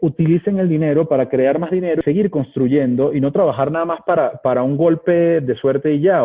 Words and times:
utilicen 0.00 0.58
el 0.58 0.68
dinero 0.68 1.08
para 1.08 1.28
crear 1.28 1.58
más 1.58 1.70
dinero, 1.70 2.02
seguir 2.04 2.30
construyendo 2.30 3.14
y 3.14 3.20
no 3.20 3.32
trabajar 3.32 3.72
nada 3.72 3.84
más 3.84 4.00
para, 4.06 4.42
para 4.42 4.62
un 4.62 4.76
golpe 4.76 5.40
de 5.40 5.56
suerte 5.56 5.94
y 5.94 6.02
ya. 6.02 6.22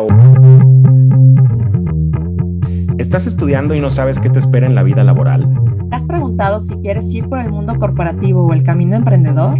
¿Estás 2.98 3.26
estudiando 3.26 3.74
y 3.74 3.80
no 3.80 3.90
sabes 3.90 4.18
qué 4.18 4.28
te 4.28 4.38
espera 4.38 4.66
en 4.66 4.74
la 4.74 4.82
vida 4.82 5.02
laboral? 5.04 5.48
¿Te 5.88 5.96
has 5.96 6.06
preguntado 6.06 6.60
si 6.60 6.74
quieres 6.76 7.12
ir 7.12 7.28
por 7.28 7.38
el 7.38 7.50
mundo 7.50 7.74
corporativo 7.78 8.46
o 8.46 8.52
el 8.52 8.62
camino 8.62 8.94
emprendedor? 8.96 9.58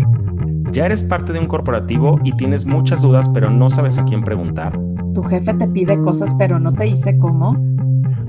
¿Ya 0.72 0.86
eres 0.86 1.02
parte 1.02 1.32
de 1.32 1.38
un 1.38 1.46
corporativo 1.46 2.18
y 2.24 2.36
tienes 2.36 2.66
muchas 2.66 3.02
dudas 3.02 3.28
pero 3.28 3.50
no 3.50 3.68
sabes 3.70 3.98
a 3.98 4.04
quién 4.04 4.22
preguntar? 4.22 4.78
¿Tu 5.14 5.22
jefe 5.22 5.52
te 5.54 5.68
pide 5.68 6.00
cosas 6.00 6.34
pero 6.38 6.58
no 6.58 6.72
te 6.72 6.84
dice 6.84 7.18
cómo? 7.18 7.56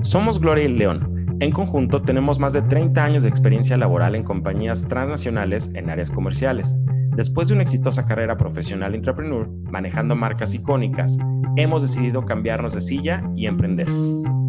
Somos 0.02 0.40
Gloria 0.40 0.64
y 0.64 0.68
León 0.68 1.13
en 1.40 1.50
conjunto, 1.50 2.02
tenemos 2.02 2.38
más 2.38 2.52
de 2.52 2.62
30 2.62 3.04
años 3.04 3.22
de 3.22 3.28
experiencia 3.28 3.76
laboral 3.76 4.14
en 4.14 4.22
compañías 4.22 4.86
transnacionales 4.88 5.70
en 5.74 5.90
áreas 5.90 6.10
comerciales. 6.10 6.76
Después 7.16 7.48
de 7.48 7.54
una 7.54 7.62
exitosa 7.62 8.06
carrera 8.06 8.36
profesional 8.36 8.94
entrepreneur, 8.94 9.48
manejando 9.70 10.16
marcas 10.16 10.54
icónicas, 10.54 11.16
hemos 11.56 11.82
decidido 11.82 12.24
cambiarnos 12.24 12.74
de 12.74 12.80
silla 12.80 13.22
y 13.36 13.46
emprender. 13.46 13.88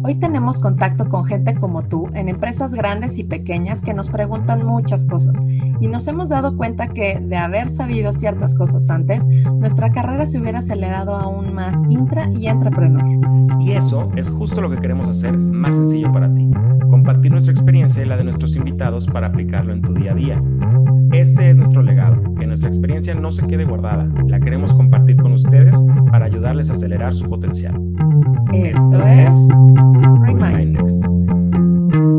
Hoy 0.06 0.14
tenemos 0.14 0.60
contacto 0.60 1.08
con 1.08 1.24
gente 1.24 1.56
como 1.56 1.82
tú 1.82 2.08
en 2.14 2.28
empresas 2.28 2.72
grandes 2.74 3.18
y 3.18 3.24
pequeñas 3.24 3.82
que 3.82 3.92
nos 3.92 4.08
preguntan 4.08 4.64
muchas 4.64 5.04
cosas 5.04 5.36
y 5.80 5.88
nos 5.88 6.06
hemos 6.06 6.28
dado 6.28 6.56
cuenta 6.56 6.86
que 6.86 7.18
de 7.18 7.36
haber 7.36 7.68
sabido 7.68 8.12
ciertas 8.12 8.54
cosas 8.54 8.88
antes, 8.88 9.26
nuestra 9.26 9.90
carrera 9.90 10.28
se 10.28 10.38
hubiera 10.38 10.60
acelerado 10.60 11.16
aún 11.16 11.52
más 11.52 11.82
intra 11.88 12.30
y 12.38 12.46
entrepreneur. 12.46 13.04
Y 13.58 13.72
eso 13.72 14.08
es 14.14 14.30
justo 14.30 14.60
lo 14.60 14.70
que 14.70 14.76
queremos 14.76 15.08
hacer 15.08 15.36
más 15.36 15.74
sencillo 15.74 16.12
para 16.12 16.32
ti 16.32 16.48
compartir 16.88 17.32
nuestra 17.32 17.52
experiencia 17.52 18.02
y 18.02 18.06
la 18.06 18.16
de 18.16 18.24
nuestros 18.24 18.56
invitados 18.56 19.06
para 19.06 19.28
aplicarlo 19.28 19.72
en 19.72 19.82
tu 19.82 19.92
día 19.92 20.12
a 20.12 20.14
día. 20.14 20.42
Este 21.12 21.50
es 21.50 21.56
nuestro 21.56 21.82
legado, 21.82 22.16
que 22.38 22.46
nuestra 22.46 22.68
experiencia 22.68 23.14
no 23.14 23.30
se 23.30 23.46
quede 23.46 23.64
guardada, 23.64 24.08
la 24.26 24.40
queremos 24.40 24.74
compartir 24.74 25.16
con 25.16 25.32
ustedes 25.32 25.82
para 26.10 26.26
ayudarles 26.26 26.68
a 26.68 26.72
acelerar 26.72 27.14
su 27.14 27.28
potencial. 27.28 27.80
Esto 28.52 29.02
es 29.02 29.48
Remindex. 30.02 31.00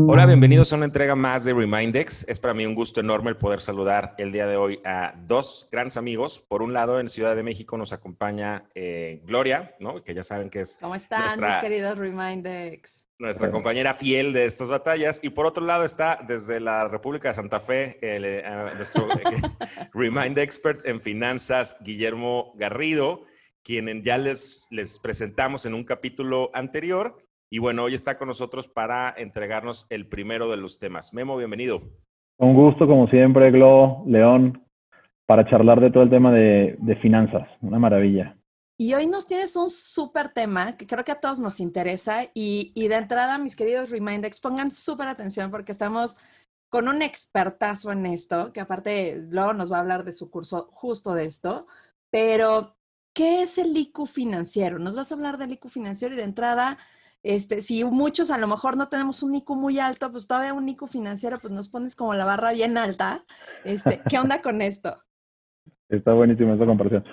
Hola, 0.08 0.26
bienvenidos 0.26 0.72
a 0.72 0.76
una 0.76 0.86
entrega 0.86 1.14
más 1.14 1.44
de 1.44 1.54
Remindex. 1.54 2.26
Es 2.28 2.40
para 2.40 2.54
mí 2.54 2.66
un 2.66 2.74
gusto 2.74 3.00
enorme 3.00 3.30
el 3.30 3.36
poder 3.36 3.60
saludar 3.60 4.14
el 4.18 4.32
día 4.32 4.46
de 4.46 4.56
hoy 4.56 4.80
a 4.84 5.14
dos 5.26 5.68
grandes 5.70 5.96
amigos. 5.96 6.40
Por 6.48 6.62
un 6.62 6.72
lado, 6.72 6.98
en 6.98 7.08
Ciudad 7.08 7.36
de 7.36 7.42
México 7.42 7.76
nos 7.76 7.92
acompaña 7.92 8.68
eh, 8.74 9.22
Gloria, 9.24 9.76
¿no? 9.78 10.02
que 10.02 10.14
ya 10.14 10.24
saben 10.24 10.50
que 10.50 10.60
es... 10.60 10.78
¿Cómo 10.80 10.94
están 10.94 11.40
mis 11.40 11.56
queridos 11.58 11.98
Remindex? 11.98 13.04
nuestra 13.18 13.50
compañera 13.50 13.94
fiel 13.94 14.32
de 14.32 14.44
estas 14.44 14.68
batallas. 14.68 15.20
Y 15.22 15.30
por 15.30 15.46
otro 15.46 15.64
lado 15.64 15.84
está 15.84 16.20
desde 16.26 16.60
la 16.60 16.88
República 16.88 17.28
de 17.28 17.34
Santa 17.34 17.60
Fe 17.60 17.98
eh, 18.00 18.42
nuestro 18.76 19.08
eh, 19.10 19.40
Remind 19.92 20.38
Expert 20.38 20.86
en 20.86 21.00
finanzas, 21.00 21.76
Guillermo 21.80 22.52
Garrido, 22.56 23.24
quien 23.62 24.02
ya 24.02 24.18
les, 24.18 24.66
les 24.70 24.98
presentamos 24.98 25.66
en 25.66 25.74
un 25.74 25.84
capítulo 25.84 26.50
anterior. 26.54 27.27
Y 27.50 27.60
bueno, 27.60 27.84
hoy 27.84 27.94
está 27.94 28.18
con 28.18 28.28
nosotros 28.28 28.68
para 28.68 29.14
entregarnos 29.16 29.86
el 29.88 30.06
primero 30.06 30.50
de 30.50 30.58
los 30.58 30.78
temas. 30.78 31.14
Memo, 31.14 31.36
bienvenido. 31.36 31.80
Un 32.36 32.54
gusto, 32.54 32.86
como 32.86 33.08
siempre, 33.08 33.50
Glo, 33.50 34.04
León, 34.06 34.62
para 35.26 35.48
charlar 35.48 35.80
de 35.80 35.90
todo 35.90 36.02
el 36.02 36.10
tema 36.10 36.30
de, 36.30 36.76
de 36.78 36.96
finanzas. 36.96 37.48
Una 37.62 37.78
maravilla. 37.78 38.38
Y 38.80 38.94
hoy 38.94 39.08
nos 39.08 39.26
tienes 39.26 39.56
un 39.56 39.70
súper 39.70 40.28
tema 40.28 40.76
que 40.76 40.86
creo 40.86 41.04
que 41.04 41.10
a 41.10 41.18
todos 41.18 41.40
nos 41.40 41.58
interesa 41.58 42.30
y, 42.32 42.72
de 42.76 42.94
entrada, 42.94 43.36
mis 43.36 43.56
queridos 43.56 43.90
Remindex, 43.90 44.38
pongan 44.40 44.70
súper 44.70 45.08
atención 45.08 45.50
porque 45.50 45.72
estamos 45.72 46.16
con 46.70 46.86
un 46.86 47.02
expertazo 47.02 47.90
en 47.90 48.06
esto, 48.06 48.52
que 48.52 48.60
aparte 48.60 49.16
luego 49.30 49.52
nos 49.52 49.72
va 49.72 49.78
a 49.78 49.80
hablar 49.80 50.04
de 50.04 50.12
su 50.12 50.30
curso 50.30 50.68
justo 50.70 51.12
de 51.14 51.24
esto, 51.24 51.66
pero 52.10 52.76
¿qué 53.14 53.42
es 53.42 53.58
el 53.58 53.76
IQ 53.76 54.06
financiero? 54.06 54.78
Nos 54.78 54.94
vas 54.94 55.10
a 55.10 55.16
hablar 55.16 55.38
del 55.38 55.52
IQ 55.52 55.70
financiero 55.70 56.14
y 56.14 56.18
de 56.18 56.24
entrada, 56.24 56.78
este, 57.22 57.60
si 57.60 57.84
muchos 57.84 58.30
a 58.30 58.38
lo 58.38 58.46
mejor 58.46 58.76
no 58.76 58.88
tenemos 58.88 59.22
un 59.22 59.34
IQ 59.34 59.50
muy 59.50 59.78
alto, 59.78 60.10
pues 60.10 60.26
todavía 60.26 60.54
un 60.54 60.68
IQ 60.68 60.86
financiero, 60.86 61.38
pues 61.40 61.52
nos 61.52 61.68
pones 61.68 61.96
como 61.96 62.14
la 62.14 62.24
barra 62.24 62.52
bien 62.52 62.78
alta. 62.78 63.24
Este, 63.64 64.00
¿Qué 64.08 64.18
onda 64.18 64.40
con 64.40 64.62
esto? 64.62 64.98
Está 65.88 66.12
buenísima 66.12 66.54
esa 66.54 66.66
comparación. 66.66 67.04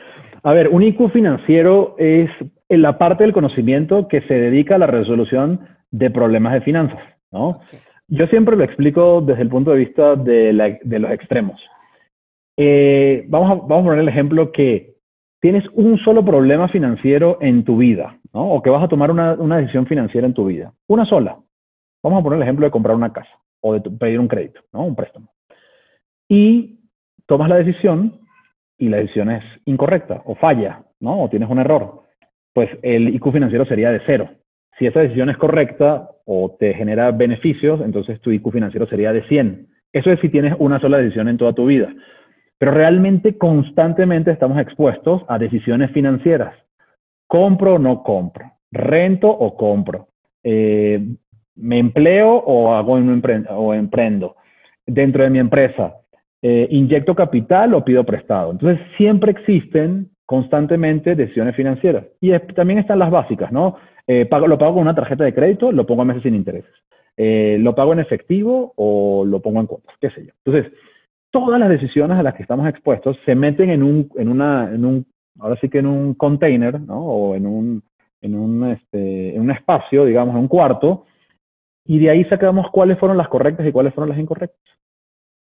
A 0.44 0.54
ver, 0.54 0.68
un 0.68 0.84
IQ 0.84 1.12
financiero 1.12 1.96
es 1.98 2.30
la 2.70 2.98
parte 2.98 3.24
del 3.24 3.34
conocimiento 3.34 4.08
que 4.08 4.22
se 4.22 4.34
dedica 4.34 4.76
a 4.76 4.80
la 4.80 4.88
resolución 4.88 5.68
de 5.92 6.12
problemas 6.12 6.54
de 6.54 6.62
finanzas, 6.62 7.02
¿no? 7.32 7.62
Yo 8.08 8.28
siempre 8.28 8.56
lo 8.56 8.64
explico 8.64 9.22
desde 9.22 9.42
el 9.42 9.50
punto 9.50 9.72
de 9.72 9.78
vista 9.78 10.16
de, 10.16 10.54
los 10.54 11.12
extremos. 11.12 11.60
Eh, 12.58 13.26
vamos, 13.28 13.52
a, 13.52 13.56
vamos 13.56 13.80
a 13.80 13.84
poner 13.84 14.00
el 14.00 14.10
ejemplo 14.10 14.52
que 14.52 14.95
tienes 15.40 15.64
un 15.74 15.98
solo 16.00 16.24
problema 16.24 16.68
financiero 16.68 17.38
en 17.42 17.64
tu 17.64 17.78
vida, 17.78 18.18
¿no? 18.34 18.52
O 18.52 18.62
que 18.62 18.70
vas 18.70 18.84
a 18.84 18.88
tomar 18.88 19.12
una, 19.12 19.34
una 19.34 19.58
decisión 19.58 19.86
financiera 19.86 20.28
en 20.28 20.34
tu 20.34 20.46
vida. 20.46 20.74
Una 20.88 21.06
sola. 21.06 21.38
Vamos 22.04 22.20
a 22.20 22.24
poner 22.24 22.38
el 22.38 22.44
ejemplo 22.44 22.66
de 22.66 22.72
comprar 22.72 22.96
una 22.96 23.14
casa 23.14 23.32
o 23.62 23.74
de 23.74 23.82
pedir 23.82 24.20
un 24.20 24.28
crédito, 24.28 24.62
¿no? 24.74 24.86
Un 24.86 24.96
préstamo. 24.96 25.30
Y 26.30 26.80
tomas 27.26 27.50
la 27.50 27.58
decisión 27.58 28.22
y 28.78 28.90
la 28.90 28.98
decisión 28.98 29.32
es 29.32 29.44
incorrecta 29.66 30.22
o 30.26 30.36
falla, 30.36 30.84
¿no? 31.00 31.24
O 31.24 31.30
tienes 31.30 31.50
un 31.50 31.60
error, 31.60 32.04
pues 32.54 32.70
el 32.82 33.10
IQ 33.16 33.32
financiero 33.32 33.66
sería 33.66 33.92
de 33.92 34.02
cero. 34.06 34.30
Si 34.78 34.86
esa 34.86 35.00
decisión 35.00 35.30
es 35.30 35.38
correcta 35.38 36.10
o 36.26 36.56
te 36.60 36.74
genera 36.74 37.12
beneficios, 37.12 37.82
entonces 37.82 38.20
tu 38.22 38.32
IQ 38.32 38.52
financiero 38.52 38.88
sería 38.88 39.14
de 39.14 39.24
100. 39.24 39.68
Eso 39.94 40.12
es 40.12 40.20
si 40.20 40.30
tienes 40.30 40.54
una 40.60 40.80
sola 40.80 40.98
decisión 40.98 41.30
en 41.30 41.38
toda 41.38 41.54
tu 41.54 41.66
vida. 41.66 41.94
Pero 42.58 42.72
realmente 42.72 43.38
constantemente 43.38 44.32
estamos 44.32 44.60
expuestos 44.60 45.24
a 45.28 45.38
decisiones 45.38 45.92
financieras. 45.92 46.56
¿Compro 47.28 47.76
o 47.76 47.80
no 47.80 48.04
compro? 48.04 48.52
¿Rento 48.72 49.30
o 49.30 49.56
compro? 49.58 50.08
Eh, 50.44 51.04
¿Me 51.56 51.80
empleo 51.80 52.36
o, 52.36 52.74
hago 52.74 52.94
o 52.94 53.74
emprendo? 53.74 54.36
Dentro 54.86 55.24
de 55.24 55.30
mi 55.30 55.40
empresa, 55.40 55.96
eh, 56.42 56.68
inyecto 56.70 57.16
capital 57.16 57.74
o 57.74 57.84
pido 57.84 58.04
prestado. 58.04 58.52
Entonces, 58.52 58.80
siempre 58.98 59.32
existen 59.32 60.12
constantemente 60.26 61.16
decisiones 61.16 61.56
financieras. 61.56 62.06
Y 62.22 62.38
también 62.54 62.80
están 62.80 63.00
las 63.00 63.12
básicas, 63.12 63.52
¿no? 63.52 63.78
Eh, 64.08 64.28
lo 64.30 64.58
pago 64.58 64.74
con 64.74 64.84
una 64.84 64.96
tarjeta 64.96 65.24
de 65.24 65.34
crédito, 65.34 65.72
lo 65.72 65.86
pongo 65.86 66.04
a 66.04 66.06
meses 66.06 66.24
sin 66.24 66.36
intereses. 66.36 66.72
Lo 67.18 67.74
pago 67.74 67.94
en 67.94 68.00
efectivo 68.00 68.74
o 68.76 69.24
lo 69.26 69.42
pongo 69.42 69.62
en 69.62 69.68
cuotas, 69.68 69.96
qué 70.02 70.10
sé 70.10 70.26
yo. 70.26 70.34
Entonces, 70.44 70.74
todas 71.36 71.60
las 71.60 71.68
decisiones 71.68 72.18
a 72.18 72.24
las 72.24 72.34
que 72.34 72.44
estamos 72.44 72.66
expuestos 72.70 73.18
se 73.26 73.36
meten 73.36 73.70
en 73.70 73.84
un, 73.84 74.10
en 74.16 74.30
una, 74.30 74.70
un 74.72 75.06
ahora 75.38 75.58
sí 75.60 75.68
que 75.68 75.80
en 75.80 75.86
un 75.86 76.14
container, 76.14 76.80
¿no? 76.80 76.98
O 76.98 77.36
en 77.36 77.46
un, 77.46 77.84
en 78.22 78.36
un, 78.36 78.72
este, 78.72 79.36
en 79.36 79.42
un 79.42 79.52
espacio, 79.52 80.06
digamos, 80.06 80.34
en 80.34 80.42
un 80.44 80.48
cuarto, 80.48 81.04
y 81.84 82.00
de 82.00 82.10
ahí 82.10 82.24
sacamos 82.24 82.72
cuáles 82.72 82.98
fueron 82.98 83.18
las 83.18 83.28
correctas 83.28 83.68
y 83.68 83.74
cuáles 83.74 83.94
fueron 83.94 84.12
las 84.12 84.18
incorrectas 84.18 84.66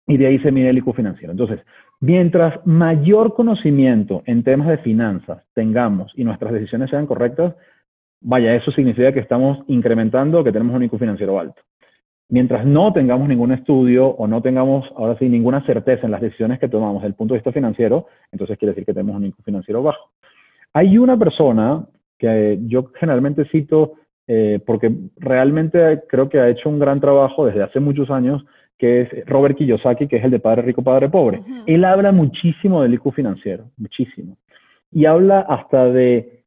y 0.08 0.18
de 0.18 0.28
ahí 0.28 0.40
se 0.40 0.52
mide 0.52 0.70
el 0.70 0.78
IQ 0.78 0.94
financiero. 0.96 1.32
Entonces, 1.32 1.60
mientras 2.00 2.66
mayor 2.66 3.34
conocimiento 3.34 4.24
en 4.26 4.44
temas 4.44 4.68
de 4.70 4.78
finanzas 4.78 5.44
tengamos 5.54 6.14
y 6.16 6.24
nuestras 6.24 6.54
decisiones 6.54 6.90
sean 6.90 7.08
correctas, 7.08 7.56
vaya, 8.22 8.56
eso 8.56 8.72
significa 8.72 9.12
que 9.12 9.20
estamos 9.20 9.60
incrementando, 9.68 10.46
que 10.46 10.52
tenemos 10.54 10.76
un 10.76 10.84
IQ 10.84 10.98
financiero 10.98 11.38
alto. 11.40 11.62
Mientras 12.29 12.66
no 12.66 12.94
tengamos 12.94 13.28
ningún 13.28 13.51
estudio 13.51 14.07
o 14.07 14.28
no 14.28 14.41
tengamos, 14.41 14.85
ahora 14.95 15.17
sí, 15.19 15.29
ninguna 15.29 15.66
certeza 15.66 16.06
en 16.06 16.11
las 16.11 16.22
decisiones 16.22 16.59
que 16.59 16.69
tomamos 16.69 17.01
desde 17.01 17.09
el 17.09 17.16
punto 17.16 17.34
de 17.34 17.39
vista 17.39 17.51
financiero, 17.51 18.07
entonces 18.31 18.57
quiere 18.57 18.72
decir 18.72 18.85
que 18.85 18.94
tenemos 18.94 19.16
un 19.16 19.25
IQ 19.25 19.44
financiero 19.44 19.84
bajo. 19.84 20.09
Hay 20.73 20.97
una 20.97 21.17
persona 21.17 21.85
que 22.17 22.59
yo 22.63 22.91
generalmente 23.00 23.45
cito 23.51 23.94
eh, 24.28 24.59
porque 24.66 24.91
realmente 25.17 26.03
creo 26.07 26.29
que 26.29 26.39
ha 26.39 26.50
hecho 26.50 26.69
un 26.69 26.79
gran 26.79 27.00
trabajo 27.01 27.45
desde 27.45 27.63
hace 27.63 27.79
muchos 27.79 28.09
años 28.09 28.44
que 28.78 29.01
es 29.01 29.25
Robert 29.28 29.57
Kiyosaki, 29.57 30.07
que 30.07 30.17
es 30.17 30.23
el 30.23 30.31
de 30.31 30.40
Padre 30.40 30.63
Rico, 30.63 30.81
Padre 30.81 31.09
Pobre. 31.09 31.41
Él 31.67 31.85
habla 31.85 32.11
muchísimo 32.11 32.81
del 32.81 32.96
IQ 32.96 33.14
financiero, 33.14 33.66
muchísimo. 33.78 34.37
Y 34.91 35.05
habla 35.05 35.41
hasta 35.41 35.85
de 35.85 36.42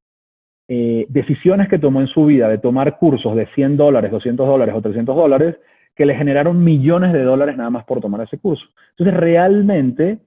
eh, 0.68 1.06
decisiones 1.08 1.68
que 1.68 1.78
tomó 1.78 2.00
en 2.00 2.08
su 2.08 2.26
vida, 2.26 2.48
de 2.48 2.58
tomar 2.58 2.98
cursos 2.98 3.36
de 3.36 3.46
100 3.54 3.76
dólares, 3.76 4.10
200 4.10 4.46
dólares 4.46 4.74
o 4.76 4.82
300 4.82 5.14
dólares, 5.14 5.56
que 5.94 6.06
le 6.06 6.14
generaron 6.14 6.62
millones 6.62 7.12
de 7.12 7.22
dólares 7.22 7.56
nada 7.56 7.70
más 7.70 7.84
por 7.84 8.00
tomar 8.00 8.20
ese 8.20 8.38
curso. 8.38 8.64
Entonces, 8.90 9.18
realmente, 9.18 10.18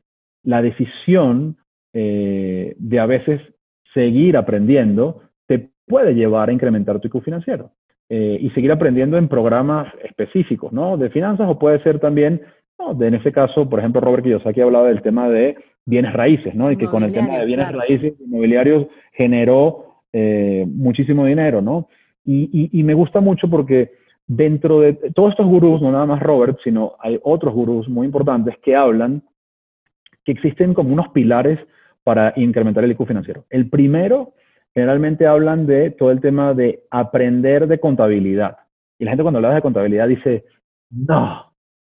la 0.44 0.62
decisión 0.62 1.58
eh, 1.94 2.76
de 2.78 3.00
a 3.00 3.06
veces 3.06 3.42
seguir 3.94 4.38
aprendiendo 4.38 5.22
te 5.48 5.70
puede 5.86 6.16
llevar 6.16 6.50
a 6.50 6.54
incrementar 6.54 7.00
tu 7.00 7.08
IQ 7.08 7.24
financiero. 7.24 7.72
Eh, 8.12 8.40
y 8.42 8.50
seguir 8.52 8.72
aprendiendo 8.72 9.18
en 9.18 9.28
programas 9.28 9.88
específicos, 10.04 10.74
¿no? 10.74 10.98
De 10.98 11.12
finanzas 11.12 11.48
o 11.48 11.60
puede 11.60 11.80
ser 11.84 12.00
también, 12.00 12.42
de, 12.96 13.08
en 13.08 13.14
este 13.14 13.32
caso, 13.32 13.70
por 13.70 13.78
ejemplo, 13.78 14.02
Robert 14.02 14.24
Kiyosaki 14.24 14.62
hablaba 14.62 14.88
del 14.88 15.04
tema 15.04 15.30
de 15.30 15.56
bienes 15.86 16.14
raíces, 16.14 16.56
¿no? 16.56 16.72
Y 16.72 16.78
que 16.78 16.88
con 16.88 17.04
el 17.04 17.12
tema 17.12 17.38
de 17.38 17.46
bienes 17.46 17.72
raíces 17.72 18.14
inmobiliarios 18.20 18.88
generó 19.12 19.89
eh, 20.14 20.66
muchísimo 20.68 21.26
dinero, 21.26 21.62
¿no? 21.62 21.88
Y, 22.26 22.70
y, 22.72 22.84
me 22.84 22.94
gusta 22.94 23.22
mucho 23.22 23.50
porque 23.50 23.92
dentro 24.28 24.82
de 24.82 24.94
todos 25.16 25.32
estos 25.32 25.48
gurús, 25.48 25.82
no 25.82 25.92
nada 25.92 26.06
más 26.06 26.22
Robert, 26.22 26.60
sino 26.64 26.94
hay 27.00 27.20
otros 27.24 27.54
gurús 27.54 27.90
muy 27.90 28.06
importantes 28.06 28.56
que 28.62 28.76
hablan 28.76 29.24
que 30.24 30.34
existen 30.34 30.76
como 30.76 30.94
unos 30.94 31.10
pilares 31.10 31.60
para 32.04 32.34
incrementar 32.36 32.84
el 32.84 32.92
IQ 32.92 33.08
financiero. 33.08 33.46
El 33.50 33.70
primero, 33.70 34.34
generalmente 34.74 35.26
hablan 35.26 35.66
de 35.66 35.92
todo 35.92 36.12
el 36.12 36.22
tema 36.22 36.54
de 36.54 36.84
aprender 36.92 37.68
de 37.68 37.80
contabilidad. 37.80 38.58
Y 39.00 39.06
la 39.06 39.12
gente 39.12 39.24
cuando 39.24 39.40
habla 39.40 39.56
de 39.56 39.62
contabilidad 39.62 40.08
dice, 40.08 40.46
no, 40.92 41.49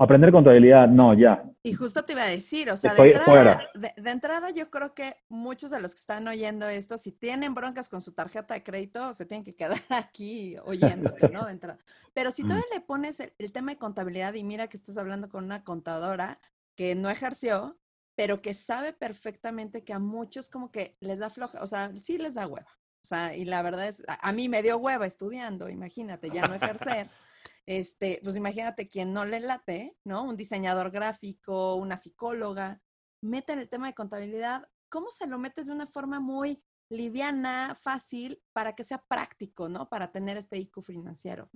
aprender 0.01 0.33
contabilidad, 0.33 0.89
no, 0.89 1.13
ya. 1.13 1.45
Y 1.63 1.75
justo 1.75 2.03
te 2.05 2.15
iba 2.15 2.23
a 2.23 2.29
decir, 2.29 2.71
o 2.71 2.77
sea, 2.79 2.95
de 2.95 3.11
entrada, 3.11 3.69
de, 3.75 4.11
entrada, 4.11 4.49
yo 4.51 4.71
creo 4.71 4.95
que 4.95 5.17
muchos 5.29 5.71
de 5.71 5.79
los 5.79 5.95
que 5.95 6.01
están 6.01 6.27
oyendo 6.27 6.67
esto, 6.67 6.97
si 6.97 7.13
tienen 7.13 7.53
broncas 7.53 7.91
con 7.91 8.01
su 8.01 8.13
tarjeta 8.13 8.55
de 8.55 8.63
crédito, 8.63 9.13
se 9.13 9.27
tienen 9.27 9.45
que 9.45 9.53
quedar 9.53 9.79
aquí 9.91 10.57
oyéndote, 10.65 11.29
¿no? 11.29 11.45
De 11.45 11.53
entrada. 11.53 11.79
Pero 12.15 12.31
si 12.31 12.45
todavía 12.45 12.65
mm. 12.71 12.75
le 12.75 12.81
pones 12.81 13.21
el, 13.21 13.53
tema 13.53 13.73
de 13.73 13.77
contabilidad 13.77 14.33
y 14.33 14.43
mira 14.43 14.69
que 14.69 14.79
estás 14.79 14.97
hablando 14.97 15.29
con 15.29 15.45
una 15.45 15.65
contadora 15.65 16.41
que 16.77 16.95
no 16.95 17.11
ejerció, 17.11 17.79
pero 18.15 18.41
que 18.41 18.55
sabe 18.55 18.95
perfectamente 18.95 19.85
que 19.85 19.93
a 19.93 19.99
muchos 19.99 20.49
como 20.49 20.71
que 20.71 20.97
les 21.01 21.19
da 21.19 21.29
floja, 21.29 21.63
o 21.63 21.67
sea, 21.67 21.93
sí 21.95 22.17
les 22.17 22.33
da 22.33 22.47
hueva. 22.47 22.71
O 23.03 23.07
sea, 23.07 23.37
y 23.37 23.45
la 23.45 23.61
verdad 23.61 23.87
es, 23.87 24.03
a, 24.07 24.33
mí 24.33 24.49
me 24.49 24.63
dio 24.63 24.79
hueva 24.79 25.07
estudiando, 25.07 25.69
imagínate, 25.69 26.31
ya 26.31 26.49
no 26.49 26.55
ejercer. 26.55 27.09
Este, 27.67 28.21
pues 28.23 28.37
imagínate 28.37 28.89
quien 28.89 29.13
no 29.13 29.25
le 29.25 29.41
late, 29.41 29.95
¿no? 30.05 30.25
Un 30.25 30.37
diseñador 30.37 30.91
gráfico, 30.91 31.77
una 31.77 31.97
psicóloga, 31.97 32.81
mete 33.23 33.53
el 33.53 33.69
tema 33.69 33.87
de 33.87 33.95
contabilidad. 33.95 34.67
¿Cómo 34.89 35.11
se 35.11 35.27
lo 35.27 35.39
metes 35.39 35.67
de 35.67 35.75
una 35.75 35.87
forma 35.87 36.21
muy 36.21 36.63
liviana, 36.91 37.75
fácil, 37.81 38.39
para 38.53 38.73
que 38.75 38.83
sea 38.83 39.03
práctico, 39.09 39.69
¿no? 39.69 39.89
Para 39.89 40.11
tener 40.11 40.37
este 40.37 40.59
IQ 40.59 40.83
financiero. 40.83 41.49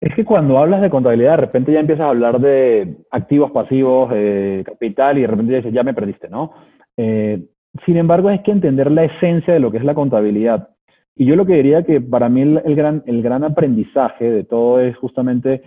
Es 0.00 0.14
que 0.14 0.24
cuando 0.24 0.58
hablas 0.58 0.80
de 0.80 0.90
contabilidad, 0.90 1.32
de 1.32 1.36
repente 1.38 1.72
ya 1.72 1.80
empiezas 1.80 2.04
a 2.04 2.10
hablar 2.10 2.40
de 2.40 2.98
activos, 3.10 3.50
pasivos, 3.50 4.10
eh, 4.14 4.62
capital, 4.64 5.18
y 5.18 5.22
de 5.22 5.26
repente 5.26 5.56
dices, 5.56 5.72
ya 5.72 5.82
me 5.82 5.94
perdiste, 5.94 6.28
¿no? 6.28 6.52
Eh, 6.96 7.48
sin 7.84 7.96
embargo, 7.96 8.28
hay 8.28 8.42
que 8.42 8.52
entender 8.52 8.90
la 8.90 9.04
esencia 9.04 9.52
de 9.52 9.60
lo 9.60 9.72
que 9.72 9.78
es 9.78 9.84
la 9.84 9.94
contabilidad. 9.94 10.70
Y 11.18 11.26
yo 11.26 11.36
lo 11.36 11.44
que 11.44 11.54
diría 11.54 11.82
que 11.82 12.00
para 12.00 12.28
mí 12.28 12.42
el, 12.42 12.76
gran, 12.76 13.02
el 13.06 13.22
gran 13.22 13.44
aprendizaje 13.44 14.30
de 14.30 14.44
todo 14.44 14.80
es 14.80 14.96
justamente 14.96 15.62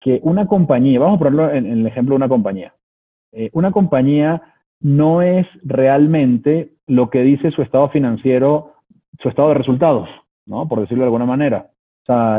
que 0.00 0.20
una 0.22 0.46
compañía, 0.46 1.00
vamos 1.00 1.16
a 1.16 1.18
ponerlo 1.18 1.50
en, 1.50 1.66
el 1.66 1.86
ejemplo 1.86 2.14
de 2.14 2.16
una 2.16 2.28
compañía, 2.28 2.72
eh, 3.32 3.50
una 3.52 3.72
compañía 3.72 4.40
no 4.80 5.20
es 5.20 5.46
realmente 5.64 6.70
lo 6.86 7.10
que 7.10 7.22
dice 7.22 7.50
su 7.50 7.62
estado 7.62 7.88
financiero, 7.90 8.74
su 9.20 9.28
estado 9.28 9.48
de 9.48 9.54
resultados, 9.54 10.08
¿no? 10.46 10.68
Por 10.68 10.80
decirlo 10.80 11.02
de 11.02 11.08
alguna 11.08 11.26
manera. 11.26 11.70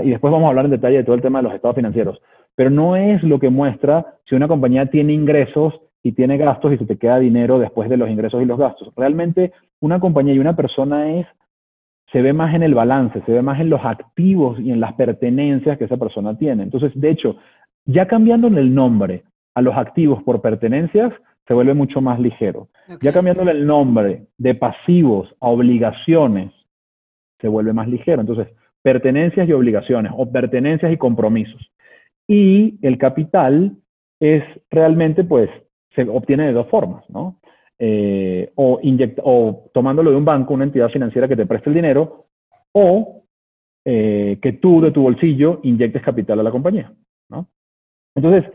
Y 0.04 0.10
después 0.10 0.32
vamos 0.32 0.48
a 0.48 0.50
hablar 0.50 0.66
en 0.66 0.72
detalle 0.72 0.98
de 0.98 1.04
todo 1.04 1.16
el 1.16 1.22
tema 1.22 1.40
de 1.40 1.44
los 1.44 1.54
estados 1.54 1.76
financieros. 1.76 2.20
Pero 2.56 2.72
no 2.72 2.96
es 2.96 3.22
lo 3.22 3.40
que 3.40 3.50
muestra 3.50 4.16
si 4.26 4.34
una 4.34 4.48
compañía 4.48 4.88
tiene 4.88 5.14
ingresos 5.14 5.80
y 6.02 6.14
tiene 6.14 6.38
gastos 6.38 6.74
y 6.74 6.78
se 6.78 6.86
te 6.86 6.98
queda 6.98 7.20
dinero 7.20 7.60
después 7.60 7.88
de 7.88 7.98
los 7.98 8.10
ingresos 8.10 8.42
y 8.42 8.46
los 8.46 8.58
gastos. 8.58 8.92
Realmente 8.96 9.52
una 9.80 10.00
compañía 10.00 10.34
y 10.34 10.40
una 10.40 10.56
persona 10.56 11.12
es, 11.20 11.28
se 12.12 12.22
ve 12.22 12.34
más 12.34 12.54
en 12.56 12.64
el 12.64 12.74
balance, 12.74 13.22
se 13.26 13.32
ve 13.32 13.42
más 13.42 13.60
en 13.60 13.70
los 13.70 13.84
activos 13.84 14.60
y 14.60 14.72
en 14.72 14.80
las 14.80 14.94
pertenencias 14.94 15.78
que 15.78 15.86
esa 15.86 15.98
persona 15.98 16.38
tiene. 16.38 16.64
Entonces, 16.64 16.92
de 16.96 17.12
hecho, 17.12 17.38
ya 17.86 18.08
cambiándole 18.08 18.62
el 18.62 18.74
nombre 18.74 19.24
a 19.54 19.62
los 19.62 19.76
activos 19.76 20.24
por 20.24 20.42
pertenencias, 20.42 21.14
se 21.48 21.54
vuelve 21.54 21.74
mucho 21.74 22.02
más 22.02 22.20
ligero. 22.20 22.70
Ya 23.02 23.12
cambiándole 23.12 23.52
el 23.52 23.66
nombre 23.66 24.28
de 24.38 24.56
pasivos 24.56 25.34
a 25.40 25.48
obligaciones, 25.48 26.52
se 27.40 27.48
vuelve 27.48 27.74
más 27.74 27.88
ligero. 27.88 28.22
Entonces, 28.22 28.48
pertenencias 28.82 29.48
y 29.48 29.54
obligaciones, 29.54 30.12
o 30.16 30.32
pertenencias 30.32 30.92
y 30.92 30.98
compromisos. 30.98 31.72
Y 32.28 32.78
el 32.82 32.98
capital 32.98 33.76
es 34.20 34.44
realmente, 34.70 35.24
pues, 35.24 35.50
se 35.96 36.04
obtiene 36.04 36.46
de 36.46 36.54
dos 36.54 36.68
formas, 36.68 37.04
¿no? 37.10 37.40
Eh, 37.82 38.52
o, 38.56 38.82
o 39.24 39.70
tomándolo 39.74 40.12
de 40.12 40.18
un 40.18 40.26
banco, 40.26 40.54
una 40.54 40.66
entidad 40.66 40.90
financiera 40.90 41.30
que 41.30 41.38
te 41.38 41.46
preste 41.46 41.70
el 41.70 41.76
dinero, 41.76 42.26
o 42.74 43.24
eh, 43.86 44.38
que 44.42 44.54
tú 44.54 44.82
de 44.82 44.92
tu 44.92 45.04
bolsillo 45.04 45.62
inyectes 45.64 46.04
capital 46.04 46.42
a 46.42 46.44
la 46.44 46.52
compañía, 46.52 46.92
¿no? 47.30 47.48
Entonces, 48.16 48.52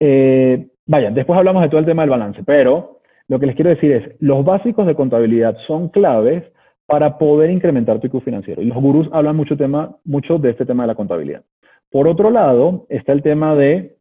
eh, 0.00 0.66
vaya, 0.86 1.12
después 1.12 1.38
hablamos 1.38 1.62
de 1.62 1.68
todo 1.68 1.78
el 1.78 1.86
tema 1.86 2.02
del 2.02 2.10
balance, 2.10 2.42
pero 2.44 2.98
lo 3.28 3.38
que 3.38 3.46
les 3.46 3.54
quiero 3.54 3.70
decir 3.70 3.92
es, 3.92 4.20
los 4.20 4.44
básicos 4.44 4.86
de 4.88 4.96
contabilidad 4.96 5.56
son 5.68 5.88
claves 5.88 6.42
para 6.86 7.16
poder 7.16 7.50
incrementar 7.50 8.00
tu 8.00 8.08
IQ 8.08 8.22
financiero. 8.24 8.60
Y 8.60 8.66
los 8.66 8.76
gurús 8.76 9.08
hablan 9.12 9.36
mucho, 9.36 9.56
tema, 9.56 9.96
mucho 10.04 10.38
de 10.38 10.50
este 10.50 10.66
tema 10.66 10.82
de 10.82 10.88
la 10.88 10.94
contabilidad. 10.96 11.44
Por 11.90 12.08
otro 12.08 12.28
lado, 12.30 12.86
está 12.88 13.12
el 13.12 13.22
tema 13.22 13.54
de 13.54 13.96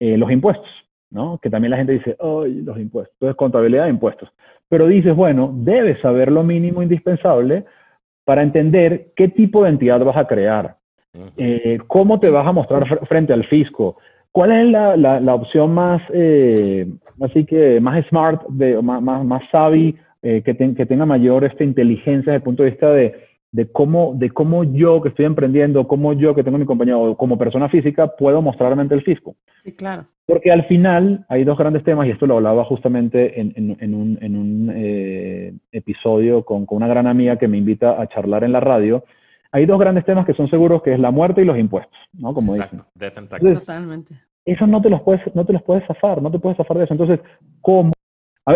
los 0.00 0.30
impuestos. 0.30 0.68
¿No? 1.10 1.38
Que 1.38 1.50
también 1.50 1.70
la 1.70 1.76
gente 1.78 1.92
dice, 1.92 2.16
ay, 2.20 2.62
los 2.62 2.78
impuestos. 2.78 3.14
Entonces, 3.14 3.36
contabilidad 3.36 3.84
de 3.84 3.90
impuestos. 3.90 4.28
Pero 4.68 4.86
dices, 4.86 5.14
bueno, 5.14 5.50
debes 5.54 6.00
saber 6.00 6.30
lo 6.30 6.42
mínimo 6.42 6.82
indispensable 6.82 7.64
para 8.24 8.42
entender 8.42 9.12
qué 9.16 9.28
tipo 9.28 9.64
de 9.64 9.70
entidad 9.70 10.00
vas 10.04 10.16
a 10.16 10.26
crear, 10.26 10.76
eh, 11.38 11.78
cómo 11.86 12.20
te 12.20 12.28
vas 12.28 12.46
a 12.46 12.52
mostrar 12.52 13.06
frente 13.06 13.32
al 13.32 13.46
fisco, 13.46 13.96
cuál 14.30 14.52
es 14.52 14.70
la, 14.70 14.96
la, 14.96 15.34
opción 15.34 15.72
más, 15.72 16.02
eh, 16.12 16.86
así 17.22 17.46
que 17.46 17.80
más 17.80 18.04
smart, 18.06 18.46
de, 18.48 18.80
más, 18.82 19.00
más, 19.00 19.24
más 19.24 19.42
savvy, 19.50 19.96
eh, 20.20 20.42
que, 20.44 20.54
que, 20.74 20.84
tenga 20.84 21.06
mayor 21.06 21.44
esta 21.44 21.64
inteligencia 21.64 22.32
desde 22.32 22.36
el 22.36 22.42
punto 22.42 22.62
de 22.64 22.70
vista 22.70 22.90
de 22.90 23.27
de 23.50 23.70
cómo, 23.70 24.14
de 24.14 24.30
cómo 24.30 24.64
yo 24.64 25.00
que 25.00 25.08
estoy 25.08 25.24
emprendiendo, 25.24 25.88
cómo 25.88 26.12
yo 26.12 26.34
que 26.34 26.44
tengo 26.44 26.58
mi 26.58 26.66
compañía 26.66 26.96
o 26.96 27.16
como 27.16 27.38
persona 27.38 27.68
física 27.68 28.16
puedo 28.16 28.42
mostrarme 28.42 28.82
ante 28.82 28.94
el 28.94 29.02
fisco. 29.02 29.36
Sí, 29.62 29.74
claro. 29.74 30.06
Porque 30.26 30.52
al 30.52 30.66
final 30.66 31.24
hay 31.30 31.44
dos 31.44 31.56
grandes 31.56 31.84
temas, 31.84 32.06
y 32.06 32.10
esto 32.10 32.26
lo 32.26 32.36
hablaba 32.36 32.64
justamente 32.66 33.40
en, 33.40 33.54
en, 33.56 33.94
un, 33.94 34.18
en 34.20 34.36
un 34.36 34.70
eh, 34.74 35.54
episodio 35.72 36.44
con, 36.44 36.66
con, 36.66 36.76
una 36.76 36.86
gran 36.86 37.06
amiga 37.06 37.38
que 37.38 37.48
me 37.48 37.56
invita 37.56 38.00
a 38.00 38.06
charlar 38.08 38.44
en 38.44 38.52
la 38.52 38.60
radio. 38.60 39.04
Hay 39.52 39.64
dos 39.64 39.78
grandes 39.78 40.04
temas 40.04 40.26
que 40.26 40.34
son 40.34 40.50
seguros, 40.50 40.82
que 40.82 40.92
es 40.92 41.00
la 41.00 41.10
muerte 41.10 41.40
y 41.40 41.46
los 41.46 41.58
impuestos, 41.58 41.98
¿no? 42.12 42.34
Como 42.34 42.54
Exacto, 42.54 42.84
dicen. 42.94 43.28
Totalmente. 43.54 44.14
Eso 44.44 44.66
no 44.66 44.82
te 44.82 44.90
los 44.90 45.00
puedes, 45.00 45.22
no 45.34 45.46
te 45.46 45.54
los 45.54 45.62
puedes 45.62 45.86
zafar, 45.86 46.20
no 46.20 46.30
te 46.30 46.38
puedes 46.38 46.58
zafar 46.58 46.76
de 46.76 46.84
eso. 46.84 46.92
Entonces, 46.92 47.20
¿cómo? 47.62 47.92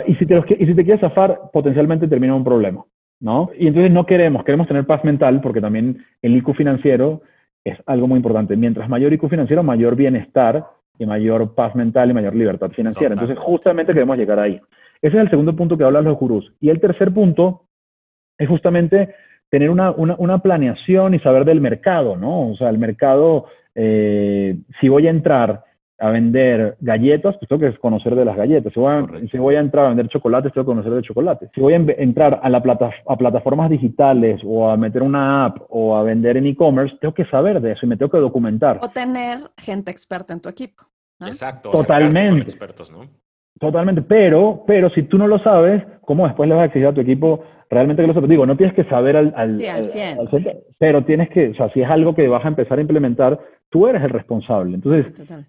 y, 0.06 0.15
si 0.17 0.27
te 0.27 0.35
los, 0.35 0.44
y 0.50 0.67
si 0.67 0.75
te 0.75 0.85
quieres 0.85 1.00
zafar, 1.00 1.50
potencialmente 1.53 2.06
termina 2.06 2.35
un 2.35 2.44
problema. 2.44 2.85
¿No? 3.22 3.50
Y 3.56 3.69
entonces 3.69 3.92
no 3.92 4.04
queremos, 4.04 4.44
queremos 4.44 4.66
tener 4.66 4.84
paz 4.84 5.04
mental 5.04 5.40
porque 5.40 5.60
también 5.60 6.04
el 6.20 6.36
IQ 6.36 6.54
financiero 6.54 7.22
es 7.64 7.78
algo 7.86 8.08
muy 8.08 8.16
importante. 8.16 8.56
Mientras 8.56 8.88
mayor 8.88 9.12
IQ 9.12 9.28
financiero, 9.28 9.62
mayor 9.62 9.94
bienestar 9.94 10.66
y 10.98 11.06
mayor 11.06 11.54
paz 11.54 11.74
mental 11.76 12.10
y 12.10 12.14
mayor 12.14 12.34
libertad 12.34 12.70
financiera. 12.70 13.14
Entonces 13.14 13.38
justamente 13.38 13.94
queremos 13.94 14.19
llegar 14.19 14.40
ahí. 14.40 14.60
Ese 15.00 15.16
es 15.16 15.22
el 15.22 15.30
segundo 15.30 15.54
punto 15.54 15.78
que 15.78 15.84
hablan 15.84 16.04
los 16.04 16.19
gurús. 16.19 16.52
Y 16.60 16.69
el 16.69 16.81
tercer 16.81 17.12
punto 17.14 17.62
es 18.36 18.48
justamente 18.48 19.14
tener 19.48 19.70
una, 19.70 20.38
planeación 20.38 21.14
y 21.14 21.20
saber 21.20 21.44
del 21.44 21.60
mercado, 21.60 22.17
¿no? 22.17 22.50
O 22.50 22.56
sea, 22.56 22.70
el 22.70 22.79
mercado, 22.79 23.46
eh, 23.74 24.56
si 24.81 24.88
voy 24.88 25.06
a 25.06 25.10
entrar 25.10 25.64
a 26.03 26.11
vender 26.11 26.77
galletas, 26.81 27.37
pues 27.39 27.49
tengo 27.49 27.61
que 27.61 27.79
conocer 27.79 28.17
de 28.17 28.25
las 28.25 28.37
galletas. 28.37 28.73
Si 28.73 28.81
voy, 28.81 29.55
a, 29.55 29.61
entrar 29.61 29.87
a 29.87 29.89
vender 29.91 30.09
chocolates, 30.09 30.53
tengo 30.53 30.65
que 30.65 30.73
conocer 30.73 30.93
de 30.93 31.03
chocolate. 31.03 31.49
Si 31.55 31.61
voy 31.61 31.75
a 31.75 31.77
entrar 31.77 32.41
a, 32.43 32.49
la 32.51 32.59
a 32.59 33.17
plataformas 33.17 33.71
digitales 33.71 34.41
o 34.44 34.69
a 34.69 34.77
meter 34.77 35.01
una 35.01 35.44
app 35.44 35.59
o 35.69 35.97
a 35.97 36.03
vender 36.03 36.39
en 36.39 36.47
e-commerce, 36.47 36.97
tengo 37.01 37.15
que 37.15 37.25
saber 37.27 37.61
de 37.61 37.73
eso 37.73 37.87
y 37.87 37.89
me 37.89 37.97
tengo 37.97 38.11
que 38.11 38.19
documentar. 38.19 38.81
O 38.82 38.89
tener 38.89 39.39
gente 39.56 39.93
experta 39.93 40.32
en 40.32 40.41
tu 40.41 40.49
equipo. 40.49 40.82
Exacto. 41.25 41.71
Totalmente. 41.71 42.43
Expertos, 42.43 42.91
¿no? 42.91 43.03
Totalmente. 43.61 44.03
Pero, 44.03 44.65
pero 44.67 44.91
si 44.91 45.05
tú 45.05 45.19
no 45.19 45.29
lo 45.29 45.39
sabes, 45.39 45.85
¿cómo 46.01 46.27
después 46.27 46.49
le 46.49 46.56
vas 46.56 46.63
a 46.63 46.67
exigir 46.67 46.89
a 46.89 46.93
tu 46.93 47.01
equipo 47.01 47.44
realmente 47.71 48.03
que 48.03 48.09
lo 48.09 48.15
sepa? 48.15 48.27
Digo, 48.27 48.44
no 48.44 48.56
tienes 48.56 48.75
que 48.75 48.82
saber 48.85 49.17
al, 49.17 49.32
al, 49.37 49.61
sí, 49.61 49.69
al 49.69 49.85
100. 49.85 50.19
pero 50.79 51.05
tienes 51.05 51.31
que, 51.31 51.51
o 51.51 51.55
sea, 51.55 51.73
si 51.73 51.81
es 51.81 51.89
algo 51.89 52.13
que 52.13 52.27
vas 52.27 52.44
a 52.44 52.49
empezar 52.49 52.79
a 52.79 52.81
implementar, 52.81 53.39
tú 53.71 53.87
eres 53.87 54.03
el 54.03 54.11
responsable. 54.11 54.75
Entonces, 54.75 55.15
Total 55.15 55.47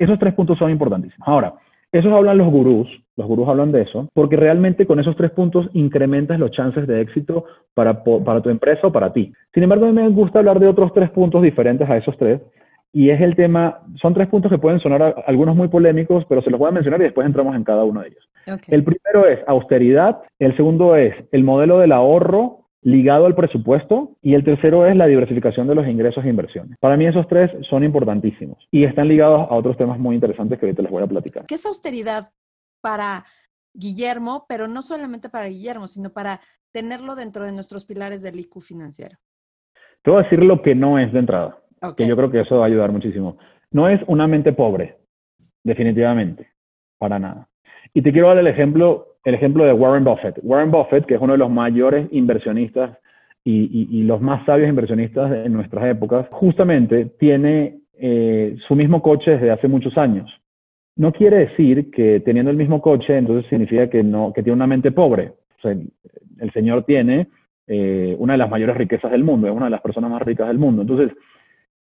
esos 0.00 0.18
tres 0.18 0.34
puntos 0.34 0.58
son 0.58 0.70
importantísimos. 0.70 1.28
Ahora, 1.28 1.54
esos 1.92 2.12
hablan 2.12 2.38
los 2.38 2.50
gurús, 2.50 2.88
los 3.16 3.26
gurús 3.26 3.48
hablan 3.48 3.72
de 3.72 3.82
eso, 3.82 4.08
porque 4.14 4.36
realmente 4.36 4.86
con 4.86 5.00
esos 5.00 5.16
tres 5.16 5.30
puntos 5.32 5.68
incrementas 5.72 6.38
los 6.38 6.52
chances 6.52 6.86
de 6.86 7.00
éxito 7.00 7.44
para, 7.74 8.02
para 8.02 8.40
tu 8.40 8.48
empresa 8.48 8.86
o 8.86 8.92
para 8.92 9.12
ti. 9.12 9.32
Sin 9.52 9.62
embargo, 9.62 9.86
a 9.86 9.88
mí 9.88 9.94
me 9.94 10.08
gusta 10.08 10.38
hablar 10.38 10.60
de 10.60 10.68
otros 10.68 10.92
tres 10.94 11.10
puntos 11.10 11.42
diferentes 11.42 11.88
a 11.88 11.96
esos 11.96 12.16
tres, 12.16 12.40
y 12.92 13.10
es 13.10 13.20
el 13.20 13.36
tema, 13.36 13.80
son 14.00 14.14
tres 14.14 14.28
puntos 14.28 14.50
que 14.50 14.58
pueden 14.58 14.80
sonar 14.80 15.14
algunos 15.26 15.54
muy 15.54 15.68
polémicos, 15.68 16.24
pero 16.28 16.42
se 16.42 16.50
los 16.50 16.58
voy 16.58 16.68
a 16.68 16.72
mencionar 16.72 17.00
y 17.00 17.04
después 17.04 17.26
entramos 17.26 17.54
en 17.54 17.64
cada 17.64 17.84
uno 17.84 18.00
de 18.00 18.08
ellos. 18.08 18.28
El 18.68 18.82
primero 18.82 19.28
es 19.28 19.38
austeridad, 19.46 20.18
el 20.38 20.56
segundo 20.56 20.96
es 20.96 21.14
el 21.30 21.44
modelo 21.44 21.78
del 21.78 21.92
ahorro 21.92 22.60
ligado 22.82 23.26
al 23.26 23.34
presupuesto 23.34 24.16
y 24.22 24.34
el 24.34 24.44
tercero 24.44 24.86
es 24.86 24.96
la 24.96 25.06
diversificación 25.06 25.66
de 25.66 25.74
los 25.74 25.86
ingresos 25.86 26.24
e 26.24 26.28
inversiones. 26.28 26.78
Para 26.78 26.96
mí 26.96 27.06
esos 27.06 27.28
tres 27.28 27.50
son 27.68 27.84
importantísimos 27.84 28.66
y 28.70 28.84
están 28.84 29.08
ligados 29.08 29.46
a 29.50 29.54
otros 29.54 29.76
temas 29.76 29.98
muy 29.98 30.14
interesantes 30.14 30.58
que 30.58 30.66
ahorita 30.66 30.82
les 30.82 30.90
voy 30.90 31.02
a 31.02 31.06
platicar. 31.06 31.46
¿Qué 31.46 31.56
es 31.56 31.66
austeridad 31.66 32.30
para 32.80 33.24
Guillermo, 33.74 34.46
pero 34.48 34.66
no 34.66 34.82
solamente 34.82 35.28
para 35.28 35.48
Guillermo, 35.48 35.88
sino 35.88 36.10
para 36.10 36.40
tenerlo 36.72 37.14
dentro 37.14 37.44
de 37.44 37.52
nuestros 37.52 37.84
pilares 37.84 38.22
del 38.22 38.40
IQ 38.40 38.60
financiero? 38.60 39.18
Te 40.02 40.10
voy 40.10 40.20
a 40.20 40.22
decir 40.24 40.42
lo 40.42 40.62
que 40.62 40.74
no 40.74 40.98
es 40.98 41.12
de 41.12 41.18
entrada, 41.18 41.58
que 41.96 42.06
yo 42.06 42.16
creo 42.16 42.30
que 42.30 42.40
eso 42.40 42.58
va 42.58 42.64
a 42.64 42.68
ayudar 42.68 42.90
muchísimo. 42.90 43.36
No 43.70 43.88
es 43.88 44.00
una 44.06 44.26
mente 44.26 44.52
pobre, 44.52 44.98
definitivamente, 45.62 46.48
para 46.98 47.18
nada. 47.18 47.48
Y 47.92 48.02
te 48.02 48.12
quiero 48.12 48.28
dar 48.28 48.38
el 48.38 48.46
ejemplo, 48.46 49.09
el 49.24 49.34
ejemplo 49.34 49.64
de 49.64 49.72
Warren 49.72 50.04
Buffett. 50.04 50.38
Warren 50.42 50.70
Buffett, 50.70 51.06
que 51.06 51.14
es 51.14 51.20
uno 51.20 51.32
de 51.32 51.38
los 51.38 51.50
mayores 51.50 52.08
inversionistas 52.10 52.98
y, 53.44 54.02
los 54.04 54.20
más 54.20 54.44
sabios 54.44 54.68
inversionistas 54.68 55.32
en 55.44 55.52
nuestras 55.52 55.86
épocas, 55.86 56.26
justamente 56.30 57.06
tiene 57.18 57.80
eh, 57.94 58.56
su 58.66 58.74
mismo 58.74 59.02
coche 59.02 59.32
desde 59.32 59.50
hace 59.50 59.68
muchos 59.68 59.96
años. 59.96 60.30
No 60.96 61.12
quiere 61.12 61.38
decir 61.38 61.90
que 61.90 62.20
teniendo 62.20 62.50
el 62.50 62.56
mismo 62.56 62.80
coche, 62.82 63.16
entonces 63.16 63.48
significa 63.48 63.88
que, 63.88 64.02
no, 64.02 64.32
que 64.32 64.42
tiene 64.42 64.56
una 64.56 64.66
mente 64.66 64.92
pobre. 64.92 65.32
El, 65.62 66.52
señor 66.52 66.84
tiene 66.84 67.28
eh, 67.66 68.16
una 68.18 68.34
de 68.34 68.38
las 68.38 68.50
mayores 68.50 68.76
riquezas 68.76 69.10
del 69.10 69.24
mundo, 69.24 69.46
es 69.46 69.54
una 69.54 69.66
de 69.66 69.70
las 69.70 69.82
personas 69.82 70.10
más 70.10 70.22
ricas 70.22 70.48
del 70.48 70.58
mundo. 70.58 70.82
Entonces, 70.82 71.12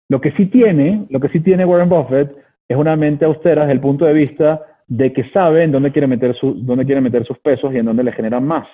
lo 0.09 0.21
que 0.21 0.33
sí 0.33 0.47
tiene, 0.47 1.07
lo 1.11 1.21
que 1.21 1.28
sí 1.28 1.40
tiene 1.40 1.64
Warren 1.64 1.88
Buffett 1.88 2.37
es 2.69 2.76
una 2.76 2.97
mente 2.97 3.25
austera 3.25 3.62
desde 3.62 3.75
el 3.75 3.81
punto 3.81 4.05
de 4.05 4.12
vista 4.12 4.61
de 4.88 5.12
que 5.12 5.28
sabe 5.31 5.64
en 5.64 5.73
dónde 5.73 5.93
quiere 5.93 6.07
meter, 6.07 6.37
dónde 6.43 6.85
quiere 6.85 7.00
meter 7.00 7.25
sus 7.25 7.38
pesos 7.38 7.73
y 7.73 7.78
en 7.78 7.87
dónde 7.87 8.05
le 8.05 8.12
generan 8.12 8.47
más. 8.47 8.66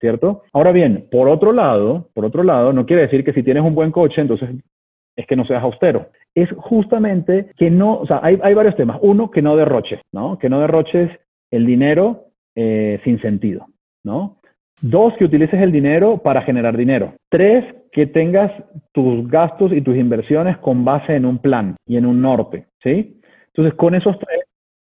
¿Cierto? 0.00 0.44
Ahora 0.54 0.72
bien, 0.72 1.08
por 1.10 1.28
otro 1.28 1.52
lado, 1.52 2.08
por 2.14 2.24
otro 2.24 2.42
lado, 2.42 2.72
no 2.72 2.86
quiere 2.86 3.02
decir 3.02 3.22
que 3.22 3.34
si 3.34 3.42
tienes 3.42 3.62
un 3.62 3.74
buen 3.74 3.92
coche, 3.92 4.22
entonces 4.22 4.48
es 5.14 5.26
que 5.26 5.36
no 5.36 5.44
seas 5.44 5.62
austero. 5.62 6.08
Es 6.34 6.48
justamente 6.56 7.50
que 7.56 7.70
no, 7.70 7.98
o 7.98 8.06
sea, 8.06 8.20
hay, 8.22 8.36
varios 8.54 8.76
temas. 8.76 8.98
Uno, 9.02 9.30
que 9.30 9.42
no 9.42 9.56
derroches, 9.56 10.00
¿no? 10.12 10.38
Que 10.38 10.48
no 10.48 10.60
derroches 10.60 11.10
el 11.50 11.66
dinero 11.66 12.28
eh, 12.54 12.98
sin 13.04 13.20
sentido, 13.20 13.66
¿no? 14.02 14.38
Dos, 14.80 15.12
que 15.18 15.26
utilices 15.26 15.60
el 15.60 15.72
dinero 15.72 16.18
para 16.18 16.40
generar 16.40 16.76
dinero. 16.76 17.12
Tres, 17.28 17.64
que 17.92 18.06
tengas 18.06 18.50
tus 18.92 19.28
gastos 19.28 19.72
y 19.72 19.82
tus 19.82 19.96
inversiones 19.96 20.56
con 20.58 20.84
base 20.84 21.14
en 21.14 21.26
un 21.26 21.38
plan 21.38 21.76
y 21.86 21.98
en 21.98 22.06
un 22.06 22.22
norte, 22.22 22.66
¿sí? 22.82 23.20
Entonces, 23.48 23.74
con 23.74 23.94
esos 23.94 24.18
tres 24.18 24.40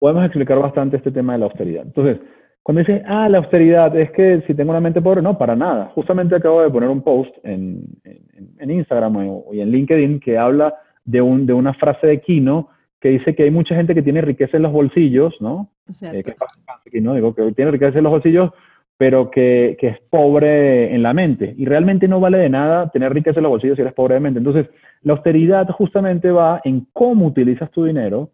podemos 0.02 0.26
explicar 0.26 0.58
bastante 0.58 0.98
este 0.98 1.12
tema 1.12 1.34
de 1.34 1.40
la 1.40 1.46
austeridad. 1.46 1.84
Entonces, 1.84 2.18
cuando 2.64 2.80
dicen, 2.80 3.04
ah, 3.06 3.30
la 3.30 3.38
austeridad 3.38 3.96
es 3.96 4.10
que 4.12 4.42
si 4.48 4.56
tengo 4.56 4.72
una 4.72 4.80
mente 4.80 5.00
pobre, 5.00 5.22
no, 5.22 5.38
para 5.38 5.56
nada. 5.56 5.92
Justamente 5.94 6.36
acabo 6.36 6.64
de 6.64 6.72
poner 6.72 6.90
un 6.90 7.04
post 7.04 7.32
en, 7.44 7.84
en, 8.04 8.72
Instagram 8.72 9.44
y 9.54 9.62
en 9.62 9.70
LinkedIn 9.70 10.20
que 10.20 10.40
habla 10.40 10.74
de, 11.06 11.22
un, 11.22 11.46
de 11.46 11.54
una 11.54 11.76
frase 11.76 12.08
de 12.08 12.20
Kino 12.20 12.70
que 13.00 13.10
dice 13.10 13.36
que 13.36 13.44
hay 13.44 13.52
mucha 13.52 13.76
gente 13.76 13.94
que 13.94 14.02
tiene 14.02 14.22
riqueza 14.22 14.58
en 14.58 14.64
los 14.64 14.72
bolsillos, 14.72 15.36
¿no? 15.40 15.70
Eh, 16.02 16.24
que, 16.24 17.02
¿no? 17.02 17.14
Digo, 17.14 17.36
que 17.36 17.52
tiene 17.52 17.70
riqueza 17.70 18.00
en 18.00 18.04
los 18.04 18.14
bolsillos, 18.14 18.50
pero 18.98 19.30
que, 19.30 19.78
que, 19.80 19.88
es 19.90 20.00
pobre 20.10 20.96
en 20.96 21.04
la 21.04 21.14
mente. 21.14 21.54
Y 21.60 21.66
realmente 21.66 22.08
no 22.08 22.20
vale 22.20 22.40
de 22.40 22.50
nada 22.50 22.90
tener 22.90 23.14
riqueza 23.14 23.40
en 23.40 23.44
los 23.44 23.52
bolsillos 23.52 23.76
si 23.76 23.84
eres 23.84 23.94
pobre 23.94 24.16
de 24.16 24.22
mente. 24.22 24.40
Entonces, 24.40 24.68
la 25.04 25.14
austeridad 25.14 25.70
justamente 25.70 26.32
va 26.32 26.60
en 26.64 26.88
cómo 26.92 27.28
utilizas 27.28 27.70
tu 27.70 27.86
dinero 27.86 28.32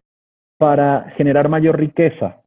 para 0.57 1.11
generar 1.17 1.49
mayor 1.49 1.77
riqueza, 1.77 2.41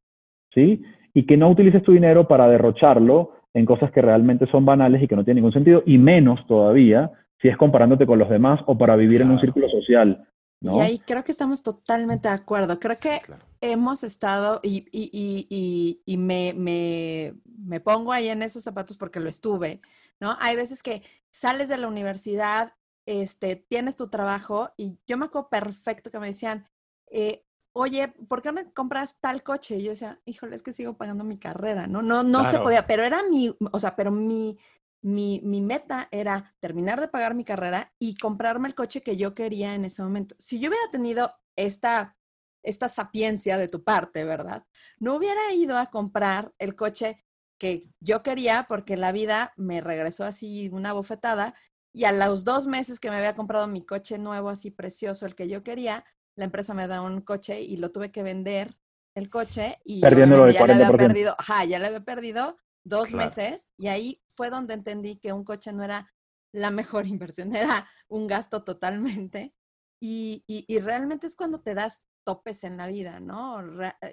¿sí? 0.52 0.82
Y 1.14 1.26
que 1.26 1.36
no 1.36 1.48
utilices 1.48 1.82
tu 1.82 1.92
dinero 1.92 2.26
para 2.28 2.48
derrocharlo 2.48 3.32
en 3.54 3.66
cosas 3.66 3.90
que 3.90 4.02
realmente 4.02 4.46
son 4.46 4.64
banales 4.64 5.02
y 5.02 5.08
que 5.08 5.16
no 5.16 5.24
tienen 5.24 5.42
ningún 5.42 5.52
sentido, 5.52 5.82
y 5.86 5.98
menos 5.98 6.46
todavía 6.46 7.10
si 7.40 7.48
es 7.48 7.56
comparándote 7.56 8.06
con 8.06 8.18
los 8.18 8.28
demás 8.28 8.60
o 8.66 8.76
para 8.76 8.96
vivir 8.96 9.22
en 9.22 9.30
un 9.30 9.38
círculo 9.38 9.68
social. 9.68 10.26
¿no? 10.60 10.76
Y 10.76 10.80
ahí 10.80 10.98
creo 10.98 11.24
que 11.24 11.32
estamos 11.32 11.62
totalmente 11.62 12.28
de 12.28 12.34
acuerdo. 12.34 12.78
Creo 12.78 12.96
que 12.96 13.20
hemos 13.60 14.04
estado, 14.04 14.60
y, 14.62 14.86
y, 14.92 15.46
y, 15.48 16.02
y 16.04 16.16
me, 16.18 16.52
me, 16.54 17.34
me, 17.44 17.80
pongo 17.80 18.12
ahí 18.12 18.28
en 18.28 18.42
esos 18.42 18.62
zapatos 18.62 18.98
porque 18.98 19.20
lo 19.20 19.30
estuve, 19.30 19.80
¿no? 20.20 20.36
Hay 20.38 20.56
veces 20.56 20.82
que 20.82 21.02
sales 21.30 21.68
de 21.68 21.78
la 21.78 21.88
universidad, 21.88 22.74
este, 23.06 23.56
tienes 23.56 23.96
tu 23.96 24.08
trabajo, 24.08 24.70
y 24.76 24.98
yo 25.06 25.16
me 25.16 25.26
acuerdo 25.26 25.48
perfecto 25.48 26.10
que 26.10 26.18
me 26.18 26.26
decían, 26.26 26.66
eh, 27.10 27.42
oye, 27.72 28.08
¿por 28.28 28.42
qué 28.42 28.52
no 28.52 28.60
compras 28.74 29.18
tal 29.20 29.42
coche? 29.42 29.76
Y 29.76 29.84
yo 29.84 29.90
decía, 29.90 30.20
híjole, 30.24 30.56
es 30.56 30.62
que 30.62 30.72
sigo 30.72 30.96
pagando 30.96 31.24
mi 31.24 31.38
carrera, 31.38 31.86
¿no? 31.86 32.02
No, 32.02 32.22
no 32.22 32.44
se 32.44 32.58
podía, 32.58 32.86
pero 32.86 33.04
era 33.04 33.22
mi, 33.22 33.54
o 33.72 33.78
sea, 33.78 33.96
pero 33.96 34.10
mi, 34.10 34.58
mi, 35.02 35.40
mi, 35.44 35.60
meta 35.60 36.08
era 36.10 36.54
terminar 36.60 37.00
de 37.00 37.08
pagar 37.08 37.34
mi 37.34 37.44
carrera 37.44 37.92
y 37.98 38.16
comprarme 38.16 38.68
el 38.68 38.74
coche 38.74 39.02
que 39.02 39.16
yo 39.16 39.34
quería 39.34 39.74
en 39.74 39.84
ese 39.84 40.02
momento. 40.02 40.34
Si 40.38 40.58
yo 40.58 40.68
hubiera 40.68 40.90
tenido 40.90 41.32
esta, 41.56 42.16
esta 42.62 42.88
sapiencia 42.88 43.56
de 43.56 43.68
tu 43.68 43.82
parte, 43.82 44.24
¿verdad? 44.24 44.66
No 44.98 45.14
hubiera 45.14 45.52
ido 45.52 45.78
a 45.78 45.86
comprar 45.86 46.52
el 46.58 46.74
coche 46.74 47.18
que 47.58 47.90
yo 48.00 48.22
quería 48.22 48.66
porque 48.68 48.96
la 48.96 49.12
vida 49.12 49.52
me 49.56 49.80
regresó 49.80 50.24
así 50.24 50.68
una 50.72 50.92
bofetada 50.92 51.54
y 51.92 52.04
a 52.04 52.12
los 52.12 52.44
dos 52.44 52.66
meses 52.66 53.00
que 53.00 53.10
me 53.10 53.16
había 53.16 53.34
comprado 53.34 53.66
mi 53.66 53.84
coche 53.84 54.16
nuevo, 54.16 54.48
así 54.48 54.70
precioso, 54.70 55.26
el 55.26 55.34
que 55.34 55.48
yo 55.48 55.62
quería, 55.62 56.04
la 56.36 56.44
empresa 56.44 56.74
me 56.74 56.86
da 56.86 57.02
un 57.02 57.20
coche 57.20 57.60
y 57.60 57.76
lo 57.76 57.90
tuve 57.90 58.10
que 58.12 58.22
vender 58.22 58.76
el 59.14 59.28
coche 59.28 59.78
y 59.84 60.00
ya 60.00 60.10
le 60.10 60.24
había 60.72 60.90
perdido, 60.90 61.34
ajá, 61.38 61.64
ya 61.64 61.78
le 61.78 61.86
había 61.86 62.04
perdido 62.04 62.56
dos 62.84 63.12
meses 63.12 63.68
y 63.76 63.88
ahí 63.88 64.22
fue 64.28 64.50
donde 64.50 64.74
entendí 64.74 65.16
que 65.16 65.32
un 65.32 65.44
coche 65.44 65.72
no 65.72 65.84
era 65.84 66.12
la 66.52 66.70
mejor 66.70 67.06
inversión, 67.06 67.54
era 67.54 67.88
un 68.08 68.26
gasto 68.26 68.64
totalmente. 68.64 69.54
Y, 70.02 70.44
y, 70.46 70.78
realmente 70.78 71.26
es 71.26 71.36
cuando 71.36 71.60
te 71.60 71.74
das 71.74 72.06
topes 72.24 72.64
en 72.64 72.78
la 72.78 72.86
vida, 72.86 73.20
¿no? 73.20 73.62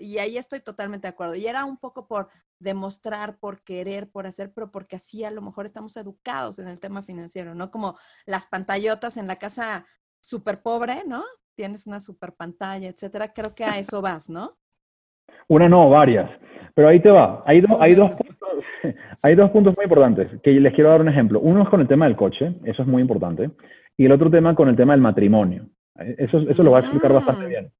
Y 0.01 0.17
ahí 0.17 0.37
estoy 0.37 0.59
totalmente 0.59 1.07
de 1.07 1.13
acuerdo. 1.13 1.35
Y 1.35 1.47
era 1.47 1.63
un 1.63 1.77
poco 1.77 2.07
por 2.07 2.27
demostrar, 2.59 3.39
por 3.39 3.63
querer, 3.63 4.09
por 4.09 4.27
hacer, 4.27 4.51
pero 4.53 4.69
porque 4.69 4.97
así 4.97 5.23
a 5.23 5.31
lo 5.31 5.41
mejor 5.41 5.65
estamos 5.65 5.95
educados 5.95 6.59
en 6.59 6.67
el 6.67 6.81
tema 6.81 7.03
financiero, 7.03 7.55
¿no? 7.55 7.71
Como 7.71 7.97
las 8.25 8.47
pantallotas 8.47 9.15
en 9.15 9.27
la 9.27 9.37
casa 9.37 9.85
súper 10.21 10.61
pobre, 10.61 11.03
¿no? 11.05 11.23
Tienes 11.57 11.87
una 11.87 11.99
super 11.99 12.33
pantalla, 12.33 12.87
etcétera. 12.87 13.33
Creo 13.33 13.55
que 13.55 13.65
a 13.65 13.79
eso 13.79 13.99
vas, 13.99 14.29
¿no? 14.29 14.55
Una 15.47 15.67
no, 15.67 15.89
varias. 15.89 16.29
Pero 16.75 16.87
ahí 16.87 16.99
te 16.99 17.09
va. 17.09 17.43
Hay, 17.47 17.63
hay, 17.79 17.95
dos 17.95 18.11
puntos, 18.11 18.49
hay 19.23 19.33
dos 19.33 19.49
puntos 19.49 19.75
muy 19.75 19.85
importantes 19.85 20.39
que 20.43 20.51
les 20.51 20.71
quiero 20.75 20.91
dar 20.91 21.01
un 21.01 21.09
ejemplo. 21.09 21.39
Uno 21.39 21.63
es 21.63 21.69
con 21.69 21.81
el 21.81 21.87
tema 21.87 22.05
del 22.05 22.15
coche, 22.15 22.53
eso 22.63 22.83
es 22.83 22.87
muy 22.87 23.01
importante. 23.01 23.49
Y 23.97 24.05
el 24.05 24.11
otro 24.11 24.29
tema 24.29 24.53
con 24.53 24.69
el 24.69 24.75
tema 24.75 24.93
del 24.93 25.01
matrimonio. 25.01 25.67
Eso, 25.95 26.37
eso 26.47 26.61
lo 26.61 26.69
va 26.69 26.77
a 26.77 26.81
explicar 26.81 27.11
bastante 27.11 27.45
ah. 27.45 27.47
bien. 27.47 27.71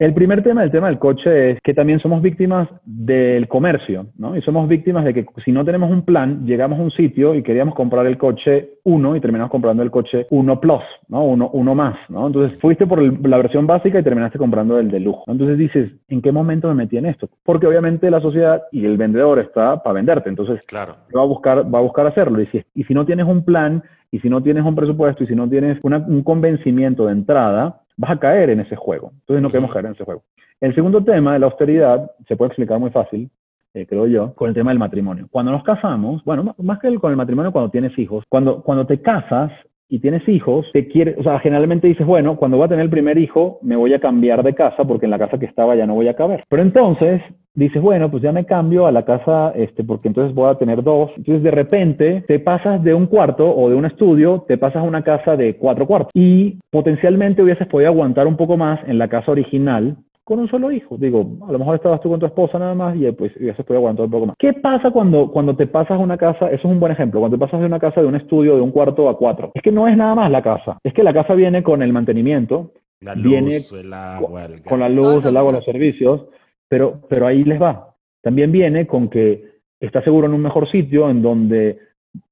El 0.00 0.14
primer 0.14 0.42
tema, 0.42 0.64
el 0.64 0.70
tema 0.70 0.86
del 0.86 0.98
coche, 0.98 1.50
es 1.50 1.58
que 1.62 1.74
también 1.74 2.00
somos 2.00 2.22
víctimas 2.22 2.66
del 2.86 3.46
comercio, 3.48 4.06
¿no? 4.16 4.34
Y 4.34 4.40
somos 4.40 4.66
víctimas 4.66 5.04
de 5.04 5.12
que 5.12 5.26
si 5.44 5.52
no 5.52 5.62
tenemos 5.62 5.90
un 5.90 6.06
plan, 6.06 6.46
llegamos 6.46 6.78
a 6.78 6.82
un 6.82 6.90
sitio 6.90 7.34
y 7.34 7.42
queríamos 7.42 7.74
comprar 7.74 8.06
el 8.06 8.16
coche 8.16 8.70
1 8.84 9.16
y 9.16 9.20
terminamos 9.20 9.50
comprando 9.50 9.82
el 9.82 9.90
coche 9.90 10.26
1 10.30 10.58
Plus, 10.58 10.82
¿no? 11.08 11.22
Uno, 11.24 11.50
uno 11.52 11.74
más, 11.74 11.98
¿no? 12.08 12.28
Entonces 12.28 12.58
fuiste 12.62 12.86
por 12.86 13.02
la 13.28 13.36
versión 13.36 13.66
básica 13.66 13.98
y 13.98 14.02
terminaste 14.02 14.38
comprando 14.38 14.78
el 14.78 14.90
de 14.90 15.00
lujo. 15.00 15.24
Entonces 15.26 15.58
dices, 15.58 15.92
¿en 16.08 16.22
qué 16.22 16.32
momento 16.32 16.68
me 16.68 16.74
metí 16.76 16.96
en 16.96 17.04
esto? 17.04 17.28
Porque 17.44 17.66
obviamente 17.66 18.10
la 18.10 18.22
sociedad 18.22 18.62
y 18.72 18.86
el 18.86 18.96
vendedor 18.96 19.38
está 19.38 19.82
para 19.82 19.92
venderte, 19.92 20.30
entonces 20.30 20.64
claro. 20.64 20.96
va, 21.14 21.20
a 21.20 21.26
buscar, 21.26 21.74
va 21.74 21.78
a 21.78 21.82
buscar 21.82 22.06
hacerlo. 22.06 22.40
Y 22.40 22.46
si, 22.46 22.64
y 22.74 22.84
si 22.84 22.94
no 22.94 23.04
tienes 23.04 23.26
un 23.26 23.44
plan, 23.44 23.82
y 24.10 24.18
si 24.20 24.30
no 24.30 24.42
tienes 24.42 24.64
un 24.64 24.74
presupuesto, 24.74 25.24
y 25.24 25.26
si 25.26 25.36
no 25.36 25.46
tienes 25.46 25.78
un 25.82 26.22
convencimiento 26.22 27.04
de 27.04 27.12
entrada, 27.12 27.82
vas 28.00 28.12
a 28.12 28.18
caer 28.18 28.48
en 28.48 28.60
ese 28.60 28.76
juego. 28.76 29.12
Entonces 29.20 29.42
no 29.42 29.50
queremos 29.50 29.72
caer 29.72 29.84
en 29.84 29.92
ese 29.92 30.04
juego. 30.04 30.22
El 30.60 30.74
segundo 30.74 31.04
tema 31.04 31.34
de 31.34 31.38
la 31.38 31.46
austeridad 31.46 32.10
se 32.26 32.34
puede 32.34 32.48
explicar 32.48 32.78
muy 32.78 32.90
fácil, 32.90 33.30
eh, 33.74 33.86
creo 33.86 34.06
yo, 34.06 34.34
con 34.34 34.48
el 34.48 34.54
tema 34.54 34.70
del 34.70 34.78
matrimonio. 34.78 35.28
Cuando 35.30 35.52
nos 35.52 35.62
casamos, 35.62 36.24
bueno, 36.24 36.54
más 36.58 36.78
que 36.80 36.94
con 36.98 37.10
el 37.10 37.16
matrimonio 37.18 37.52
cuando 37.52 37.70
tienes 37.70 37.96
hijos, 37.98 38.24
cuando, 38.28 38.62
cuando 38.62 38.86
te 38.86 39.02
casas 39.02 39.52
y 39.90 39.98
tienes 39.98 40.26
hijos, 40.28 40.66
te 40.72 40.86
quiere, 40.86 41.16
o 41.18 41.22
sea, 41.24 41.40
generalmente 41.40 41.88
dices, 41.88 42.06
bueno, 42.06 42.36
cuando 42.36 42.56
voy 42.56 42.66
a 42.66 42.68
tener 42.68 42.84
el 42.84 42.90
primer 42.90 43.18
hijo, 43.18 43.58
me 43.60 43.74
voy 43.74 43.92
a 43.92 43.98
cambiar 43.98 44.44
de 44.44 44.54
casa 44.54 44.84
porque 44.84 45.06
en 45.06 45.10
la 45.10 45.18
casa 45.18 45.38
que 45.38 45.46
estaba 45.46 45.74
ya 45.74 45.84
no 45.84 45.94
voy 45.94 46.06
a 46.06 46.14
caber. 46.14 46.44
Pero 46.48 46.62
entonces 46.62 47.20
dices, 47.54 47.82
bueno, 47.82 48.08
pues 48.08 48.22
ya 48.22 48.30
me 48.30 48.46
cambio 48.46 48.86
a 48.86 48.92
la 48.92 49.04
casa, 49.04 49.52
este, 49.56 49.82
porque 49.82 50.06
entonces 50.06 50.32
voy 50.32 50.48
a 50.48 50.54
tener 50.54 50.84
dos. 50.84 51.10
Entonces 51.16 51.42
de 51.42 51.50
repente 51.50 52.24
te 52.28 52.38
pasas 52.38 52.82
de 52.84 52.94
un 52.94 53.06
cuarto 53.06 53.52
o 53.54 53.68
de 53.68 53.74
un 53.74 53.84
estudio, 53.84 54.44
te 54.46 54.56
pasas 54.56 54.76
a 54.76 54.86
una 54.86 55.02
casa 55.02 55.36
de 55.36 55.56
cuatro 55.56 55.86
cuartos 55.86 56.12
y 56.14 56.60
potencialmente 56.70 57.42
hubieses 57.42 57.66
podido 57.66 57.90
aguantar 57.90 58.28
un 58.28 58.36
poco 58.36 58.56
más 58.56 58.78
en 58.86 58.96
la 58.96 59.08
casa 59.08 59.32
original 59.32 59.96
con 60.24 60.38
un 60.38 60.48
solo 60.48 60.70
hijo. 60.70 60.96
Digo, 60.96 61.38
a 61.46 61.52
lo 61.52 61.58
mejor 61.58 61.76
estabas 61.76 62.00
tú 62.00 62.08
con 62.08 62.20
tu 62.20 62.26
esposa 62.26 62.58
nada 62.58 62.74
más 62.74 62.96
y 62.96 63.10
pues 63.12 63.32
ya 63.40 63.54
se 63.56 63.64
puede 63.64 63.78
aguantar 63.78 64.04
un 64.06 64.10
poco 64.10 64.26
más. 64.26 64.36
¿Qué 64.38 64.52
pasa 64.52 64.90
cuando, 64.90 65.30
cuando 65.30 65.56
te 65.56 65.66
pasas 65.66 65.92
a 65.92 65.98
una 65.98 66.16
casa? 66.16 66.46
Eso 66.46 66.68
es 66.68 66.72
un 66.72 66.80
buen 66.80 66.92
ejemplo. 66.92 67.20
Cuando 67.20 67.36
te 67.36 67.40
pasas 67.40 67.60
de 67.60 67.66
una 67.66 67.80
casa 67.80 68.00
de 68.00 68.06
un 68.06 68.16
estudio 68.16 68.54
de 68.54 68.60
un 68.60 68.70
cuarto 68.70 69.08
a 69.08 69.16
cuatro. 69.16 69.50
Es 69.54 69.62
que 69.62 69.72
no 69.72 69.88
es 69.88 69.96
nada 69.96 70.14
más 70.14 70.30
la 70.30 70.42
casa. 70.42 70.78
Es 70.84 70.94
que 70.94 71.02
la 71.02 71.12
casa 71.12 71.34
viene 71.34 71.62
con 71.62 71.82
el 71.82 71.92
mantenimiento. 71.92 72.72
La 73.00 73.14
luz, 73.14 73.24
viene 73.24 73.56
el 73.80 73.92
agua, 73.92 74.44
el 74.44 74.62
Con 74.62 74.80
la 74.80 74.88
luz, 74.88 75.24
el 75.24 75.36
agua, 75.36 75.52
los 75.52 75.64
servicios. 75.64 76.26
Pero, 76.68 77.00
pero 77.08 77.26
ahí 77.26 77.42
les 77.44 77.60
va. 77.60 77.94
También 78.22 78.52
viene 78.52 78.86
con 78.86 79.08
que 79.08 79.50
estás 79.80 80.04
seguro 80.04 80.26
en 80.26 80.34
un 80.34 80.42
mejor 80.42 80.70
sitio 80.70 81.08
en 81.08 81.22
donde 81.22 81.78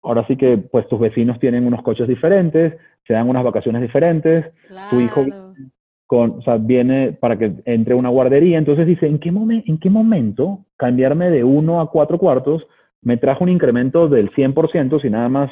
ahora 0.03 0.27
sí 0.27 0.37
que 0.37 0.59
pues 0.59 0.87
tus 0.89 1.01
vecinos 1.01 1.39
tienen 1.41 1.67
unos 1.67 1.83
coches 1.83 2.07
diferentes, 2.07 2.75
se 3.07 3.15
dan 3.15 3.29
unas 3.29 3.45
vacaciones 3.45 3.81
diferentes, 3.81 4.47
tu 4.91 5.01
hijo 5.01 5.25
con, 6.09 6.39
o 6.39 6.43
sea, 6.43 6.57
viene 6.57 7.13
para 7.13 7.37
que 7.37 7.53
entre 7.67 7.95
una 7.95 8.09
guardería, 8.09 8.57
entonces 8.57 8.87
dice, 8.87 9.07
¿en 9.07 9.19
qué, 9.19 9.29
¿en 9.29 9.79
qué 9.79 9.91
momento 9.91 10.61
cambiarme 10.79 11.31
de 11.31 11.45
uno 11.45 11.83
a 11.83 11.91
cuatro 11.91 12.17
cuartos 12.19 12.67
me 13.03 13.19
trajo 13.19 13.45
un 13.45 13.51
incremento 13.51 14.09
del 14.09 14.31
100% 14.33 15.03
si 15.03 15.11
nada 15.11 15.29
más 15.29 15.51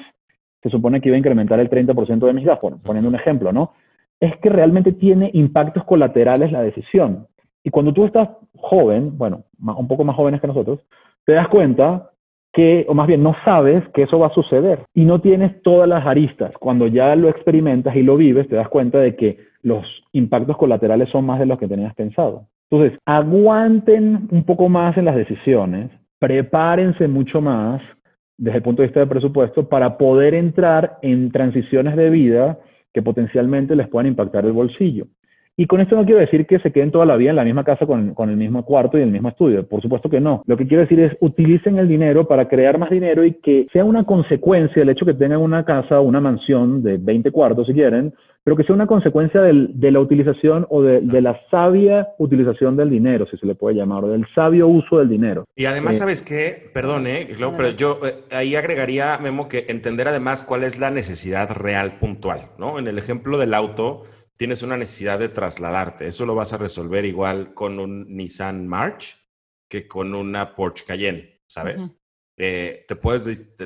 se 0.62 0.70
supone 0.70 1.02
que 1.02 1.10
iba 1.10 1.16
a 1.16 1.18
incrementar 1.18 1.60
el 1.60 1.68
30% 1.68 2.26
de 2.26 2.32
mis 2.32 2.46
gastos? 2.46 2.72
Poniendo 2.82 3.10
un 3.10 3.16
ejemplo, 3.16 3.52
¿no? 3.52 3.74
Es 4.18 4.34
que 4.38 4.48
realmente 4.48 4.92
tiene 4.92 5.30
impactos 5.34 5.84
colaterales 5.84 6.50
la 6.50 6.62
decisión. 6.62 7.26
Y 7.62 7.68
cuando 7.68 7.92
tú 7.92 8.06
estás 8.06 8.30
joven, 8.56 9.18
bueno, 9.18 9.44
un 9.60 9.86
poco 9.86 10.04
más 10.04 10.16
jóvenes 10.16 10.40
que 10.40 10.46
nosotros, 10.46 10.80
te 11.26 11.34
das 11.34 11.48
cuenta 11.48 12.12
que, 12.54 12.86
o 12.88 12.94
más 12.94 13.08
bien 13.08 13.22
no 13.22 13.36
sabes 13.44 13.86
que 13.92 14.04
eso 14.04 14.18
va 14.18 14.28
a 14.28 14.34
suceder 14.34 14.86
y 14.94 15.04
no 15.04 15.20
tienes 15.20 15.60
todas 15.60 15.86
las 15.86 16.06
aristas. 16.06 16.52
Cuando 16.58 16.86
ya 16.86 17.14
lo 17.14 17.28
experimentas 17.28 17.94
y 17.94 18.02
lo 18.02 18.16
vives, 18.16 18.48
te 18.48 18.56
das 18.56 18.70
cuenta 18.70 18.98
de 19.00 19.16
que 19.16 19.36
los 19.66 19.84
impactos 20.12 20.56
colaterales 20.56 21.08
son 21.10 21.26
más 21.26 21.40
de 21.40 21.46
los 21.46 21.58
que 21.58 21.66
tenías 21.66 21.92
pensado. 21.96 22.46
Entonces, 22.70 22.96
aguanten 23.04 24.28
un 24.30 24.44
poco 24.44 24.68
más 24.68 24.96
en 24.96 25.04
las 25.04 25.16
decisiones, 25.16 25.90
prepárense 26.20 27.08
mucho 27.08 27.40
más 27.40 27.82
desde 28.38 28.58
el 28.58 28.62
punto 28.62 28.82
de 28.82 28.88
vista 28.88 29.00
del 29.00 29.08
presupuesto 29.08 29.68
para 29.68 29.98
poder 29.98 30.34
entrar 30.34 30.98
en 31.02 31.32
transiciones 31.32 31.96
de 31.96 32.10
vida 32.10 32.60
que 32.94 33.02
potencialmente 33.02 33.74
les 33.74 33.88
puedan 33.88 34.06
impactar 34.06 34.44
el 34.44 34.52
bolsillo. 34.52 35.08
Y 35.58 35.66
con 35.66 35.80
esto 35.80 35.96
no 35.96 36.04
quiero 36.04 36.20
decir 36.20 36.46
que 36.46 36.58
se 36.58 36.70
queden 36.70 36.90
toda 36.90 37.06
la 37.06 37.16
vida 37.16 37.30
en 37.30 37.36
la 37.36 37.44
misma 37.44 37.64
casa 37.64 37.86
con, 37.86 38.14
el 38.18 38.36
mismo 38.36 38.64
cuarto 38.64 38.98
y 38.98 39.02
el 39.02 39.10
mismo 39.10 39.30
estudio. 39.30 39.66
Por 39.66 39.80
supuesto 39.80 40.10
que 40.10 40.20
no. 40.20 40.42
Lo 40.46 40.56
que 40.58 40.66
quiero 40.66 40.82
decir 40.82 41.00
es 41.00 41.16
utilicen 41.20 41.78
el 41.78 41.88
dinero 41.88 42.28
para 42.28 42.46
crear 42.46 42.78
más 42.78 42.90
dinero 42.90 43.24
y 43.24 43.32
que 43.34 43.66
sea 43.72 43.84
una 43.84 44.04
consecuencia 44.04 44.82
el 44.82 44.90
hecho 44.90 45.06
que 45.06 45.14
tengan 45.14 45.40
una 45.40 45.64
casa 45.64 45.98
o 45.98 46.02
una 46.02 46.20
mansión 46.20 46.82
de 46.82 46.98
20 46.98 47.30
cuartos 47.30 47.66
si 47.66 47.72
quieren, 47.72 48.12
pero 48.44 48.54
que 48.54 48.64
sea 48.64 48.74
una 48.74 48.86
consecuencia 48.86 49.40
de 49.40 49.90
la 49.90 49.98
utilización 49.98 50.66
o 50.68 50.82
de, 50.82 51.00
la 51.22 51.40
sabia 51.50 52.08
utilización 52.18 52.76
del 52.76 52.90
dinero, 52.90 53.26
si 53.28 53.38
se 53.38 53.46
le 53.46 53.54
puede 53.54 53.76
llamar, 53.76 54.04
o 54.04 54.08
del 54.08 54.26
sabio 54.34 54.68
uso 54.68 54.98
del 54.98 55.08
dinero. 55.08 55.46
Y 55.56 55.64
además, 55.64 55.96
eh, 55.96 55.98
¿sabes 56.00 56.22
qué? 56.22 56.70
Perdón, 56.72 57.06
¿eh? 57.06 57.28
pero 57.56 57.70
yo 57.70 57.98
eh, 58.04 58.14
ahí 58.30 58.54
agregaría, 58.54 59.18
Memo, 59.20 59.48
que 59.48 59.64
entender 59.68 60.06
además 60.06 60.42
cuál 60.42 60.62
es 60.62 60.78
la 60.78 60.90
necesidad 60.90 61.50
real 61.50 61.98
puntual, 61.98 62.42
¿no? 62.58 62.78
En 62.78 62.86
el 62.86 62.98
ejemplo 62.98 63.36
del 63.38 63.52
auto 63.52 64.04
tienes 64.36 64.62
una 64.62 64.76
necesidad 64.76 65.18
de 65.18 65.28
trasladarte. 65.28 66.06
Eso 66.06 66.26
lo 66.26 66.34
vas 66.34 66.52
a 66.52 66.58
resolver 66.58 67.04
igual 67.04 67.54
con 67.54 67.78
un 67.78 68.16
Nissan 68.16 68.66
March 68.66 69.16
que 69.68 69.88
con 69.88 70.14
una 70.14 70.54
Porsche 70.54 70.84
Cayenne, 70.84 71.42
¿sabes? 71.46 71.98
Eh, 72.36 72.84
te 72.86 72.96
puedes 72.96 73.56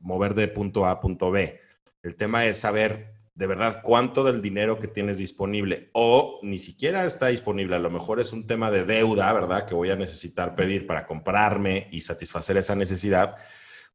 mover 0.00 0.34
de 0.34 0.48
punto 0.48 0.84
A 0.84 0.92
a 0.92 1.00
punto 1.00 1.30
B. 1.30 1.60
El 2.02 2.16
tema 2.16 2.46
es 2.46 2.58
saber 2.58 3.14
de 3.34 3.46
verdad 3.46 3.80
cuánto 3.82 4.24
del 4.24 4.42
dinero 4.42 4.78
que 4.78 4.88
tienes 4.88 5.16
disponible 5.16 5.88
o 5.94 6.40
ni 6.42 6.58
siquiera 6.58 7.04
está 7.04 7.28
disponible. 7.28 7.76
A 7.76 7.78
lo 7.78 7.90
mejor 7.90 8.20
es 8.20 8.32
un 8.32 8.46
tema 8.46 8.70
de 8.70 8.84
deuda, 8.84 9.32
¿verdad? 9.32 9.66
Que 9.66 9.74
voy 9.74 9.90
a 9.90 9.96
necesitar 9.96 10.54
pedir 10.54 10.86
para 10.86 11.06
comprarme 11.06 11.88
y 11.92 12.00
satisfacer 12.02 12.56
esa 12.56 12.74
necesidad. 12.74 13.36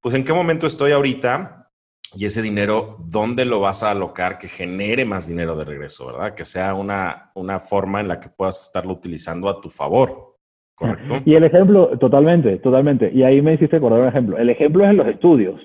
Pues 0.01 0.15
en 0.15 0.23
qué 0.23 0.33
momento 0.33 0.65
estoy 0.65 0.91
ahorita 0.91 1.66
y 2.15 2.25
ese 2.25 2.41
dinero, 2.41 2.97
¿dónde 2.99 3.45
lo 3.45 3.59
vas 3.59 3.83
a 3.83 3.91
alocar 3.91 4.37
que 4.37 4.47
genere 4.47 5.03
más 5.03 5.27
dinero 5.27 5.55
de 5.55 5.65
regreso, 5.65 6.07
verdad? 6.07 6.33
Que 6.33 6.45
sea 6.45 6.73
una, 6.73 7.31
una 7.35 7.59
forma 7.59 7.99
en 7.99 8.07
la 8.07 8.19
que 8.19 8.29
puedas 8.29 8.63
estarlo 8.63 8.93
utilizando 8.93 9.49
a 9.49 9.59
tu 9.59 9.69
favor, 9.69 10.35
¿correcto? 10.73 11.15
Y 11.25 11.35
el 11.35 11.43
ejemplo, 11.43 11.97
totalmente, 11.99 12.57
totalmente. 12.59 13.11
Y 13.13 13.23
ahí 13.23 13.41
me 13.41 13.53
hiciste 13.53 13.75
acordar 13.75 14.01
un 14.01 14.07
ejemplo. 14.07 14.37
El 14.37 14.49
ejemplo 14.49 14.85
es 14.85 14.91
en 14.91 14.97
los 14.97 15.07
estudios. 15.07 15.61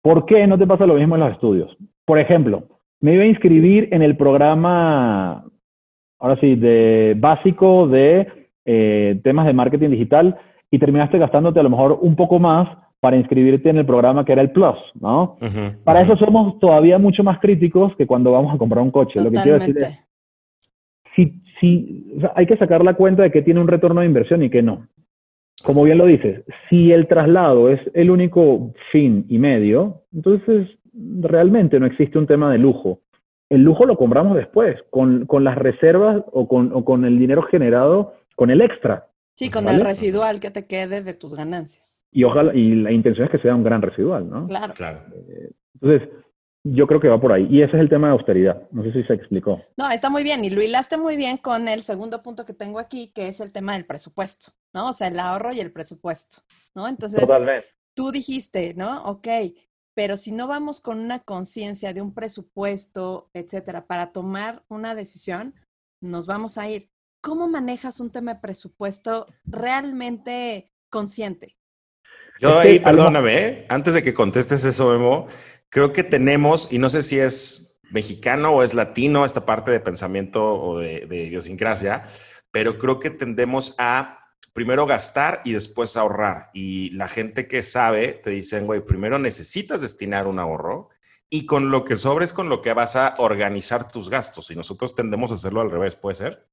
¿Por 0.00 0.26
qué 0.26 0.46
no 0.46 0.58
te 0.58 0.66
pasa 0.66 0.86
lo 0.86 0.94
mismo 0.94 1.16
en 1.16 1.22
los 1.22 1.32
estudios? 1.32 1.76
Por 2.04 2.18
ejemplo, 2.18 2.68
me 3.00 3.14
iba 3.14 3.24
a 3.24 3.26
inscribir 3.26 3.88
en 3.90 4.02
el 4.02 4.16
programa, 4.16 5.44
ahora 6.20 6.38
sí, 6.40 6.54
de 6.54 7.14
básico 7.16 7.88
de 7.88 8.28
eh, 8.64 9.20
temas 9.24 9.46
de 9.46 9.52
marketing 9.52 9.90
digital 9.90 10.38
y 10.70 10.78
terminaste 10.78 11.18
gastándote 11.18 11.60
a 11.60 11.62
lo 11.62 11.70
mejor 11.70 11.98
un 12.00 12.16
poco 12.16 12.38
más 12.38 12.83
para 13.00 13.16
inscribirte 13.16 13.68
en 13.68 13.78
el 13.78 13.86
programa 13.86 14.24
que 14.24 14.32
era 14.32 14.42
el 14.42 14.50
Plus, 14.50 14.78
¿no? 14.94 15.36
para 15.84 16.00
eso 16.00 16.16
somos 16.16 16.58
todavía 16.58 16.98
mucho 16.98 17.22
más 17.22 17.38
críticos 17.38 17.94
que 17.96 18.06
cuando 18.06 18.32
vamos 18.32 18.54
a 18.54 18.58
comprar 18.58 18.82
un 18.82 18.90
coche. 18.90 19.20
Lo 19.22 19.30
que 19.30 19.42
quiero 19.42 19.58
decir 19.58 19.76
es, 19.78 20.04
si, 21.14 21.42
si, 21.60 22.18
hay 22.34 22.46
que 22.46 22.56
sacar 22.56 22.82
la 22.82 22.94
cuenta 22.94 23.22
de 23.22 23.30
que 23.30 23.42
tiene 23.42 23.60
un 23.60 23.68
retorno 23.68 24.00
de 24.00 24.06
inversión 24.06 24.42
y 24.42 24.50
que 24.50 24.62
no. 24.62 24.88
Como 25.62 25.84
bien 25.84 25.98
lo 25.98 26.06
dices, 26.06 26.42
si 26.68 26.92
el 26.92 27.06
traslado 27.06 27.70
es 27.70 27.80
el 27.94 28.10
único 28.10 28.72
fin 28.90 29.24
y 29.28 29.38
medio, 29.38 30.02
entonces 30.12 30.68
realmente 30.92 31.78
no 31.80 31.86
existe 31.86 32.18
un 32.18 32.26
tema 32.26 32.50
de 32.52 32.58
lujo. 32.58 33.00
El 33.48 33.62
lujo 33.62 33.84
lo 33.84 33.96
compramos 33.96 34.36
después, 34.36 34.76
con, 34.90 35.26
con 35.26 35.44
las 35.44 35.56
reservas 35.56 36.22
o 36.32 36.48
con, 36.48 36.72
o 36.72 36.84
con 36.84 37.04
el 37.04 37.18
dinero 37.18 37.42
generado, 37.42 38.14
con 38.36 38.50
el 38.50 38.60
extra. 38.60 39.08
Sí, 39.34 39.50
con 39.50 39.68
el 39.68 39.80
residual 39.80 40.40
que 40.40 40.50
te 40.50 40.66
quede 40.66 41.02
de 41.02 41.14
tus 41.14 41.34
ganancias. 41.34 42.03
Y 42.14 42.22
ojalá, 42.22 42.54
y 42.54 42.76
la 42.76 42.92
intención 42.92 43.26
es 43.26 43.32
que 43.32 43.40
sea 43.40 43.56
un 43.56 43.64
gran 43.64 43.82
residual, 43.82 44.30
¿no? 44.30 44.46
Claro. 44.46 44.72
claro. 44.72 45.02
Eh, 45.28 45.50
entonces, 45.74 46.08
yo 46.62 46.86
creo 46.86 47.00
que 47.00 47.08
va 47.08 47.20
por 47.20 47.32
ahí. 47.32 47.48
Y 47.50 47.60
ese 47.60 47.76
es 47.76 47.82
el 47.82 47.88
tema 47.88 48.06
de 48.06 48.12
austeridad. 48.12 48.68
No 48.70 48.84
sé 48.84 48.92
si 48.92 49.02
se 49.02 49.14
explicó. 49.14 49.60
No, 49.76 49.90
está 49.90 50.10
muy 50.10 50.22
bien. 50.22 50.44
Y 50.44 50.50
lo 50.50 50.62
hilaste 50.62 50.96
muy 50.96 51.16
bien 51.16 51.38
con 51.38 51.66
el 51.66 51.82
segundo 51.82 52.22
punto 52.22 52.44
que 52.44 52.54
tengo 52.54 52.78
aquí, 52.78 53.12
que 53.12 53.26
es 53.26 53.40
el 53.40 53.50
tema 53.50 53.72
del 53.72 53.84
presupuesto, 53.84 54.52
¿no? 54.72 54.90
O 54.90 54.92
sea, 54.92 55.08
el 55.08 55.18
ahorro 55.18 55.52
y 55.52 55.58
el 55.58 55.72
presupuesto, 55.72 56.42
¿no? 56.74 56.86
Entonces, 56.86 57.20
Totalmente. 57.20 57.66
tú 57.94 58.12
dijiste, 58.12 58.74
¿no? 58.74 59.02
Ok, 59.06 59.26
pero 59.94 60.16
si 60.16 60.30
no 60.30 60.46
vamos 60.46 60.80
con 60.80 61.00
una 61.00 61.18
conciencia 61.18 61.92
de 61.92 62.00
un 62.00 62.14
presupuesto, 62.14 63.28
etcétera, 63.34 63.88
para 63.88 64.12
tomar 64.12 64.62
una 64.68 64.94
decisión, 64.94 65.54
nos 66.00 66.26
vamos 66.28 66.58
a 66.58 66.68
ir. 66.68 66.90
¿Cómo 67.20 67.48
manejas 67.48 68.00
un 68.00 68.10
tema 68.10 68.34
de 68.34 68.40
presupuesto 68.40 69.26
realmente 69.44 70.70
consciente? 70.90 71.56
Yo 72.40 72.58
ahí, 72.58 72.80
perdóname, 72.80 73.36
¿eh? 73.36 73.66
antes 73.68 73.94
de 73.94 74.02
que 74.02 74.12
contestes 74.12 74.64
eso, 74.64 74.90
Memo, 74.90 75.28
creo 75.68 75.92
que 75.92 76.02
tenemos, 76.04 76.72
y 76.72 76.78
no 76.78 76.90
sé 76.90 77.02
si 77.02 77.18
es 77.18 77.80
mexicano 77.90 78.50
o 78.50 78.62
es 78.62 78.74
latino 78.74 79.24
esta 79.24 79.46
parte 79.46 79.70
de 79.70 79.80
pensamiento 79.80 80.44
o 80.44 80.78
de, 80.78 81.06
idiosincrasia, 81.10 82.04
pero 82.50 82.78
creo 82.78 82.98
que 82.98 83.10
tendemos 83.10 83.74
a 83.78 84.18
primero 84.52 84.86
gastar 84.86 85.42
y 85.44 85.52
después 85.52 85.96
ahorrar. 85.96 86.50
Y 86.52 86.90
la 86.90 87.08
gente 87.08 87.48
que 87.48 87.62
sabe 87.62 88.20
te 88.22 88.30
dicen, 88.30 88.66
güey, 88.66 88.80
primero 88.80 89.18
necesitas 89.18 89.80
destinar 89.80 90.26
un 90.26 90.38
ahorro 90.38 90.90
y 91.28 91.46
con 91.46 91.70
lo 91.70 91.84
que 91.84 91.96
sobres 91.96 92.32
con 92.32 92.48
lo 92.48 92.60
que 92.60 92.72
vas 92.72 92.96
a 92.96 93.14
organizar 93.18 93.90
tus 93.90 94.10
gastos. 94.10 94.50
Y 94.50 94.56
nosotros 94.56 94.94
tendemos 94.94 95.32
a 95.32 95.34
hacerlo 95.34 95.60
al 95.60 95.70
revés, 95.70 95.96
¿puede 95.96 96.14
ser? 96.14 96.46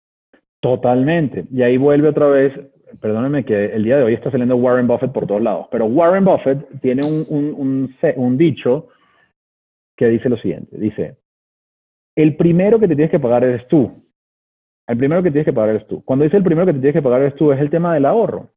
Totalmente. 0.62 1.46
Y 1.52 1.64
ahí 1.64 1.78
vuelve 1.78 2.08
otra 2.08 2.28
vez 2.28 2.54
perdónenme 3.00 3.46
que 3.46 3.66
el 3.66 3.84
día 3.84 3.98
de 3.98 4.04
hoy 4.04 4.14
está 4.14 4.32
saliendo 4.32 4.56
Warren 4.56 4.88
Buffett 4.88 5.12
por 5.12 5.28
todos 5.28 5.42
lados, 5.42 5.68
pero 5.72 5.86
Warren 5.86 6.26
Buffett 6.26 6.68
tiene 6.82 7.06
un, 7.06 8.38
dicho 8.38 8.88
que 9.96 10.08
dice 10.08 10.30
lo 10.30 10.38
siguiente, 10.38 10.78
dice, 10.78 11.18
el 12.16 12.36
primero 12.36 12.80
que 12.80 12.88
te 12.88 12.96
tienes 12.96 13.12
que 13.12 13.20
pagar 13.20 13.44
eres 13.44 13.68
tú. 13.68 14.04
El 14.88 14.98
primero 14.98 15.24
que 15.24 15.32
tienes 15.32 15.46
que 15.46 15.54
pagar 15.54 15.76
eres 15.76 15.88
tú. 15.88 16.04
Cuando 16.04 16.26
dice 16.26 16.38
el 16.38 16.44
primero 16.44 16.66
que 16.66 16.74
te 16.74 16.80
tienes 16.80 16.96
que 16.96 17.02
pagar 17.02 17.22
eres 17.22 17.36
tú, 17.36 17.52
es 17.52 17.60
el 17.62 17.70
tema 17.70 17.94
del 17.94 18.06
ahorro. 18.06 18.50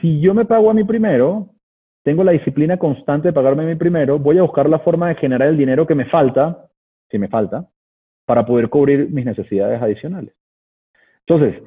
Si 0.00 0.20
yo 0.20 0.34
me 0.34 0.44
pago 0.44 0.70
a 0.70 0.74
mí 0.74 0.82
primero, 0.82 1.50
tengo 2.02 2.24
la 2.24 2.32
disciplina 2.32 2.78
constante 2.78 3.28
de 3.28 3.32
pagarme 3.32 3.62
a 3.62 3.66
mí 3.66 3.76
primero, 3.76 4.18
voy 4.18 4.38
a 4.38 4.42
buscar 4.42 4.68
la 4.68 4.80
forma 4.80 5.08
de 5.08 5.16
generar 5.16 5.48
el 5.48 5.56
dinero 5.56 5.86
que 5.86 5.94
me 5.94 6.06
falta, 6.06 6.68
si 7.10 7.18
me 7.18 7.28
falta, 7.28 7.68
para 8.26 8.44
poder 8.44 8.68
cubrir 8.68 9.10
mis 9.10 9.24
necesidades 9.24 9.80
adicionales. 9.80 10.34
Entonces, 11.26 11.62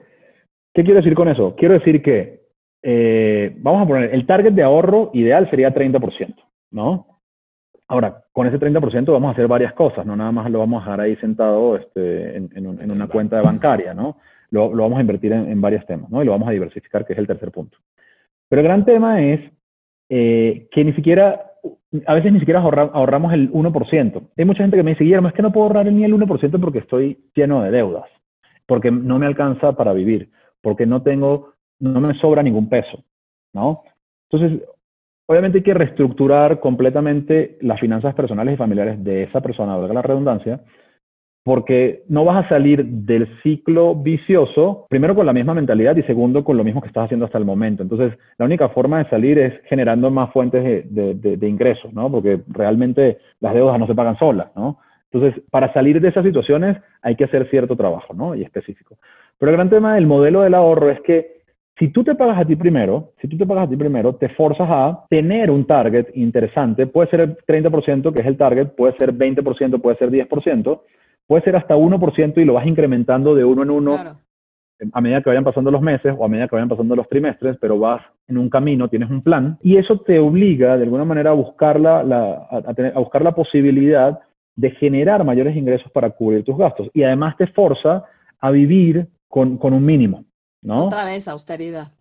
¿Qué 0.76 0.84
quiero 0.84 1.00
decir 1.00 1.15
con 1.15 1.30
eso? 1.30 1.56
Quiero 1.56 1.76
decir 1.76 2.02
que, 2.02 2.41
eh, 2.84 3.56
vamos 3.60 3.82
a 3.82 3.88
poner, 3.88 4.13
el 4.13 4.26
target 4.26 4.52
de 4.52 4.62
ahorro 4.62 5.10
ideal 5.13 5.50
sería 5.50 5.74
30%, 5.74 6.36
¿no? 6.72 7.08
Ahora, 7.88 8.26
con 8.34 8.46
ese 8.46 8.60
30% 8.60 9.13
vamos 9.13 9.30
a 9.30 9.32
hacer 9.32 9.48
varias 9.48 9.72
cosas, 9.72 10.06
no 10.06 10.18
nada 10.18 10.34
más 10.34 10.52
lo 10.52 10.60
vamos 10.60 10.82
a 10.82 10.86
dejar 10.86 11.02
ahí 11.02 11.15
sentado 11.15 11.78
este, 11.78 12.36
en, 12.36 12.91
una 12.91 13.08
cuenta 13.08 13.41
bancaria, 13.41 13.94
¿no? 13.94 14.18
Lo, 14.52 14.70
vamos 14.70 14.98
a 14.98 15.02
invertir 15.02 15.32
en, 15.32 15.62
varios 15.62 15.86
temas, 15.86 16.10
¿no? 16.10 16.22
Y 16.22 16.26
lo 16.26 16.34
vamos 16.34 16.50
a 16.50 16.52
diversificar, 16.52 17.06
que 17.06 17.13
es 17.13 17.20
el 17.20 17.28
tercer 17.28 17.52
punto. 17.52 17.78
Pero 18.50 18.60
el 18.62 18.68
gran 18.68 18.84
tema 18.84 19.22
es 19.22 19.39
eh, 20.10 20.68
que 20.72 20.84
ni 20.84 20.91
siquiera, 20.91 21.54
a 22.06 22.13
veces 22.15 22.34
ni 22.34 22.39
siquiera 22.39 22.60
ahorramos 22.60 23.32
el 23.32 23.50
1%. 23.50 24.30
Hay 24.36 24.46
mucha 24.46 24.63
gente 24.63 24.76
que 24.76 24.84
me 24.84 24.91
dice, 24.91 25.06
Guillermo, 25.06 25.30
es 25.30 25.34
que 25.34 25.41
no 25.41 25.54
puedo 25.54 25.68
ahorrar 25.68 25.86
ni 25.86 26.04
el 26.04 26.13
1% 26.13 26.60
porque 26.60 26.80
estoy 26.80 27.30
lleno 27.34 27.63
de 27.63 27.72
deudas, 27.72 28.10
porque 28.65 28.91
no 28.91 29.19
me 29.19 29.25
alcanza 29.25 29.73
para 29.73 29.93
vivir 29.93 30.30
porque 30.65 30.88
no 30.88 31.04
tengo, 31.04 31.54
no 31.80 32.01
me 32.01 32.15
sobra 32.15 32.41
ningún 32.41 32.67
peso, 32.69 33.04
¿no? 33.54 33.84
Entonces, 34.32 34.67
obviamente 35.28 35.60
hay 35.60 35.63
que 35.63 35.75
reestructurar 35.75 36.60
completamente 36.60 37.60
las 37.62 37.80
finanzas 37.80 38.15
personales 38.15 38.56
y 38.56 38.58
familiares 38.58 39.04
de 39.04 39.23
esa 39.23 39.41
persona, 39.41 39.78
valga 39.78 39.93
la 39.93 40.01
redundancia, 40.01 40.62
porque 41.43 42.01
no 42.10 42.25
vas 42.25 42.43
a 42.43 42.49
salir 42.49 42.84
del 42.84 43.28
ciclo 43.43 43.93
vicioso, 43.93 44.88
primero 44.89 45.13
con 45.13 45.28
la 45.28 45.34
misma 45.34 45.54
mentalidad 45.54 45.95
y 45.97 46.01
segundo 46.01 46.43
con 46.43 46.58
lo 46.58 46.63
mismo 46.63 46.82
que 46.82 46.88
estás 46.88 47.06
haciendo 47.06 47.28
hasta 47.28 47.38
el 47.38 47.45
momento. 47.45 47.84
Entonces, 47.84 48.17
la 48.39 48.45
única 48.45 48.69
forma 48.69 49.04
de 49.04 49.10
salir 49.12 49.38
es 49.38 49.54
generando 49.65 50.10
más 50.10 50.34
fuentes 50.34 50.63
de, 50.91 51.13
de 51.13 51.47
ingresos, 51.47 51.93
¿no? 51.93 52.12
Porque 52.12 52.41
realmente 52.47 53.19
las 53.39 53.54
deudas 53.54 53.78
no 53.78 53.86
se 53.86 53.93
pagan 53.93 54.17
solas, 54.17 54.47
¿no? 54.56 54.80
Entonces, 55.12 55.41
para 55.50 55.72
salir 55.74 56.02
de 56.02 56.10
esas 56.10 56.26
situaciones 56.26 56.78
hay 57.02 57.15
que 57.15 57.24
hacer 57.24 57.50
cierto 57.50 57.76
trabajo, 57.76 58.13
¿no? 58.13 58.36
Y 58.36 58.44
específico. 58.44 58.98
Pero 59.38 59.52
el 59.52 59.58
gran 59.58 59.70
tema 59.70 59.96
del 59.96 60.08
modelo 60.08 60.41
del 60.41 60.54
ahorro 60.54 60.89
es 60.89 61.00
que 61.02 61.36
si 61.78 61.89
tú 61.89 62.04
te 62.04 62.15
pagas 62.15 62.39
a 62.39 62.46
ti 62.46 62.56
primero, 62.56 63.12
si 63.22 63.28
tú 63.28 63.38
te 63.38 63.46
pagas 63.46 63.68
a 63.68 63.70
ti 63.70 63.76
primero, 63.76 64.15
te 64.15 64.30
forzas 64.30 64.68
a 64.70 65.06
tener 65.10 65.52
un 65.52 65.65
target 65.65 66.08
interesante. 66.13 66.88
Puede 66.88 67.10
ser 67.10 67.20
el 67.20 67.38
30%, 67.38 68.13
que 68.13 68.22
es 68.22 68.28
el 68.28 68.38
target, 68.38 68.70
puede 68.70 68.96
ser 68.98 69.13
20%, 69.13 69.82
puede 69.82 69.98
ser 69.98 70.10
10%, 70.10 70.82
puede 71.28 71.44
ser 71.44 71.56
hasta 71.56 71.76
1% 71.76 72.38
y 72.38 72.46
lo 72.46 72.54
vas 72.54 72.65
incrementando 72.65 73.36
de 73.36 73.44
uno 73.44 73.63
en 73.63 73.72
uno 73.72 74.18
a 74.91 75.02
medida 75.02 75.22
que 75.22 75.30
vayan 75.30 75.44
pasando 75.44 75.72
los 75.72 75.82
meses 75.82 76.13
o 76.18 76.26
a 76.26 76.28
medida 76.28 76.48
que 76.48 76.56
vayan 76.56 76.70
pasando 76.70 76.96
los 76.96 77.08
trimestres, 77.08 77.58
pero 77.60 77.80
vas 77.80 78.02
en 78.28 78.38
un 78.38 78.50
camino, 78.50 78.89
tienes 78.89 79.10
un 79.10 79.22
plan, 79.22 79.58
y 79.62 79.78
eso 79.78 80.00
te 80.00 80.20
obliga 80.20 80.78
de 80.78 80.84
alguna 80.84 81.06
manera 81.06 81.30
a 81.30 81.34
buscar 81.34 81.80
la, 81.80 82.00
a, 82.00 83.00
buscar 83.00 83.22
la 83.22 83.34
posibilidad 83.34 84.20
de 84.56 84.72
generar 84.72 85.24
mayores 85.24 85.56
ingresos 85.56 85.91
para 85.91 86.10
cubrir 86.10 86.44
tus 86.44 86.58
gastos. 86.58 86.89
Y 86.94 87.04
además 87.04 87.36
te 87.38 87.48
forza 87.48 88.04
a 88.39 88.52
vivir 88.52 89.08
con, 89.28 89.58
con 89.58 89.74
un 89.74 89.86
mínimo, 89.86 90.26
¿no? 90.62 90.86
Otra 90.86 91.06
vez, 91.06 91.28
austeridad. 91.28 91.91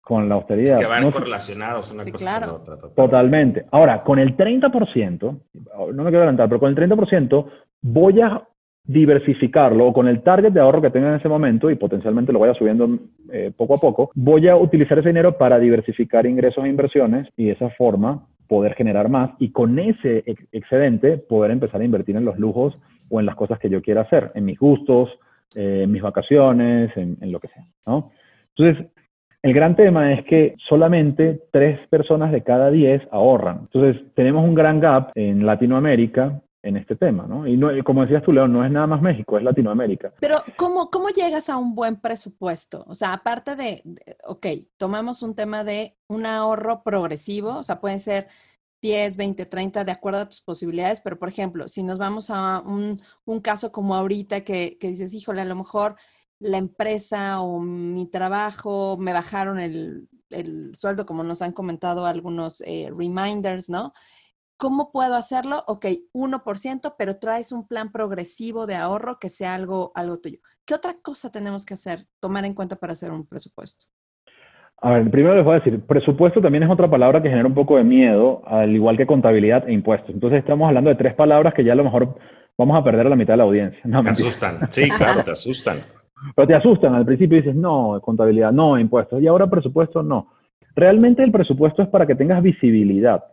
Con 0.00 0.28
la 0.28 0.34
austeridad. 0.36 0.74
Es 0.74 0.80
que 0.80 0.90
van 0.90 1.10
correlacionados 1.10 1.92
una 1.92 2.04
cosa 2.04 2.40
con 2.40 2.50
otra. 2.50 2.76
Totalmente. 2.94 3.66
Ahora, 3.70 4.02
con 4.02 4.18
el 4.18 4.36
30%, 4.36 5.20
no 5.20 6.02
me 6.02 6.10
quiero 6.10 6.18
adelantar, 6.18 6.48
pero 6.48 6.58
con 6.58 6.70
el 6.70 6.76
30% 6.76 7.46
voy 7.82 8.20
a 8.20 8.42
diversificarlo 8.84 9.86
o 9.86 9.92
con 9.92 10.08
el 10.08 10.22
target 10.22 10.52
de 10.52 10.60
ahorro 10.60 10.82
que 10.82 10.90
tenga 10.90 11.08
en 11.10 11.14
ese 11.16 11.28
momento 11.28 11.70
y 11.70 11.76
potencialmente 11.76 12.32
lo 12.32 12.40
vaya 12.40 12.54
subiendo 12.54 12.88
eh, 13.30 13.52
poco 13.56 13.74
a 13.74 13.78
poco, 13.78 14.10
voy 14.14 14.48
a 14.48 14.56
utilizar 14.56 14.98
ese 14.98 15.10
dinero 15.10 15.36
para 15.38 15.58
diversificar 15.58 16.26
ingresos 16.26 16.64
e 16.64 16.68
inversiones 16.68 17.28
y 17.36 17.46
de 17.46 17.52
esa 17.52 17.70
forma 17.70 18.26
poder 18.50 18.74
generar 18.74 19.08
más 19.08 19.30
y 19.38 19.52
con 19.52 19.78
ese 19.78 20.24
excedente 20.50 21.18
poder 21.18 21.52
empezar 21.52 21.80
a 21.80 21.84
invertir 21.84 22.16
en 22.16 22.24
los 22.24 22.36
lujos 22.36 22.76
o 23.08 23.20
en 23.20 23.26
las 23.26 23.36
cosas 23.36 23.60
que 23.60 23.70
yo 23.70 23.80
quiera 23.80 24.00
hacer, 24.00 24.24
en 24.34 24.44
mis 24.44 24.58
gustos, 24.58 25.08
eh, 25.54 25.82
en 25.84 25.92
mis 25.92 26.02
vacaciones, 26.02 26.90
en, 26.96 27.16
lo 27.30 27.38
que 27.38 27.46
sea. 27.46 27.64
Entonces, 28.56 28.86
el 29.42 29.54
gran 29.54 29.76
tema 29.76 30.12
es 30.12 30.24
que 30.24 30.56
solamente 30.68 31.42
tres 31.52 31.78
personas 31.90 32.32
de 32.32 32.42
cada 32.42 32.72
diez 32.72 33.00
ahorran. 33.12 33.68
Entonces, 33.72 34.02
tenemos 34.14 34.44
un 34.44 34.56
gran 34.56 34.80
gap 34.80 35.12
en 35.14 35.46
Latinoamérica 35.46 36.40
en 36.62 36.76
este 36.76 36.96
tema, 36.96 37.26
¿no? 37.26 37.46
Y 37.46 37.56
no, 37.56 37.70
como 37.84 38.02
decías 38.02 38.22
tú, 38.22 38.32
León, 38.32 38.52
no 38.52 38.64
es 38.64 38.70
nada 38.70 38.86
más 38.86 39.00
México, 39.00 39.38
es 39.38 39.44
Latinoamérica. 39.44 40.12
Pero, 40.20 40.42
¿cómo, 40.56 40.90
cómo 40.90 41.08
llegas 41.08 41.48
a 41.48 41.56
un 41.56 41.74
buen 41.74 41.96
presupuesto? 41.96 42.84
O 42.86 42.94
sea, 42.94 43.12
aparte 43.12 43.56
de, 43.56 43.82
ok, 44.24 44.46
tomamos 44.76 45.22
un 45.22 45.34
tema 45.34 45.64
de 45.64 45.96
un 46.08 46.26
ahorro 46.26 46.82
progresivo, 46.82 47.58
o 47.58 47.62
sea, 47.62 47.80
pueden 47.80 48.00
ser 48.00 48.28
10, 48.82 49.16
20, 49.16 49.46
30, 49.46 49.84
de 49.84 49.92
acuerdo 49.92 50.20
a 50.20 50.28
tus 50.28 50.40
posibilidades, 50.40 51.00
pero 51.00 51.18
por 51.18 51.28
ejemplo, 51.28 51.68
si 51.68 51.82
nos 51.82 51.98
vamos 51.98 52.30
a 52.30 52.60
un, 52.60 53.00
un 53.24 53.40
caso 53.40 53.72
como 53.72 53.94
ahorita 53.94 54.42
que, 54.42 54.78
que, 54.78 54.88
dices, 54.88 55.14
híjole, 55.14 55.40
a 55.40 55.46
lo 55.46 55.56
mejor 55.56 55.96
la 56.38 56.58
empresa 56.58 57.40
o 57.40 57.60
mi 57.60 58.06
trabajo 58.06 58.96
me 58.98 59.12
bajaron 59.12 59.60
el, 59.60 60.08
el 60.30 60.74
sueldo, 60.74 61.04
como 61.06 61.22
nos 61.24 61.42
han 61.42 61.52
comentado 61.52 62.06
algunos 62.06 62.62
eh, 62.66 62.90
reminders, 62.96 63.68
¿no? 63.68 63.92
¿Cómo 64.60 64.92
puedo 64.92 65.14
hacerlo? 65.14 65.64
Ok, 65.68 65.86
1%, 66.12 66.94
pero 66.98 67.16
traes 67.16 67.50
un 67.50 67.66
plan 67.66 67.90
progresivo 67.90 68.66
de 68.66 68.74
ahorro 68.74 69.18
que 69.18 69.30
sea 69.30 69.54
algo, 69.54 69.90
algo 69.94 70.18
tuyo. 70.18 70.38
¿Qué 70.66 70.74
otra 70.74 70.96
cosa 71.02 71.32
tenemos 71.32 71.64
que 71.64 71.72
hacer, 71.72 72.00
tomar 72.20 72.44
en 72.44 72.52
cuenta 72.52 72.76
para 72.76 72.92
hacer 72.92 73.10
un 73.10 73.26
presupuesto? 73.26 73.86
A 74.82 74.90
ver, 74.90 75.10
primero 75.10 75.34
les 75.34 75.46
voy 75.46 75.56
a 75.56 75.60
decir, 75.60 75.80
presupuesto 75.86 76.42
también 76.42 76.64
es 76.64 76.70
otra 76.70 76.90
palabra 76.90 77.22
que 77.22 77.30
genera 77.30 77.48
un 77.48 77.54
poco 77.54 77.78
de 77.78 77.84
miedo, 77.84 78.42
al 78.46 78.70
igual 78.76 78.98
que 78.98 79.06
contabilidad 79.06 79.66
e 79.66 79.72
impuestos. 79.72 80.10
Entonces 80.10 80.40
estamos 80.40 80.68
hablando 80.68 80.90
de 80.90 80.96
tres 80.96 81.14
palabras 81.14 81.54
que 81.54 81.64
ya 81.64 81.72
a 81.72 81.76
lo 81.76 81.84
mejor 81.84 82.18
vamos 82.58 82.78
a 82.78 82.84
perder 82.84 83.06
a 83.06 83.10
la 83.10 83.16
mitad 83.16 83.32
de 83.32 83.38
la 83.38 83.44
audiencia. 83.44 83.80
No, 83.84 84.02
te 84.02 84.10
asustan, 84.10 84.70
sí, 84.70 84.90
claro, 84.90 85.24
te 85.24 85.30
asustan. 85.30 85.78
Pero 86.36 86.48
te 86.48 86.54
asustan, 86.54 86.94
al 86.94 87.06
principio 87.06 87.38
dices, 87.38 87.54
no, 87.54 87.98
contabilidad, 88.02 88.52
no, 88.52 88.78
impuestos, 88.78 89.22
y 89.22 89.26
ahora 89.26 89.48
presupuesto, 89.48 90.02
no. 90.02 90.34
Realmente 90.76 91.22
el 91.22 91.32
presupuesto 91.32 91.80
es 91.80 91.88
para 91.88 92.06
que 92.06 92.14
tengas 92.14 92.42
visibilidad. 92.42 93.24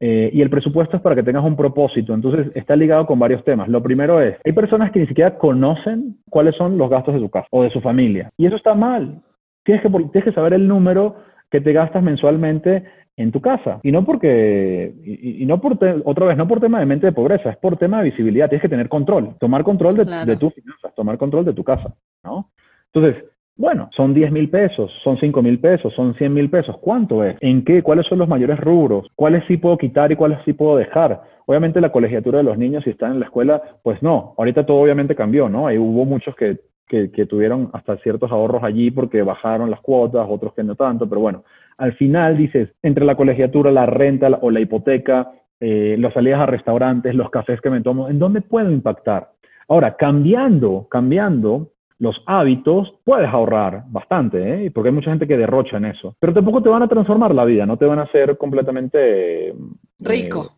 Eh, 0.00 0.30
y 0.32 0.42
el 0.42 0.50
presupuesto 0.50 0.96
es 0.96 1.02
para 1.02 1.16
que 1.16 1.22
tengas 1.22 1.44
un 1.44 1.56
propósito. 1.56 2.14
Entonces, 2.14 2.52
está 2.54 2.76
ligado 2.76 3.06
con 3.06 3.18
varios 3.18 3.44
temas. 3.44 3.68
Lo 3.68 3.82
primero 3.82 4.20
es, 4.20 4.36
hay 4.44 4.52
personas 4.52 4.92
que 4.92 5.00
ni 5.00 5.06
siquiera 5.06 5.36
conocen 5.38 6.18
cuáles 6.30 6.54
son 6.56 6.78
los 6.78 6.88
gastos 6.88 7.14
de 7.14 7.20
su 7.20 7.30
casa 7.30 7.48
o 7.50 7.62
de 7.62 7.70
su 7.70 7.80
familia. 7.80 8.30
Y 8.36 8.46
eso 8.46 8.56
está 8.56 8.74
mal. 8.74 9.22
Tienes 9.64 9.82
que, 9.82 9.88
tienes 9.88 10.24
que 10.24 10.32
saber 10.32 10.54
el 10.54 10.68
número 10.68 11.16
que 11.50 11.60
te 11.60 11.72
gastas 11.72 12.02
mensualmente 12.02 12.84
en 13.16 13.32
tu 13.32 13.40
casa. 13.40 13.80
Y 13.82 13.90
no 13.90 14.04
porque, 14.04 14.94
y, 15.04 15.44
no 15.44 15.60
por, 15.60 15.76
otra 16.04 16.26
vez, 16.26 16.36
no 16.36 16.46
por 16.46 16.60
tema 16.60 16.78
de 16.78 16.86
mente 16.86 17.06
de 17.06 17.12
pobreza, 17.12 17.50
es 17.50 17.56
por 17.56 17.76
tema 17.76 17.98
de 17.98 18.10
visibilidad. 18.10 18.48
Tienes 18.48 18.62
que 18.62 18.68
tener 18.68 18.88
control, 18.88 19.34
tomar 19.40 19.64
control 19.64 19.94
de, 19.94 20.04
de 20.04 20.36
tus 20.36 20.54
finanzas, 20.54 20.94
tomar 20.94 21.18
control 21.18 21.44
de 21.44 21.52
tu 21.52 21.64
casa, 21.64 21.92
¿no? 22.22 22.50
Entonces, 22.92 23.24
bueno, 23.58 23.90
son 23.94 24.14
10 24.14 24.30
mil 24.30 24.48
pesos, 24.48 24.90
son 25.02 25.18
5 25.18 25.42
mil 25.42 25.58
pesos, 25.58 25.92
son 25.94 26.14
100 26.14 26.32
mil 26.32 26.48
pesos. 26.48 26.78
¿Cuánto 26.78 27.24
es? 27.24 27.36
¿En 27.40 27.64
qué? 27.64 27.82
¿Cuáles 27.82 28.06
son 28.06 28.18
los 28.18 28.28
mayores 28.28 28.58
rubros? 28.60 29.08
¿Cuáles 29.16 29.44
sí 29.48 29.56
puedo 29.56 29.76
quitar 29.76 30.12
y 30.12 30.16
cuáles 30.16 30.38
sí 30.44 30.52
puedo 30.52 30.76
dejar? 30.76 31.20
Obviamente 31.44 31.80
la 31.80 31.90
colegiatura 31.90 32.38
de 32.38 32.44
los 32.44 32.56
niños, 32.56 32.84
si 32.84 32.90
están 32.90 33.12
en 33.12 33.20
la 33.20 33.26
escuela, 33.26 33.60
pues 33.82 34.00
no. 34.00 34.34
Ahorita 34.38 34.64
todo 34.64 34.80
obviamente 34.80 35.16
cambió, 35.16 35.48
¿no? 35.48 35.66
Ahí 35.66 35.76
hubo 35.76 36.04
muchos 36.04 36.36
que, 36.36 36.58
que, 36.86 37.26
tuvieron 37.26 37.68
hasta 37.72 37.96
ciertos 37.98 38.30
ahorros 38.30 38.62
allí 38.62 38.92
porque 38.92 39.22
bajaron 39.22 39.70
las 39.70 39.80
cuotas, 39.80 40.26
otros 40.30 40.54
que 40.54 40.62
no 40.62 40.76
tanto, 40.76 41.08
pero 41.08 41.20
bueno, 41.20 41.42
al 41.78 41.94
final 41.94 42.36
dices, 42.36 42.70
entre 42.82 43.04
la 43.04 43.16
colegiatura, 43.16 43.72
la 43.72 43.86
renta 43.86 44.28
o 44.40 44.50
la 44.50 44.60
hipoteca, 44.60 45.32
eh, 45.60 45.96
las 45.98 46.14
salidas 46.14 46.40
a 46.40 46.46
restaurantes, 46.46 47.14
los 47.14 47.30
cafés 47.30 47.60
que 47.60 47.70
me 47.70 47.80
tomo, 47.80 48.08
¿en 48.08 48.20
dónde 48.20 48.40
puedo 48.40 48.70
impactar? 48.70 49.30
Ahora, 49.68 49.96
cambiando, 49.96 50.86
cambiando 50.88 51.72
los 51.98 52.22
hábitos, 52.26 52.94
puedes 53.04 53.28
ahorrar 53.28 53.84
bastante, 53.88 54.66
¿eh? 54.66 54.70
porque 54.70 54.90
hay 54.90 54.94
mucha 54.94 55.10
gente 55.10 55.26
que 55.26 55.36
derrocha 55.36 55.78
en 55.78 55.86
eso. 55.86 56.14
Pero 56.20 56.32
tampoco 56.32 56.62
te 56.62 56.68
van 56.68 56.82
a 56.82 56.88
transformar 56.88 57.34
la 57.34 57.44
vida, 57.44 57.66
no 57.66 57.76
te 57.76 57.86
van 57.86 57.98
a 57.98 58.02
hacer 58.02 58.38
completamente... 58.38 59.48
Eh, 59.48 59.54
rico. 59.98 60.52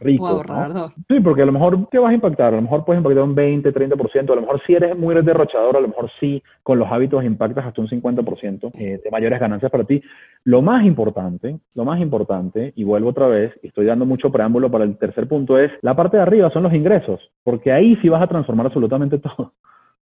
rico. 0.00 0.26
ahorrador. 0.26 0.90
Sí, 1.06 1.20
porque 1.20 1.42
a 1.42 1.46
lo 1.46 1.52
mejor 1.52 1.86
te 1.90 1.98
vas 1.98 2.10
a 2.10 2.14
impactar, 2.14 2.54
a 2.54 2.56
lo 2.56 2.62
mejor 2.62 2.84
puedes 2.84 2.98
impactar 2.98 3.22
un 3.22 3.36
20, 3.36 3.72
30%, 3.72 4.32
a 4.32 4.34
lo 4.34 4.40
mejor 4.40 4.60
si 4.66 4.74
eres 4.74 4.98
muy 4.98 5.14
derrochador, 5.14 5.76
a 5.76 5.80
lo 5.80 5.88
mejor 5.88 6.10
sí, 6.18 6.42
con 6.64 6.80
los 6.80 6.90
hábitos 6.90 7.24
impactas 7.24 7.66
hasta 7.66 7.80
un 7.80 7.88
50% 7.88 8.72
eh, 8.74 9.00
de 9.02 9.10
mayores 9.12 9.38
ganancias 9.38 9.70
para 9.70 9.84
ti. 9.84 10.02
Lo 10.42 10.60
más 10.60 10.84
importante, 10.84 11.60
lo 11.74 11.84
más 11.84 12.00
importante, 12.00 12.72
y 12.74 12.82
vuelvo 12.82 13.10
otra 13.10 13.28
vez, 13.28 13.52
y 13.62 13.68
estoy 13.68 13.86
dando 13.86 14.06
mucho 14.06 14.32
preámbulo 14.32 14.68
para 14.72 14.82
el 14.82 14.98
tercer 14.98 15.28
punto, 15.28 15.56
es 15.56 15.70
la 15.82 15.94
parte 15.94 16.16
de 16.16 16.24
arriba 16.24 16.50
son 16.50 16.64
los 16.64 16.74
ingresos, 16.74 17.20
porque 17.44 17.70
ahí 17.70 17.96
sí 18.02 18.08
vas 18.08 18.22
a 18.22 18.26
transformar 18.26 18.66
absolutamente 18.66 19.18
todo. 19.20 19.52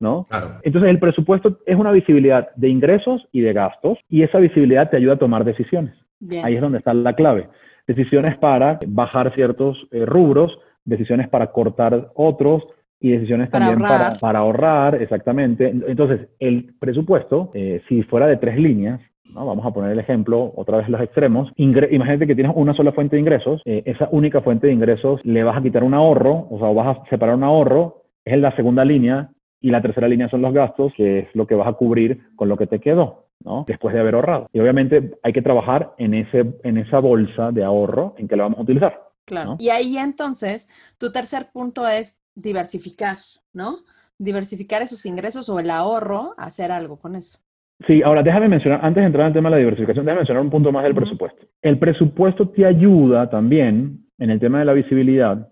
¿No? 0.00 0.26
Entonces 0.62 0.90
el 0.90 0.98
presupuesto 0.98 1.58
es 1.66 1.76
una 1.76 1.92
visibilidad 1.92 2.48
de 2.56 2.68
ingresos 2.68 3.26
y 3.32 3.40
de 3.40 3.52
gastos 3.52 3.98
y 4.08 4.22
esa 4.22 4.38
visibilidad 4.38 4.90
te 4.90 4.96
ayuda 4.96 5.14
a 5.14 5.18
tomar 5.18 5.44
decisiones. 5.44 5.94
Ahí 6.42 6.54
es 6.54 6.60
donde 6.60 6.78
está 6.78 6.94
la 6.94 7.14
clave. 7.14 7.48
Decisiones 7.86 8.36
para 8.38 8.78
bajar 8.86 9.34
ciertos 9.34 9.78
eh, 9.92 10.04
rubros, 10.04 10.58
decisiones 10.84 11.28
para 11.28 11.52
cortar 11.52 12.10
otros 12.14 12.64
y 13.00 13.12
decisiones 13.12 13.50
también 13.50 13.78
para, 13.78 14.38
ahorrar, 14.38 15.00
exactamente. 15.00 15.68
Entonces 15.68 16.28
el 16.38 16.74
presupuesto, 16.78 17.50
eh, 17.54 17.82
si 17.88 18.02
fuera 18.02 18.26
de 18.26 18.36
tres 18.36 18.58
líneas, 18.58 19.00
¿no? 19.32 19.46
Vamos 19.46 19.64
a 19.66 19.70
poner 19.70 19.92
el 19.92 19.98
ejemplo, 19.98 20.52
otra 20.56 20.78
vez 20.78 20.88
los 20.88 21.00
extremos. 21.00 21.50
Imagínate 21.56 22.26
que 22.26 22.34
tienes 22.34 22.52
una 22.54 22.74
sola 22.74 22.92
fuente 22.92 23.16
de 23.16 23.20
ingresos, 23.20 23.62
eh, 23.64 23.82
esa 23.84 24.08
única 24.10 24.40
fuente 24.40 24.66
de 24.66 24.72
ingresos 24.72 25.24
le 25.24 25.44
vas 25.44 25.56
a 25.56 25.62
quitar 25.62 25.84
un 25.84 25.94
ahorro, 25.94 26.46
o 26.50 26.58
sea, 26.58 26.68
vas 26.70 26.98
a 26.98 27.10
separar 27.10 27.36
un 27.36 27.44
ahorro, 27.44 28.02
es 28.24 28.34
en 28.34 28.42
la 28.42 28.54
segunda 28.56 28.84
línea, 28.84 29.30
y 29.60 29.70
la 29.70 29.82
tercera 29.82 30.08
línea 30.08 30.28
son 30.28 30.42
los 30.42 30.52
gastos, 30.52 30.92
que 30.96 31.20
es 31.20 31.28
lo 31.34 31.46
que 31.46 31.54
vas 31.54 31.68
a 31.68 31.72
cubrir 31.72 32.30
con 32.36 32.48
lo 32.48 32.56
que 32.56 32.66
te 32.66 32.80
quedó, 32.80 33.26
¿no? 33.44 33.64
Después 33.66 33.94
de 33.94 34.00
haber 34.00 34.14
ahorrado. 34.14 34.48
Y 34.52 34.60
obviamente 34.60 35.18
hay 35.22 35.32
que 35.32 35.42
trabajar 35.42 35.94
en, 35.98 36.14
ese, 36.14 36.54
en 36.62 36.78
esa 36.78 37.00
bolsa 37.00 37.50
de 37.50 37.64
ahorro 37.64 38.14
en 38.18 38.28
que 38.28 38.36
la 38.36 38.44
vamos 38.44 38.60
a 38.60 38.62
utilizar. 38.62 39.02
Claro. 39.24 39.56
Y 39.58 39.68
ahí 39.70 39.98
entonces, 39.98 40.68
tu 40.96 41.12
tercer 41.12 41.48
punto 41.52 41.86
es 41.86 42.20
diversificar, 42.34 43.18
¿no? 43.52 43.78
Diversificar 44.18 44.82
esos 44.82 45.04
ingresos 45.06 45.48
o 45.48 45.58
el 45.58 45.70
ahorro, 45.70 46.34
hacer 46.38 46.72
algo 46.72 46.98
con 46.98 47.14
eso. 47.14 47.38
Sí, 47.86 48.02
ahora 48.02 48.22
déjame 48.22 48.48
mencionar, 48.48 48.80
antes 48.82 49.02
de 49.02 49.06
entrar 49.06 49.22
en 49.22 49.28
el 49.28 49.34
tema 49.34 49.50
de 49.50 49.56
la 49.56 49.58
diversificación, 49.58 50.04
déjame 50.04 50.20
mencionar 50.20 50.42
un 50.42 50.50
punto 50.50 50.72
más 50.72 50.82
del 50.82 50.94
presupuesto. 50.94 51.46
El 51.62 51.78
presupuesto 51.78 52.48
te 52.48 52.64
ayuda 52.64 53.30
también 53.30 54.06
en 54.18 54.30
el 54.30 54.40
tema 54.40 54.58
de 54.58 54.64
la 54.64 54.72
visibilidad 54.72 55.48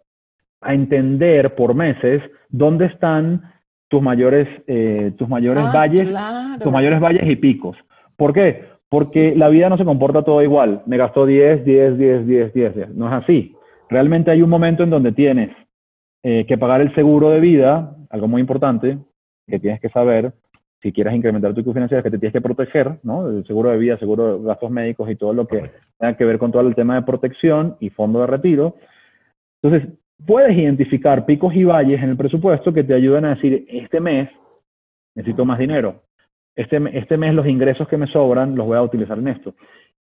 a 0.60 0.74
entender 0.74 1.54
por 1.54 1.74
meses 1.74 2.22
dónde 2.48 2.86
están 2.86 3.42
tus 3.88 4.02
mayores, 4.02 4.48
eh, 4.66 5.12
tus 5.16 5.28
mayores 5.28 5.64
ah, 5.66 5.72
valles, 5.72 6.08
tus 6.60 6.72
mayores 6.72 7.00
valles 7.00 7.28
y 7.28 7.36
picos. 7.36 7.76
¿Por 8.16 8.32
qué? 8.32 8.64
Porque 8.88 9.34
la 9.36 9.48
vida 9.48 9.68
no 9.68 9.76
se 9.76 9.84
comporta 9.84 10.22
todo 10.22 10.42
igual. 10.42 10.82
Me 10.86 10.96
gastó 10.96 11.26
10, 11.26 11.64
10, 11.64 11.98
10, 11.98 12.26
10, 12.26 12.54
10. 12.54 12.94
No 12.94 13.06
es 13.08 13.24
así. 13.24 13.54
Realmente 13.88 14.30
hay 14.30 14.42
un 14.42 14.50
momento 14.50 14.82
en 14.82 14.90
donde 14.90 15.12
tienes 15.12 15.50
eh, 16.22 16.44
que 16.46 16.58
pagar 16.58 16.80
el 16.80 16.94
seguro 16.94 17.30
de 17.30 17.40
vida, 17.40 17.96
algo 18.10 18.28
muy 18.28 18.40
importante 18.40 18.98
que 19.46 19.60
tienes 19.60 19.80
que 19.80 19.88
saber 19.90 20.32
si 20.82 20.92
quieres 20.92 21.14
incrementar 21.14 21.54
tu 21.54 21.72
financiera, 21.72 22.02
que 22.02 22.10
te 22.10 22.18
tienes 22.18 22.32
que 22.32 22.40
proteger, 22.40 22.98
¿no? 23.02 23.28
El 23.28 23.46
seguro 23.46 23.70
de 23.70 23.78
vida, 23.78 23.98
seguro 23.98 24.38
de 24.38 24.44
gastos 24.44 24.70
médicos 24.70 25.10
y 25.10 25.16
todo 25.16 25.32
lo 25.32 25.46
que 25.46 25.70
tenga 25.98 26.16
que 26.16 26.24
ver 26.24 26.38
con 26.38 26.52
todo 26.52 26.62
el 26.62 26.74
tema 26.74 26.96
de 26.96 27.02
protección 27.02 27.76
y 27.80 27.90
fondo 27.90 28.20
de 28.20 28.26
retiro. 28.26 28.76
Entonces, 29.62 29.88
puedes 30.24 30.56
identificar 30.56 31.26
picos 31.26 31.54
y 31.54 31.64
valles 31.64 32.02
en 32.02 32.10
el 32.10 32.16
presupuesto 32.16 32.72
que 32.72 32.84
te 32.84 32.94
ayuden 32.94 33.24
a 33.24 33.34
decir, 33.34 33.66
este 33.68 34.00
mes 34.00 34.30
necesito 35.14 35.44
más 35.44 35.58
dinero, 35.58 36.02
este, 36.54 36.80
este 36.98 37.16
mes 37.16 37.34
los 37.34 37.46
ingresos 37.46 37.88
que 37.88 37.96
me 37.96 38.06
sobran 38.06 38.54
los 38.54 38.66
voy 38.66 38.76
a 38.76 38.82
utilizar 38.82 39.18
en 39.18 39.28
esto. 39.28 39.54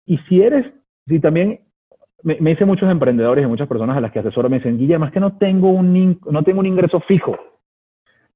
Y 0.07 0.19
si 0.29 0.43
eres, 0.43 0.67
si 1.07 1.19
también, 1.21 1.61
me, 2.23 2.37
dicen 2.37 2.67
muchos 2.67 2.91
emprendedores 2.91 3.45
y 3.45 3.49
muchas 3.49 3.69
personas 3.69 3.97
a 3.97 4.01
las 4.01 4.13
que 4.13 4.21
asesoro, 4.21 4.49
me 4.49 4.59
dicen, 4.59 4.79
Guillermo, 4.79 5.07
es 5.07 5.13
que 5.13 5.21
no 5.21 5.37
tengo 5.37 5.71
un, 5.71 6.21
no 6.31 6.43
tengo 6.43 6.61
un 6.61 6.67
ingreso 6.67 7.01
fijo. 7.01 7.37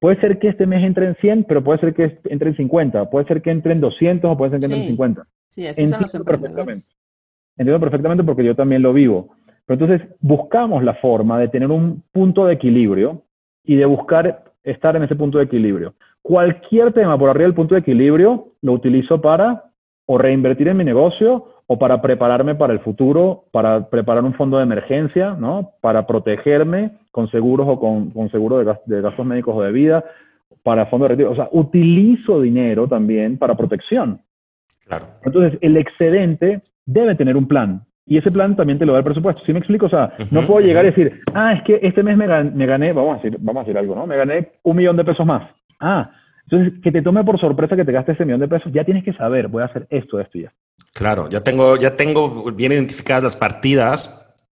puede 0.00 0.20
ser 0.20 0.38
que 0.38 0.48
este 0.48 0.66
mes 0.66 0.84
entre 0.84 1.06
en 1.06 1.16
100, 1.16 1.44
pero 1.44 1.62
puede 1.62 1.80
ser 1.80 1.94
que 1.94 2.20
entre 2.24 2.50
en 2.50 2.56
50, 2.56 3.10
puede 3.10 3.26
ser 3.26 3.42
que 3.42 3.50
entre 3.50 3.72
en 3.72 3.80
200 3.80 4.30
o 4.30 4.36
puede 4.36 4.52
ser 4.52 4.60
que 4.60 4.66
entre 4.66 4.80
en 4.82 4.88
50. 4.88 5.26
Sí, 5.50 5.66
así 5.66 5.86
son 5.86 6.00
los 6.00 6.12
perfectamente. 6.12 6.80
Entiendo 7.56 7.80
perfectamente 7.80 8.22
porque 8.22 8.44
yo 8.44 8.54
también 8.54 8.82
lo 8.82 8.92
vivo. 8.92 9.34
Pero 9.68 9.84
entonces 9.84 10.08
buscamos 10.20 10.82
la 10.82 10.94
forma 10.94 11.38
de 11.38 11.48
tener 11.48 11.70
un 11.70 12.02
punto 12.10 12.46
de 12.46 12.54
equilibrio 12.54 13.20
y 13.64 13.76
de 13.76 13.84
buscar 13.84 14.44
estar 14.64 14.96
en 14.96 15.02
ese 15.02 15.14
punto 15.14 15.36
de 15.36 15.44
equilibrio. 15.44 15.92
Cualquier 16.22 16.94
tema 16.94 17.18
por 17.18 17.28
arriba 17.28 17.44
del 17.44 17.54
punto 17.54 17.74
de 17.74 17.82
equilibrio 17.82 18.48
lo 18.62 18.72
utilizo 18.72 19.20
para 19.20 19.64
o 20.06 20.16
reinvertir 20.16 20.68
en 20.68 20.78
mi 20.78 20.84
negocio 20.84 21.48
o 21.66 21.78
para 21.78 22.00
prepararme 22.00 22.54
para 22.54 22.72
el 22.72 22.80
futuro, 22.80 23.44
para 23.52 23.90
preparar 23.90 24.24
un 24.24 24.32
fondo 24.32 24.56
de 24.56 24.62
emergencia, 24.62 25.36
¿no? 25.38 25.72
Para 25.82 26.06
protegerme 26.06 26.92
con 27.10 27.30
seguros 27.30 27.66
o 27.68 27.78
con, 27.78 28.08
con 28.08 28.30
seguro 28.30 28.56
de, 28.56 28.74
de, 28.86 29.02
gastos 29.02 29.26
médicos 29.26 29.54
o 29.54 29.60
de 29.60 29.70
vida, 29.70 30.02
para 30.62 30.86
fondo 30.86 31.04
de 31.04 31.08
retiro. 31.10 31.32
O 31.32 31.34
sea, 31.34 31.50
utilizo 31.52 32.40
dinero 32.40 32.88
también 32.88 33.36
para 33.36 33.54
protección. 33.54 34.22
Claro. 34.86 35.08
Entonces, 35.24 35.58
el 35.60 35.76
excedente 35.76 36.62
debe 36.86 37.14
tener 37.16 37.36
un 37.36 37.46
plan. 37.46 37.82
Y 38.08 38.16
ese 38.16 38.30
plan 38.30 38.56
también 38.56 38.78
te 38.78 38.86
lo 38.86 38.92
da 38.92 39.00
el 39.00 39.04
presupuesto. 39.04 39.42
¿Sí 39.44 39.52
me 39.52 39.58
explico? 39.58 39.86
O 39.86 39.90
sea, 39.90 40.14
no 40.30 40.46
puedo 40.46 40.64
llegar 40.64 40.84
y 40.84 40.88
decir, 40.88 41.20
ah, 41.34 41.52
es 41.52 41.62
que 41.62 41.78
este 41.82 42.02
mes 42.02 42.16
me 42.16 42.26
gané, 42.26 42.50
me 42.50 42.66
gané, 42.66 42.92
vamos 42.94 43.18
a 43.18 43.22
decir, 43.22 43.38
vamos 43.38 43.60
a 43.60 43.64
decir 43.64 43.78
algo, 43.78 43.94
¿no? 43.94 44.06
Me 44.06 44.16
gané 44.16 44.52
un 44.62 44.76
millón 44.76 44.96
de 44.96 45.04
pesos 45.04 45.26
más. 45.26 45.50
Ah, 45.78 46.10
entonces, 46.50 46.80
que 46.82 46.90
te 46.90 47.02
tome 47.02 47.22
por 47.22 47.38
sorpresa 47.38 47.76
que 47.76 47.84
te 47.84 47.92
gastes 47.92 48.14
ese 48.14 48.24
millón 48.24 48.40
de 48.40 48.48
pesos, 48.48 48.72
ya 48.72 48.82
tienes 48.82 49.04
que 49.04 49.12
saber, 49.12 49.48
voy 49.48 49.62
a 49.62 49.66
hacer 49.66 49.86
esto, 49.90 50.18
esto 50.18 50.38
y 50.38 50.44
esto. 50.44 50.56
Claro, 50.94 51.28
ya 51.28 51.40
tengo, 51.40 51.76
ya 51.76 51.96
tengo 51.96 52.50
bien 52.52 52.72
identificadas 52.72 53.22
las 53.22 53.36
partidas 53.36 54.14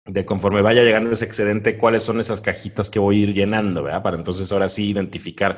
de 0.05 0.25
conforme 0.25 0.61
vaya 0.61 0.83
llegando 0.83 1.11
ese 1.11 1.25
excedente, 1.25 1.77
cuáles 1.77 2.03
son 2.03 2.19
esas 2.19 2.41
cajitas 2.41 2.89
que 2.91 2.99
voy 2.99 3.19
a 3.19 3.23
ir 3.23 3.33
llenando, 3.33 3.83
¿verdad? 3.83 4.03
Para 4.03 4.17
entonces 4.17 4.51
ahora 4.53 4.67
sí 4.67 4.91
identificar 4.91 5.57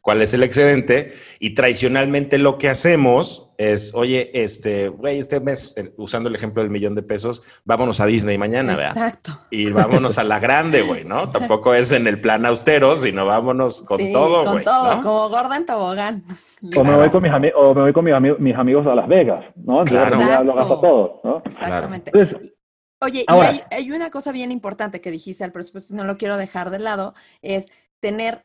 cuál 0.00 0.22
es 0.22 0.34
el 0.34 0.42
excedente. 0.42 1.12
Y 1.38 1.54
tradicionalmente 1.54 2.38
lo 2.38 2.58
que 2.58 2.68
hacemos 2.68 3.50
es, 3.58 3.94
oye, 3.94 4.30
este, 4.42 4.88
güey, 4.88 5.18
este 5.18 5.40
mes, 5.40 5.74
usando 5.96 6.28
el 6.28 6.34
ejemplo 6.34 6.62
del 6.62 6.70
millón 6.70 6.94
de 6.94 7.02
pesos, 7.02 7.42
vámonos 7.64 8.00
a 8.00 8.06
Disney 8.06 8.38
mañana, 8.38 8.74
¿verdad? 8.74 8.96
Exacto. 8.96 9.38
Y 9.50 9.70
vámonos 9.70 10.18
a 10.18 10.24
la 10.24 10.38
grande, 10.38 10.82
güey, 10.82 11.04
¿no? 11.04 11.30
Tampoco 11.30 11.74
es 11.74 11.92
en 11.92 12.06
el 12.06 12.20
plan 12.20 12.46
austero, 12.46 12.96
sino 12.96 13.26
vámonos 13.26 13.82
con 13.82 13.98
todo, 14.12 14.44
Con 14.44 14.64
todo, 14.64 15.02
como 15.02 15.28
gorda 15.28 15.56
en 15.56 15.66
tobogán. 15.66 16.24
O 16.76 16.84
me 16.84 16.96
voy 16.96 17.10
con 17.10 17.22
mis, 17.22 17.32
o 17.54 17.74
me 17.74 17.82
voy 17.82 17.92
con 17.92 18.04
mis, 18.04 18.54
amigos 18.54 18.86
a 18.86 18.94
Las 18.94 19.08
Vegas, 19.08 19.44
¿no? 19.56 19.80
Entonces 19.80 20.18
claro. 20.18 20.44
lo 20.44 20.54
gasto 20.54 20.80
todo, 20.80 21.20
¿no? 21.24 21.42
Exactamente. 21.44 22.12
Oye, 23.02 23.24
y 23.26 23.32
hay, 23.32 23.62
hay, 23.70 23.90
una 23.92 24.10
cosa 24.10 24.30
bien 24.30 24.52
importante 24.52 25.00
que 25.00 25.10
dijiste 25.10 25.42
al 25.42 25.52
presupuesto, 25.52 25.94
no 25.94 26.04
lo 26.04 26.18
quiero 26.18 26.36
dejar 26.36 26.68
de 26.68 26.78
lado, 26.78 27.14
es 27.40 27.72
tener 28.00 28.44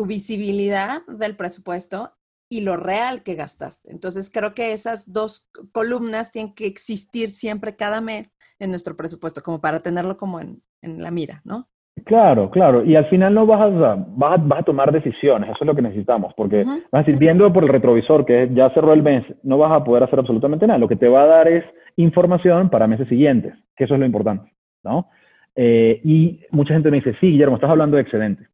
tu 0.00 0.06
visibilidad 0.06 1.02
del 1.08 1.36
presupuesto 1.36 2.12
y 2.48 2.62
lo 2.62 2.78
real 2.78 3.22
que 3.22 3.34
gastaste. 3.34 3.90
Entonces, 3.92 4.30
creo 4.32 4.54
que 4.54 4.72
esas 4.72 5.12
dos 5.12 5.46
columnas 5.72 6.32
tienen 6.32 6.54
que 6.54 6.66
existir 6.66 7.28
siempre 7.28 7.76
cada 7.76 8.00
mes 8.00 8.34
en 8.58 8.70
nuestro 8.70 8.96
presupuesto, 8.96 9.42
como 9.42 9.60
para 9.60 9.80
tenerlo 9.80 10.16
como 10.16 10.40
en, 10.40 10.62
la 10.80 11.10
mira, 11.10 11.42
¿no? 11.44 11.68
Claro, 12.06 12.50
claro. 12.50 12.82
Y 12.82 12.96
al 12.96 13.10
final 13.10 13.34
no 13.34 13.44
vas 13.44 13.60
a, 13.60 14.06
vas 14.08 14.40
a, 14.56 14.62
tomar 14.62 14.90
decisiones, 14.90 15.50
eso 15.50 15.58
es 15.60 15.66
lo 15.66 15.74
que 15.74 15.82
necesitamos, 15.82 16.32
porque 16.34 16.64
vas 16.64 16.80
a 16.92 16.98
decir, 17.00 17.18
viendo 17.18 17.52
por 17.52 17.64
el 17.64 17.68
retrovisor 17.68 18.24
que 18.24 18.48
ya 18.54 18.70
cerró 18.70 18.94
el 18.94 19.02
mes, 19.02 19.22
no 19.42 19.58
vas 19.58 19.72
a 19.72 19.84
poder 19.84 20.04
hacer 20.04 20.18
absolutamente 20.18 20.66
nada. 20.66 20.78
Lo 20.78 20.88
que 20.88 20.96
te 20.96 21.08
va 21.08 21.24
a 21.24 21.26
dar 21.26 21.46
es 21.46 21.64
información 21.96 22.70
para 22.70 22.86
meses 22.86 23.06
siguientes, 23.06 23.52
que 23.76 23.84
eso 23.84 23.92
es 23.92 24.00
lo 24.00 24.06
importante, 24.06 24.50
¿no? 24.82 25.10
Eh, 25.54 26.00
y 26.04 26.40
mucha 26.52 26.72
gente 26.72 26.90
me 26.90 27.02
dice, 27.02 27.14
sí, 27.20 27.32
Guillermo, 27.32 27.56
estás 27.56 27.70
hablando 27.70 27.98
de 27.98 28.02
excedente. 28.02 28.49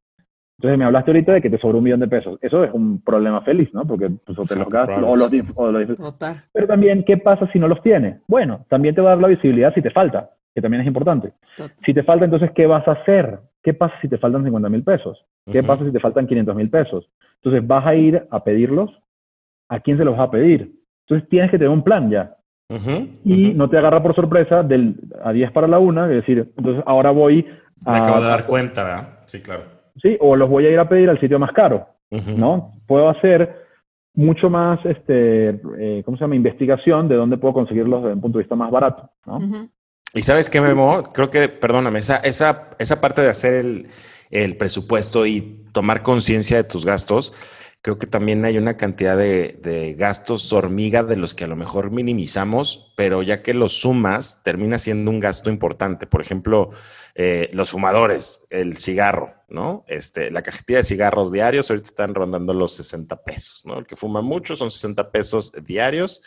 Entonces 0.59 0.79
me 0.79 0.85
hablaste 0.87 1.11
ahorita 1.11 1.35
de 1.35 1.43
que 1.43 1.51
te 1.51 1.59
sobró 1.59 1.79
un 1.79 1.85
millón 1.85 2.01
de 2.01 2.09
pesos. 2.09 2.39
Eso 2.41 2.65
es 2.65 2.73
un 2.73 3.03
problema 3.03 3.43
feliz, 3.43 3.69
¿no? 3.75 3.87
Porque 3.87 4.09
pues, 4.25 4.39
o 4.39 4.45
te 4.45 4.57
los 4.57 4.69
gastas 4.69 5.03
o 5.03 5.15
los, 5.15 5.33
o 5.55 6.17
Pero 6.53 6.67
también, 6.67 7.05
¿qué 7.05 7.19
pasa 7.19 7.47
si 7.53 7.59
no 7.59 7.69
los 7.69 7.83
tienes? 7.83 8.21
Bueno, 8.27 8.65
también 8.69 8.95
te 8.95 9.03
va 9.03 9.11
a 9.11 9.15
dar 9.15 9.23
la 9.23 9.29
visibilidad 9.29 9.75
si 9.75 9.83
te 9.83 9.91
falta, 9.91 10.31
que 10.55 10.63
también 10.63 10.81
es 10.81 10.87
importante. 10.87 11.33
Si 11.85 11.93
te 11.93 12.03
falta, 12.03 12.25
entonces, 12.25 12.51
¿qué 12.53 12.67
vas 12.67 12.89
a 12.89 12.93
hacer? 12.93 13.39
¿Qué 13.63 13.75
pasa 13.75 13.95
si 14.01 14.09
te 14.09 14.17
faltan 14.17 14.45
50 14.45 14.69
mil 14.71 14.83
pesos? 14.83 15.23
¿Qué 15.51 15.63
pasa 15.63 15.85
si 15.85 15.93
te 15.93 16.01
faltan 16.01 16.27
500 16.27 16.57
mil 16.57 16.71
pesos? 16.71 17.11
Entonces, 17.43 17.67
¿vas 17.67 17.87
a 17.87 17.95
ir 17.95 18.27
a 18.31 18.43
pedirlos? 18.43 18.91
¿A 19.69 19.81
quién 19.81 19.99
se 19.99 20.05
los 20.05 20.17
vas 20.17 20.29
a 20.29 20.31
pedir? 20.31 20.73
Entonces, 21.07 21.29
tienes 21.29 21.51
que 21.51 21.59
tener 21.59 21.71
un 21.71 21.83
plan 21.83 22.11
ya. 22.11 22.37
y 23.25 23.53
no 23.55 23.69
te 23.69 23.77
agarra 23.77 24.03
por 24.03 24.15
sorpresa 24.15 24.63
del 24.63 24.97
a 25.23 25.33
10 25.33 25.53
para 25.53 25.69
la 25.69 25.79
una, 25.79 26.05
es 26.05 26.17
decir, 26.17 26.53
entonces 26.57 26.83
ahora 26.87 27.11
voy 27.11 27.47
a... 27.85 27.93
Me 27.93 27.99
acabo 27.99 28.23
de 28.23 28.29
dar 28.29 28.47
cuenta, 28.47 28.83
¿verdad? 28.83 29.09
Sí, 29.27 29.41
claro. 29.41 29.76
¿Sí? 30.01 30.17
O 30.21 30.37
los 30.37 30.49
voy 30.49 30.67
a 30.67 30.71
ir 30.71 30.79
a 30.79 30.89
pedir 30.89 31.09
al 31.11 31.21
sitio 31.21 31.39
más 31.39 31.53
caro, 31.53 31.87
¿no? 32.11 32.75
Puedo 32.87 33.09
hacer 33.09 33.67
mucho 34.15 34.49
más, 34.49 34.85
este, 34.85 35.61
eh, 35.79 36.03
¿cómo 36.05 36.17
se 36.17 36.25
llama? 36.25 36.37
Investigación 36.37 37.09
de 37.09 37.17
dónde 37.17 37.37
puedo 37.37 37.55
conseguirlos 37.55 38.03
desde 38.03 38.15
un 38.15 38.21
punto 38.21 38.39
de 38.39 38.45
vista 38.45 38.57
más 38.57 38.71
barato, 38.71 39.11
¿no? 39.27 39.69
Y 40.15 40.23
sabes 40.23 40.49
qué, 40.49 40.61
Memo, 40.61 41.03
creo 41.13 41.29
que, 41.29 41.49
perdóname, 41.49 41.99
esa, 41.99 42.17
esa, 42.19 42.71
esa 42.79 43.01
parte 43.01 43.21
de 43.21 43.29
hacer 43.29 43.55
el, 43.55 43.89
el 44.31 44.57
presupuesto 44.57 45.27
y 45.27 45.65
tomar 45.73 46.03
conciencia 46.03 46.57
de 46.57 46.65
tus 46.65 46.87
gastos, 46.87 47.35
creo 47.87 48.01
que 48.01 48.09
también 48.09 48.45
hay 48.45 48.59
una 48.59 48.77
cantidad 48.77 49.17
de, 49.17 49.61
de, 49.63 49.95
gastos 49.95 50.53
hormiga 50.53 51.05
de 51.05 51.15
los 51.15 51.37
que 51.37 51.45
a 51.45 51.47
lo 51.47 51.55
mejor 51.55 51.93
minimizamos, 51.93 52.93
pero 52.97 53.23
ya 53.23 53.45
que 53.45 53.55
los 53.55 53.81
sumas, 53.81 54.43
termina 54.43 54.77
siendo 54.77 55.09
un 55.09 55.21
gasto 55.21 55.51
importante. 55.51 56.09
Por 56.09 56.21
ejemplo, 56.21 56.71
eh, 57.15 57.49
los 57.53 57.71
fumadores, 57.71 58.45
el 58.51 58.77
cigarro, 58.77 59.35
¿no? 59.49 59.85
Este, 59.87 60.33
la 60.33 60.43
cajetilla 60.43 60.79
de 60.79 60.85
cigarros 60.85 61.31
diarios 61.31 61.71
ahorita 61.71 61.89
están 61.89 62.17
rondando 62.17 62.55
los 62.55 62.73
60 62.73 63.23
pesos, 63.23 63.65
¿no? 63.65 63.79
El 63.79 63.87
que 63.87 63.95
fuma 63.95 64.21
mucho 64.21 64.57
son 64.57 64.73
60 64.73 65.13
pesos 65.13 65.53
diarios 65.63 66.23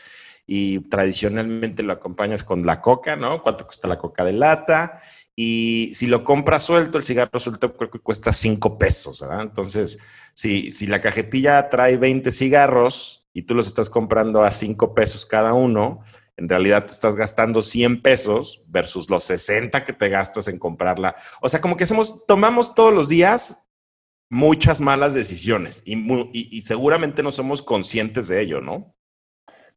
y 0.47 0.79
tradicionalmente 0.87 1.83
lo 1.83 1.91
acompañas 1.91 2.45
con 2.45 2.65
la 2.65 2.79
coca, 2.79 3.17
¿no? 3.17 3.43
¿Cuánto 3.43 3.65
cuesta 3.65 3.89
la 3.89 3.97
coca 3.97 4.23
de 4.23 4.31
lata? 4.31 5.01
Y 5.41 5.91
si 5.93 6.07
lo 6.07 6.25
compras 6.25 6.63
suelto, 6.63 6.97
el 6.97 7.05
cigarro 7.05 7.39
suelto 7.39 7.71
creo 7.77 7.89
que 7.89 7.99
cuesta 7.99 8.33
5 8.33 8.77
pesos, 8.77 9.21
¿verdad? 9.21 9.43
Entonces, 9.43 9.97
si, 10.33 10.69
si 10.69 10.85
la 10.85 10.99
cajetilla 10.99 11.69
trae 11.69 11.95
20 11.95 12.29
cigarros 12.33 13.25
y 13.31 13.43
tú 13.43 13.55
los 13.55 13.65
estás 13.65 13.89
comprando 13.89 14.43
a 14.43 14.51
5 14.51 14.93
pesos 14.93 15.25
cada 15.25 15.53
uno, 15.53 16.01
en 16.35 16.49
realidad 16.49 16.87
te 16.87 16.91
estás 16.91 17.15
gastando 17.15 17.61
100 17.61 18.01
pesos 18.01 18.65
versus 18.67 19.09
los 19.09 19.23
60 19.23 19.85
que 19.85 19.93
te 19.93 20.09
gastas 20.09 20.49
en 20.49 20.59
comprarla. 20.59 21.15
O 21.41 21.47
sea, 21.47 21.61
como 21.61 21.77
que 21.77 21.85
hacemos, 21.85 22.25
tomamos 22.27 22.75
todos 22.75 22.93
los 22.93 23.07
días 23.07 23.65
muchas 24.29 24.81
malas 24.81 25.13
decisiones 25.13 25.83
y, 25.85 26.61
seguramente 26.63 27.23
no 27.23 27.31
somos 27.31 27.61
conscientes 27.61 28.27
de 28.27 28.41
ello, 28.41 28.59
¿no? 28.59 28.93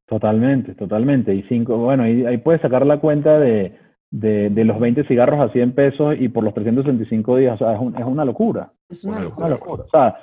Totalmente, 0.06 0.74
totalmente. 0.74 1.32
Y 1.32 1.44
cinco, 1.44 1.76
bueno, 1.76 2.08
y 2.08 2.26
ahí 2.26 2.38
puedes 2.38 2.62
sacar 2.62 2.84
la 2.84 2.98
cuenta 2.98 3.38
de, 3.38 3.78
de, 4.12 4.64
los 4.64 4.78
20 4.78 5.04
cigarros 5.04 5.40
a 5.40 5.52
100 5.52 5.72
pesos 5.72 6.14
y 6.18 6.28
por 6.28 6.44
los 6.44 6.54
365 6.54 7.36
días, 7.38 7.54
o 7.60 7.64
sea, 7.64 7.74
es, 7.74 8.06
una 8.06 8.24
locura. 8.24 8.70
Es 8.88 9.04
una, 9.04 9.20
locura. 9.20 9.58
O 9.58 9.90
sea, 9.90 10.16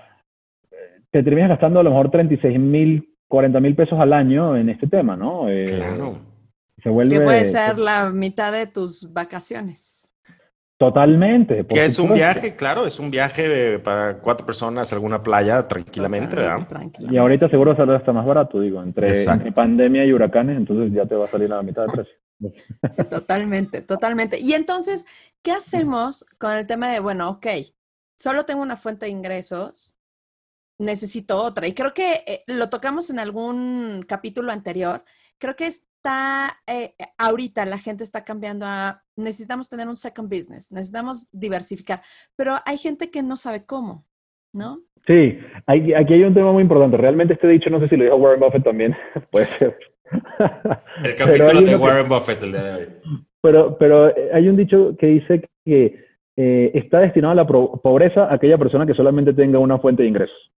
te 1.12 1.24
terminas 1.24 1.50
gastando 1.50 1.80
a 1.80 1.84
lo 1.84 1.90
mejor 1.90 2.12
36 2.12 2.60
mil, 2.60 3.16
40 3.28 3.60
mil 3.60 3.76
pesos 3.76 4.00
al 4.00 4.14
año 4.14 4.56
en 4.56 4.70
este 4.70 4.88
tema, 4.88 5.18
¿no? 5.18 5.50
Eh, 5.50 5.66
claro. 5.66 6.20
Se 6.84 6.90
vuelve, 6.90 7.18
que 7.18 7.22
puede 7.22 7.46
ser 7.46 7.78
la 7.80 8.12
mitad 8.12 8.54
de 8.54 8.68
tus 8.68 9.12
vacaciones. 9.12 10.00
Totalmente. 10.78 11.66
Que 11.66 11.84
es 11.84 12.00
un 12.00 12.14
viaje, 12.14 12.56
claro, 12.56 12.86
es 12.86 13.00
un 13.00 13.12
viaje 13.12 13.80
para 13.80 14.20
cuatro 14.20 14.46
personas 14.46 14.94
a 14.94 14.96
alguna 14.96 15.22
playa 15.22 15.68
tranquilamente, 15.68 16.38
¿verdad? 16.38 16.66
Y 17.10 17.18
ahorita 17.18 17.50
seguro 17.50 17.76
sale 17.76 17.96
hasta 17.96 18.14
más 18.14 18.26
barato, 18.26 18.62
digo, 18.62 18.82
entre, 18.82 19.14
pandemia 19.54 20.06
y 20.06 20.14
huracanes, 20.14 20.56
entonces 20.56 20.94
ya 20.94 21.06
te 21.06 21.16
va 21.16 21.26
a 21.26 21.28
salir 21.28 21.52
a 21.52 21.58
la 21.58 21.64
mitad 21.64 21.86
de 21.86 21.92
precio. 21.92 22.14
Totalmente, 23.10 23.82
totalmente. 23.82 24.40
Y 24.40 24.54
entonces, 24.54 25.06
¿qué 25.42 25.52
hacemos 25.52 26.26
con 26.38 26.54
el 26.54 26.68
tema 26.68 26.90
de, 26.90 27.00
bueno, 27.00 27.30
ok, 27.30 27.48
solo 28.18 28.46
tengo 28.46 28.62
una 28.62 28.76
fuente 28.76 29.06
de 29.06 29.12
ingresos, 29.12 29.98
necesito 30.78 31.38
otra? 31.38 31.68
Y 31.68 31.74
creo 31.74 31.94
que 31.94 32.24
eh, 32.26 32.44
lo 32.48 32.70
tocamos 32.70 33.10
en 33.10 33.20
algún 33.20 34.06
capítulo 34.08 34.52
anterior. 34.52 35.04
Creo 35.38 35.56
que 35.56 35.68
es 35.68 35.84
está, 36.00 36.58
eh, 36.66 36.94
ahorita 37.18 37.66
la 37.66 37.78
gente 37.78 38.04
está 38.04 38.24
cambiando 38.24 38.66
a, 38.66 39.04
necesitamos 39.18 39.70
tener 39.70 39.88
un 39.88 39.98
second 39.98 40.30
business, 40.30 40.72
necesitamos 40.72 41.28
diversificar, 41.32 42.02
pero 42.38 42.56
hay 42.66 42.78
gente 42.78 43.10
que 43.12 43.22
no 43.22 43.36
sabe 43.36 43.66
cómo, 43.66 44.06
¿no? 44.54 44.80
Sí, 45.06 45.38
aquí 45.66 46.14
hay 46.14 46.24
un 46.24 46.34
tema 46.34 46.52
muy 46.52 46.62
importante. 46.62 46.96
Realmente 46.98 47.34
este 47.34 47.48
dicho, 47.48 47.70
no 47.70 47.80
sé 47.80 47.90
si 47.90 47.98
lo 47.98 48.04
dijo 48.04 48.16
Warren 48.16 48.40
Buffett 48.40 48.64
también, 48.64 48.96
puede 49.32 49.46
ser. 49.58 49.78
El 51.04 51.16
capítulo 51.18 51.62
de 51.62 51.76
Warren 51.76 52.10
Buffett 52.10 52.44
el 52.44 52.52
día 52.52 52.64
de 52.64 52.74
hoy. 52.76 52.88
Pero, 53.42 53.78
pero 53.78 54.14
hay 54.34 54.48
un 54.50 54.58
dicho 54.58 54.96
que 54.98 55.08
dice 55.08 55.50
que 55.66 56.06
eh, 56.36 56.72
está 56.74 57.00
destinado 57.00 57.32
a 57.32 57.36
la 57.36 57.48
pobreza 57.48 58.34
aquella 58.34 58.58
persona 58.58 58.86
que 58.86 58.94
solamente 58.94 59.34
tenga 59.34 59.60
una 59.60 59.80
fuente 59.80 60.04
de 60.04 60.10
ingresos, 60.10 60.52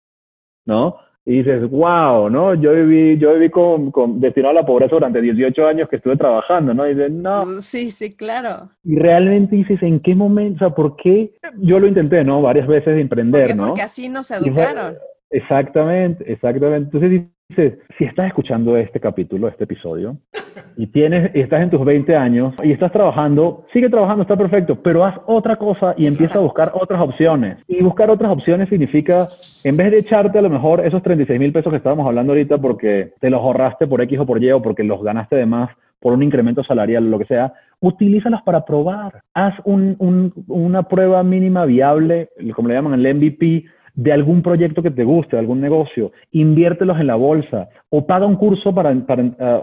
¿no? 0.65 0.97
y 1.23 1.37
dices, 1.37 1.69
wow, 1.69 2.29
¿no? 2.29 2.55
Yo 2.55 2.73
viví, 2.73 3.17
yo 3.19 3.33
viví 3.33 3.51
con, 3.51 3.91
con, 3.91 4.19
destinado 4.19 4.51
a 4.51 4.61
la 4.61 4.65
pobreza 4.65 4.95
durante 4.95 5.21
18 5.21 5.67
años 5.67 5.87
que 5.87 5.97
estuve 5.97 6.17
trabajando, 6.17 6.73
¿no? 6.73 6.87
Y 6.87 6.95
dices, 6.95 7.11
no. 7.11 7.45
Sí, 7.61 7.91
sí, 7.91 8.15
claro. 8.15 8.69
Y 8.83 8.95
realmente 8.95 9.55
dices, 9.55 9.81
¿en 9.83 9.99
qué 9.99 10.15
momento? 10.15 10.55
O 10.55 10.67
sea, 10.67 10.75
¿por 10.75 10.95
qué? 10.95 11.33
Yo 11.59 11.79
lo 11.79 11.85
intenté, 11.85 12.23
¿no? 12.23 12.41
Varias 12.41 12.67
veces 12.67 12.95
de 12.95 13.01
emprender, 13.01 13.55
¿no? 13.55 13.67
Porque 13.67 13.83
así 13.83 14.09
nos 14.09 14.31
educaron. 14.31 14.95
Exactamente, 15.31 16.31
exactamente. 16.31 16.85
Entonces 16.93 17.25
dices, 17.49 17.79
si 17.97 18.03
estás 18.03 18.27
escuchando 18.27 18.75
este 18.75 18.99
capítulo, 18.99 19.47
este 19.47 19.63
episodio, 19.63 20.17
y 20.77 20.87
tienes, 20.87 21.31
estás 21.33 21.61
en 21.61 21.69
tus 21.69 21.83
20 21.83 22.15
años 22.15 22.53
y 22.63 22.71
estás 22.71 22.91
trabajando, 22.91 23.65
sigue 23.71 23.89
trabajando, 23.89 24.23
está 24.23 24.35
perfecto, 24.35 24.75
pero 24.75 25.05
haz 25.05 25.15
otra 25.25 25.55
cosa 25.55 25.93
y 25.97 26.05
empieza 26.05 26.37
a 26.37 26.41
buscar 26.41 26.71
otras 26.73 27.01
opciones. 27.01 27.57
Y 27.67 27.81
buscar 27.81 28.09
otras 28.09 28.31
opciones 28.31 28.69
significa, 28.69 29.25
en 29.63 29.77
vez 29.77 29.91
de 29.91 29.99
echarte 29.99 30.37
a 30.37 30.41
lo 30.41 30.49
mejor 30.49 30.85
esos 30.85 31.01
36 31.01 31.39
mil 31.39 31.53
pesos 31.53 31.71
que 31.71 31.77
estábamos 31.77 32.05
hablando 32.05 32.33
ahorita 32.33 32.57
porque 32.57 33.13
te 33.19 33.29
los 33.29 33.41
ahorraste 33.41 33.87
por 33.87 34.01
X 34.01 34.19
o 34.19 34.25
por 34.25 34.43
Y 34.43 34.51
o 34.51 34.61
porque 34.61 34.83
los 34.83 35.01
ganaste 35.01 35.37
de 35.37 35.45
más 35.45 35.69
por 36.01 36.13
un 36.13 36.23
incremento 36.23 36.63
salarial 36.63 37.05
o 37.05 37.09
lo 37.09 37.19
que 37.19 37.25
sea, 37.25 37.53
utilízalas 37.79 38.41
para 38.41 38.65
probar. 38.65 39.21
Haz 39.35 39.53
una 39.63 40.83
prueba 40.83 41.23
mínima 41.23 41.65
viable, 41.65 42.29
como 42.55 42.67
le 42.67 42.73
llaman 42.73 42.99
el 42.99 43.15
MVP, 43.15 43.65
de 43.93 44.11
algún 44.11 44.41
proyecto 44.41 44.81
que 44.81 44.91
te 44.91 45.03
guste, 45.03 45.37
algún 45.37 45.61
negocio, 45.61 46.11
inviértelos 46.31 46.99
en 46.99 47.07
la 47.07 47.15
bolsa 47.15 47.69
o 47.89 48.05
paga 48.05 48.25
un 48.25 48.35
curso 48.35 48.73
para, 48.73 48.89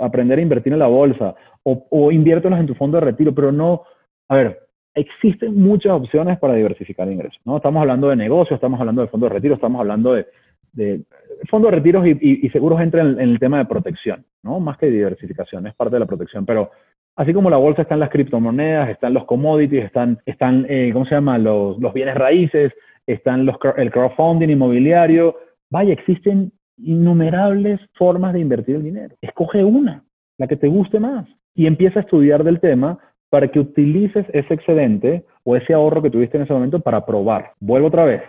aprender 0.01 0.39
a 0.39 0.43
invertir 0.43 0.73
en 0.73 0.79
la 0.79 0.87
bolsa 0.87 1.35
o, 1.63 2.11
inviértelos 2.11 2.59
en 2.59 2.67
tu 2.67 2.75
fondo 2.75 2.99
de 2.99 3.05
retiro, 3.05 3.35
pero 3.35 3.53
no, 3.53 3.83
a 4.29 4.37
ver, 4.37 4.61
existen 4.95 5.57
muchas 5.57 5.93
opciones 5.93 6.39
para 6.39 6.55
diversificar 6.55 7.11
ingresos, 7.11 7.41
¿no? 7.45 7.59
Estamos 7.59 7.81
hablando 7.81 8.09
de 8.09 8.17
negocios, 8.17 8.57
estamos 8.57 8.81
hablando 8.81 9.03
de 9.03 9.09
fondos 9.09 9.29
de 9.29 9.35
retiro, 9.35 9.55
estamos 9.55 9.81
hablando 9.81 10.15
de, 10.15 10.27
de 10.73 11.03
de 11.41 11.71
retiros 11.71 12.07
y, 12.07 12.49
seguros 12.51 12.81
entran 12.81 13.21
en, 13.21 13.31
el 13.31 13.39
tema 13.39 13.59
de 13.59 13.67
protección, 13.67 14.25
¿no? 14.43 14.61
Más 14.61 14.79
que 14.79 14.87
diversificación, 14.87 15.67
es 15.67 15.75
parte 15.75 15.97
de 15.97 16.01
la 16.01 16.07
protección, 16.07 16.47
pero 16.47 16.71
así 17.17 17.33
como 17.33 17.51
la 17.51 17.57
bolsa 17.57 17.83
están 17.83 18.01
las 18.01 18.11
criptomonedas, 18.11 18.89
están 18.89 19.15
los 19.15 19.25
commodities, 19.25 19.85
están, 19.85 20.19
están 20.25 20.67
eh, 20.69 20.91
¿cómo 20.93 21.05
se 21.05 21.15
llama? 21.15 21.39
Los 21.39 21.93
bienes 21.93 22.15
raíces, 22.15 22.73
están 23.13 23.47
los, 23.47 23.57
el 23.77 23.91
crowdfunding 23.91 24.49
inmobiliario. 24.49 25.37
Vaya, 25.71 25.93
existen 25.93 26.53
innumerables 26.77 27.81
formas 27.95 28.33
de 28.33 28.41
invertir 28.41 28.77
el 28.77 28.85
dinero. 28.85 29.17
Escoge 29.21 29.65
una, 29.65 30.05
la 30.39 30.47
que 30.47 30.57
te 30.57 30.69
guste 30.69 31.01
más, 31.01 31.27
y 31.55 31.67
empieza 31.67 31.99
a 31.99 32.03
estudiar 32.03 32.45
del 32.45 32.61
tema 32.61 32.99
para 33.31 33.49
que 33.49 33.61
utilices 33.61 34.27
ese 34.33 34.55
excedente 34.55 35.25
o 35.45 35.57
ese 35.57 35.75
ahorro 35.75 36.03
que 36.03 36.11
tuviste 36.11 36.37
en 36.37 36.45
ese 36.45 36.53
momento 36.53 36.81
para 36.81 37.05
probar. 37.05 37.53
Vuelvo 37.61 37.89
otra 37.89 38.05
vez, 38.05 38.23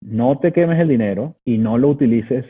no 0.00 0.38
te 0.38 0.52
quemes 0.52 0.80
el 0.80 0.88
dinero 0.88 1.36
y 1.44 1.58
no 1.58 1.78
lo 1.78 1.88
utilices 1.88 2.44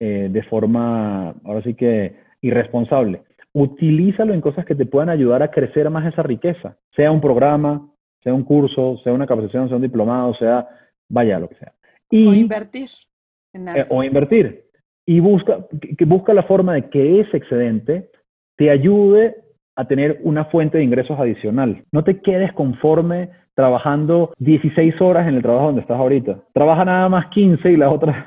eh, 0.00 0.28
de 0.30 0.42
forma, 0.42 1.34
ahora 1.44 1.62
sí 1.62 1.74
que, 1.74 2.16
irresponsable. 2.42 3.22
Utilízalo 3.54 4.34
en 4.34 4.42
cosas 4.42 4.66
que 4.66 4.74
te 4.74 4.84
puedan 4.84 5.08
ayudar 5.08 5.42
a 5.42 5.50
crecer 5.50 5.88
más 5.88 6.06
esa 6.12 6.22
riqueza, 6.22 6.76
sea 6.94 7.10
un 7.10 7.20
programa, 7.20 7.88
sea 8.22 8.34
un 8.34 8.42
curso, 8.42 8.98
sea 9.02 9.12
una 9.12 9.26
capacitación, 9.26 9.68
sea 9.68 9.76
un 9.76 9.82
diplomado, 9.82 10.34
sea 10.34 10.68
vaya 11.08 11.38
lo 11.38 11.48
que 11.48 11.56
sea. 11.56 11.72
Y, 12.10 12.26
o 12.26 12.34
invertir. 12.34 12.90
Eh, 13.52 13.86
o 13.88 14.02
invertir. 14.02 14.64
Y 15.06 15.20
busca, 15.20 15.66
que 15.96 16.04
busca 16.04 16.34
la 16.34 16.42
forma 16.42 16.74
de 16.74 16.88
que 16.90 17.20
ese 17.20 17.36
excedente 17.36 18.10
te 18.56 18.70
ayude 18.70 19.36
a 19.76 19.86
tener 19.86 20.20
una 20.22 20.46
fuente 20.46 20.78
de 20.78 20.84
ingresos 20.84 21.18
adicional. 21.18 21.84
No 21.92 22.02
te 22.02 22.20
quedes 22.20 22.52
conforme 22.52 23.30
trabajando 23.54 24.32
16 24.38 25.00
horas 25.00 25.28
en 25.28 25.34
el 25.34 25.42
trabajo 25.42 25.66
donde 25.66 25.82
estás 25.82 25.98
ahorita. 25.98 26.40
Trabaja 26.52 26.84
nada 26.84 27.08
más 27.08 27.26
15 27.28 27.72
y 27.72 27.76
las 27.76 27.92
otras, 27.92 28.26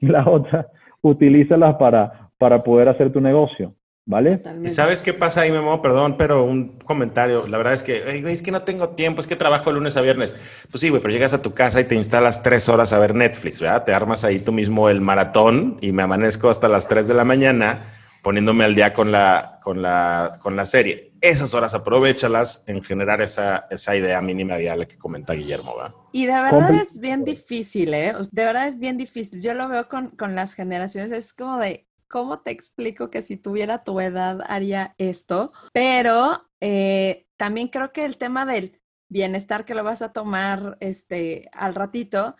las 0.00 0.26
otras 0.26 0.66
utilízalas 1.02 1.76
para, 1.76 2.30
para 2.38 2.62
poder 2.62 2.88
hacer 2.88 3.12
tu 3.12 3.20
negocio. 3.20 3.74
¿Vale? 4.08 4.40
¿Y 4.62 4.68
sabes 4.68 5.02
qué 5.02 5.12
pasa 5.12 5.40
ahí, 5.40 5.50
Memo? 5.50 5.82
Perdón, 5.82 6.16
pero 6.16 6.44
un 6.44 6.78
comentario. 6.78 7.48
La 7.48 7.58
verdad 7.58 7.72
es 7.72 7.82
que, 7.82 8.22
es 8.30 8.40
que 8.40 8.52
no 8.52 8.62
tengo 8.62 8.90
tiempo, 8.90 9.20
es 9.20 9.26
que 9.26 9.34
trabajo 9.34 9.70
de 9.70 9.74
lunes 9.74 9.96
a 9.96 10.00
viernes. 10.00 10.36
Pues 10.70 10.80
sí, 10.80 10.90
güey, 10.90 11.02
pero 11.02 11.12
llegas 11.12 11.34
a 11.34 11.42
tu 11.42 11.54
casa 11.54 11.80
y 11.80 11.84
te 11.84 11.96
instalas 11.96 12.40
tres 12.44 12.68
horas 12.68 12.92
a 12.92 13.00
ver 13.00 13.16
Netflix, 13.16 13.60
¿verdad? 13.60 13.82
Te 13.82 13.92
armas 13.92 14.22
ahí 14.22 14.38
tú 14.38 14.52
mismo 14.52 14.88
el 14.88 15.00
maratón 15.00 15.78
y 15.80 15.90
me 15.90 16.04
amanezco 16.04 16.48
hasta 16.48 16.68
las 16.68 16.86
3 16.86 17.08
de 17.08 17.14
la 17.14 17.24
mañana 17.24 17.82
poniéndome 18.22 18.64
al 18.64 18.74
día 18.76 18.92
con 18.92 19.10
la, 19.10 19.58
con 19.62 19.82
la, 19.82 20.38
con 20.40 20.54
la 20.54 20.66
serie. 20.66 21.12
Esas 21.20 21.54
horas 21.54 21.74
aprovechalas 21.74 22.62
en 22.68 22.84
generar 22.84 23.20
esa, 23.20 23.66
esa 23.70 23.96
idea 23.96 24.20
mínima 24.20 24.56
la 24.58 24.86
que 24.86 24.98
comenta 24.98 25.32
Guillermo, 25.32 25.76
¿verdad? 25.76 25.94
Y 26.12 26.26
de 26.26 26.32
verdad 26.32 26.74
es 26.74 26.98
bien 27.00 27.24
difícil, 27.24 27.92
¿eh? 27.94 28.14
De 28.30 28.44
verdad 28.44 28.68
es 28.68 28.78
bien 28.78 28.96
difícil. 28.96 29.40
Yo 29.42 29.54
lo 29.54 29.68
veo 29.68 29.88
con, 29.88 30.10
con 30.10 30.34
las 30.34 30.54
generaciones, 30.54 31.12
es 31.12 31.32
como 31.32 31.58
de, 31.58 31.85
¿cómo 32.08 32.40
te 32.40 32.50
explico 32.50 33.10
que 33.10 33.22
si 33.22 33.36
tuviera 33.36 33.84
tu 33.84 34.00
edad 34.00 34.40
haría 34.46 34.94
esto? 34.98 35.52
Pero 35.72 36.48
eh, 36.60 37.26
también 37.36 37.68
creo 37.68 37.92
que 37.92 38.04
el 38.04 38.16
tema 38.16 38.46
del 38.46 38.80
bienestar 39.08 39.64
que 39.64 39.74
lo 39.74 39.84
vas 39.84 40.02
a 40.02 40.12
tomar 40.12 40.76
este, 40.80 41.48
al 41.52 41.74
ratito, 41.74 42.36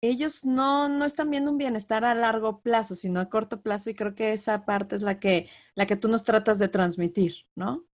ellos 0.00 0.44
no, 0.44 0.88
no 0.88 1.04
están 1.04 1.30
viendo 1.30 1.50
un 1.50 1.58
bienestar 1.58 2.04
a 2.04 2.14
largo 2.14 2.60
plazo, 2.60 2.94
sino 2.94 3.20
a 3.20 3.28
corto 3.28 3.62
plazo 3.62 3.90
y 3.90 3.94
creo 3.94 4.14
que 4.14 4.32
esa 4.32 4.64
parte 4.64 4.96
es 4.96 5.02
la 5.02 5.18
que, 5.18 5.48
la 5.74 5.86
que 5.86 5.96
tú 5.96 6.08
nos 6.08 6.24
tratas 6.24 6.58
de 6.58 6.68
transmitir, 6.68 7.46
¿no? 7.54 7.86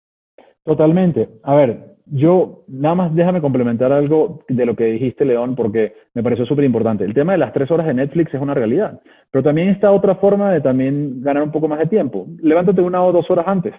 Totalmente. 0.65 1.29
A 1.43 1.55
ver, 1.55 1.93
yo 2.07 2.65
nada 2.69 2.95
más 2.95 3.15
déjame 3.15 3.41
complementar 3.41 3.93
algo 3.93 4.45
de 4.49 4.67
lo 4.67 4.77
que 4.77 4.85
dijiste, 4.85 5.25
León, 5.25 5.55
porque 5.55 5.95
me 6.15 6.23
pareció 6.23 6.45
súper 6.47 6.65
importante. 6.65 7.05
El 7.05 7.15
tema 7.15 7.33
de 7.33 7.39
las 7.39 7.53
tres 7.53 7.71
horas 7.71 7.87
de 7.87 7.95
Netflix 7.95 8.35
es 8.35 8.41
una 8.41 8.55
realidad, 8.55 9.01
pero 9.31 9.43
también 9.43 9.69
está 9.69 9.91
otra 9.91 10.17
forma 10.17 10.53
de 10.53 10.61
también 10.61 11.23
ganar 11.23 11.43
un 11.43 11.53
poco 11.53 11.69
más 11.69 11.79
de 11.79 11.87
tiempo. 11.87 12.27
Levántate 12.41 12.81
una 12.81 13.03
o 13.03 13.13
dos 13.13 13.31
horas 13.31 13.47
antes 13.49 13.75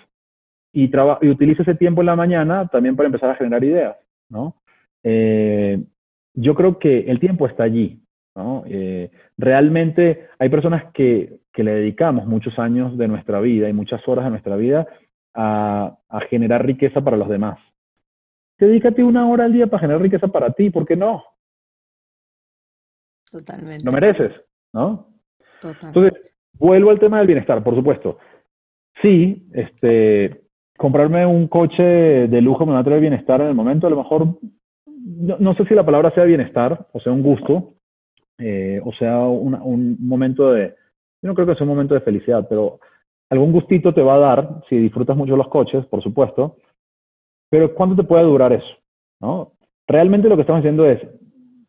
y, 0.73 0.91
y 1.21 1.29
utiliza 1.29 1.63
ese 1.63 1.75
tiempo 1.75 2.01
en 2.01 2.07
la 2.07 2.15
mañana 2.15 2.67
también 2.67 2.95
para 2.95 3.07
empezar 3.07 3.29
a 3.29 3.35
generar 3.35 3.63
ideas, 3.63 3.95
¿no? 4.29 4.55
Eh, 5.03 5.81
yo 6.33 6.55
creo 6.55 6.79
que 6.79 7.01
el 7.01 7.19
tiempo 7.19 7.45
está 7.45 7.63
allí, 7.63 8.01
¿no? 8.35 8.63
Eh, 8.65 9.11
realmente 9.37 10.27
hay 10.39 10.49
personas 10.49 10.85
que, 10.93 11.37
que 11.53 11.63
le 11.63 11.75
dedicamos 11.75 12.25
muchos 12.25 12.57
años 12.57 12.97
de 12.97 13.07
nuestra 13.07 13.39
vida 13.39 13.69
y 13.69 13.73
muchas 13.73 14.05
horas 14.07 14.25
de 14.25 14.31
nuestra 14.31 14.55
vida 14.55 14.87
a, 15.33 15.97
generar 16.29 16.65
riqueza 16.65 17.01
para 17.01 17.17
los 17.17 17.29
demás. 17.29 17.59
Dedícate 18.57 19.03
una 19.03 19.27
hora 19.27 19.45
al 19.45 19.53
día 19.53 19.67
para 19.67 19.81
generar 19.81 20.01
riqueza 20.01 20.27
para 20.27 20.51
ti, 20.51 20.69
¿por 20.69 20.85
qué 20.85 20.95
no? 20.95 21.23
Totalmente. 23.31 23.83
Lo 23.83 23.91
mereces, 23.91 24.31
¿no? 24.73 25.07
Totalmente. 25.59 25.87
Entonces, 25.87 26.35
vuelvo 26.53 26.91
al 26.91 26.99
tema 26.99 27.17
del 27.17 27.27
bienestar, 27.27 27.63
por 27.63 27.75
supuesto. 27.75 28.19
Sí, 29.01 29.49
este, 29.53 30.43
comprarme 30.77 31.25
un 31.25 31.47
coche 31.47 31.83
de 31.83 32.41
lujo 32.41 32.65
me 32.65 32.73
va 32.73 32.79
a 32.79 32.83
traer 32.83 33.01
bienestar 33.01 33.41
en 33.41 33.47
el 33.47 33.55
momento, 33.55 33.87
a 33.87 33.89
lo 33.89 33.97
mejor, 33.97 34.39
no, 34.85 35.55
sé 35.55 35.65
si 35.65 35.73
la 35.73 35.85
palabra 35.85 36.11
sea 36.11 36.23
bienestar, 36.23 36.87
o 36.93 36.99
sea, 36.99 37.11
un 37.11 37.23
gusto, 37.23 37.73
eh, 38.37 38.79
o 38.83 38.93
sea, 38.93 39.19
un 39.19 39.97
momento 39.99 40.53
de, 40.53 40.75
yo 41.21 41.29
no 41.29 41.35
creo 41.35 41.47
que 41.47 41.55
sea 41.55 41.63
un 41.63 41.69
momento 41.69 41.93
de 41.95 42.01
felicidad, 42.01 42.45
pero 42.49 42.79
algún 43.33 43.51
gustito 43.51 43.93
te 43.93 44.03
va 44.03 44.15
a 44.15 44.19
dar 44.19 44.49
si 44.69 44.77
disfrutas 44.77 45.17
mucho 45.17 45.35
los 45.35 45.47
coches, 45.47 45.85
por 45.87 46.01
supuesto, 46.01 46.57
pero 47.49 47.73
¿cuánto 47.73 47.95
te 47.95 48.07
puede 48.07 48.23
durar 48.23 48.53
eso? 48.53 48.77
¿no? 49.19 49.53
Realmente 49.87 50.29
lo 50.29 50.35
que 50.35 50.41
estamos 50.41 50.61
diciendo 50.61 50.85
es, 50.87 50.99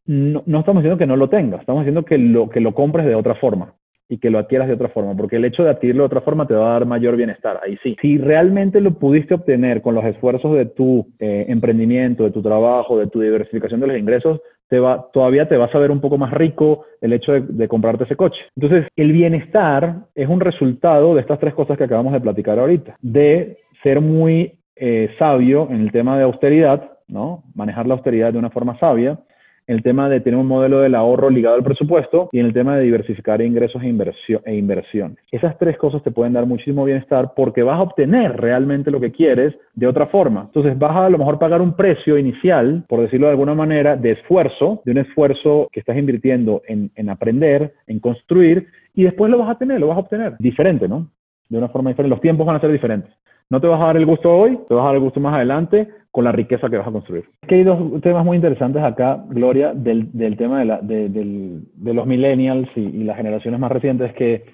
no, 0.06 0.42
estamos 0.46 0.82
diciendo 0.82 0.98
que 0.98 1.06
no 1.06 1.16
lo 1.16 1.28
tengas, 1.30 1.60
estamos 1.60 1.80
diciendo 1.82 2.04
que 2.04 2.18
lo, 2.18 2.50
que 2.50 2.60
lo 2.60 2.74
compres 2.74 3.06
de 3.06 3.14
otra 3.14 3.34
forma 3.36 3.74
y 4.08 4.18
que 4.18 4.28
lo 4.28 4.38
adquieras 4.38 4.68
de 4.68 4.74
otra 4.74 4.90
forma, 4.90 5.16
porque 5.16 5.36
el 5.36 5.46
hecho 5.46 5.64
de 5.64 5.70
adquirirlo 5.70 6.02
de 6.02 6.08
otra 6.08 6.20
forma 6.20 6.46
te 6.46 6.54
va 6.54 6.68
a 6.68 6.72
dar 6.74 6.86
mayor 6.86 7.16
bienestar, 7.16 7.58
ahí 7.64 7.78
sí. 7.82 7.96
Si 8.02 8.18
realmente 8.18 8.82
lo 8.82 8.98
pudiste 8.98 9.32
obtener 9.32 9.80
con 9.80 9.94
los 9.94 10.04
esfuerzos 10.04 10.54
de 10.54 10.66
tu 10.66 11.08
eh, 11.18 11.46
emprendimiento, 11.48 12.24
de 12.24 12.30
tu 12.30 12.42
trabajo, 12.42 12.98
de 12.98 13.06
tu 13.06 13.20
diversificación 13.20 13.80
de 13.80 13.86
los 13.86 13.98
ingresos, 13.98 14.42
te 14.68 14.78
va, 14.78 15.08
todavía 15.12 15.48
te 15.48 15.56
vas 15.56 15.74
a 15.74 15.78
ver 15.78 15.90
un 15.90 16.00
poco 16.00 16.18
más 16.18 16.32
rico 16.32 16.84
el 17.00 17.12
hecho 17.12 17.32
de, 17.32 17.68
comprarte 17.68 18.04
ese 18.04 18.16
coche. 18.16 18.40
Entonces, 18.56 18.88
el 18.96 19.12
bienestar 19.12 20.06
es 20.14 20.28
un 20.28 20.40
resultado 20.40 21.14
de 21.14 21.20
estas 21.20 21.38
tres 21.38 21.54
cosas 21.54 21.76
que 21.76 21.84
acabamos 21.84 22.12
de 22.12 22.20
platicar 22.20 22.58
ahorita, 22.58 22.96
de 23.00 23.58
ser 23.82 24.00
muy 24.00 24.58
eh, 24.76 25.10
sabio 25.18 25.68
en 25.70 25.80
el 25.80 25.92
tema 25.92 26.16
de 26.16 26.24
austeridad, 26.24 26.90
¿no? 27.06 27.44
Manejar 27.54 27.86
la 27.86 27.94
austeridad 27.94 28.32
de 28.32 28.38
una 28.38 28.50
forma 28.50 28.78
sabia, 28.78 29.18
el 29.66 29.82
tema 29.82 30.08
de 30.08 30.20
tener 30.20 30.38
un 30.38 30.46
modelo 30.46 30.80
del 30.80 30.94
ahorro 30.94 31.30
ligado 31.30 31.56
al 31.56 31.62
presupuesto 31.62 32.28
y 32.32 32.40
en 32.40 32.46
el 32.46 32.52
tema 32.52 32.76
de 32.76 32.84
diversificar 32.84 33.40
ingresos 33.40 33.82
e, 33.82 33.88
inversión, 33.88 34.42
e 34.44 34.56
inversiones. 34.56 35.18
Esas 35.30 35.56
tres 35.58 35.76
cosas 35.78 36.02
te 36.02 36.10
pueden 36.10 36.34
dar 36.34 36.46
muchísimo 36.46 36.84
bienestar 36.84 37.32
porque 37.34 37.62
vas 37.62 37.78
a 37.78 37.82
obtener 37.82 38.36
realmente 38.36 38.90
lo 38.90 39.00
que 39.00 39.12
quieres 39.12 39.54
de 39.74 39.86
otra 39.86 40.06
forma. 40.06 40.42
Entonces 40.46 40.78
vas 40.78 40.96
a 40.96 41.04
a 41.04 41.10
lo 41.10 41.18
mejor 41.18 41.38
pagar 41.38 41.60
un 41.60 41.74
precio 41.74 42.16
inicial, 42.16 42.84
por 42.88 43.00
decirlo 43.00 43.26
de 43.26 43.32
alguna 43.32 43.54
manera, 43.54 43.96
de 43.96 44.12
esfuerzo, 44.12 44.80
de 44.84 44.92
un 44.92 44.98
esfuerzo 44.98 45.68
que 45.72 45.80
estás 45.80 45.96
invirtiendo 45.96 46.62
en, 46.66 46.90
en 46.94 47.10
aprender, 47.10 47.74
en 47.86 48.00
construir, 48.00 48.68
y 48.94 49.02
después 49.02 49.30
lo 49.30 49.38
vas 49.38 49.50
a 49.50 49.58
tener, 49.58 49.80
lo 49.80 49.88
vas 49.88 49.96
a 49.96 50.00
obtener 50.00 50.34
diferente, 50.38 50.88
¿no? 50.88 51.10
De 51.48 51.58
una 51.58 51.68
forma 51.68 51.90
diferente. 51.90 52.10
Los 52.14 52.20
tiempos 52.20 52.46
van 52.46 52.56
a 52.56 52.60
ser 52.60 52.72
diferentes. 52.72 53.10
No 53.50 53.60
te 53.60 53.66
vas 53.66 53.80
a 53.80 53.86
dar 53.86 53.96
el 53.96 54.06
gusto 54.06 54.32
hoy, 54.32 54.58
te 54.68 54.74
vas 54.74 54.82
a 54.82 54.86
dar 54.86 54.94
el 54.96 55.00
gusto 55.00 55.20
más 55.20 55.34
adelante 55.34 55.88
con 56.10 56.24
la 56.24 56.32
riqueza 56.32 56.70
que 56.70 56.76
vas 56.76 56.86
a 56.86 56.92
construir. 56.92 57.24
Es 57.42 57.48
que 57.48 57.56
hay 57.56 57.64
dos 57.64 58.00
temas 58.00 58.24
muy 58.24 58.36
interesantes 58.36 58.82
acá, 58.82 59.24
Gloria, 59.28 59.72
del, 59.74 60.36
tema 60.36 60.60
de, 60.60 60.64
la, 60.64 60.80
de, 60.80 61.60
los 61.92 62.06
millennials 62.06 62.68
y, 62.76 62.80
y, 62.80 63.04
las 63.04 63.16
generaciones 63.16 63.58
más 63.58 63.72
recientes, 63.72 64.14
que 64.14 64.44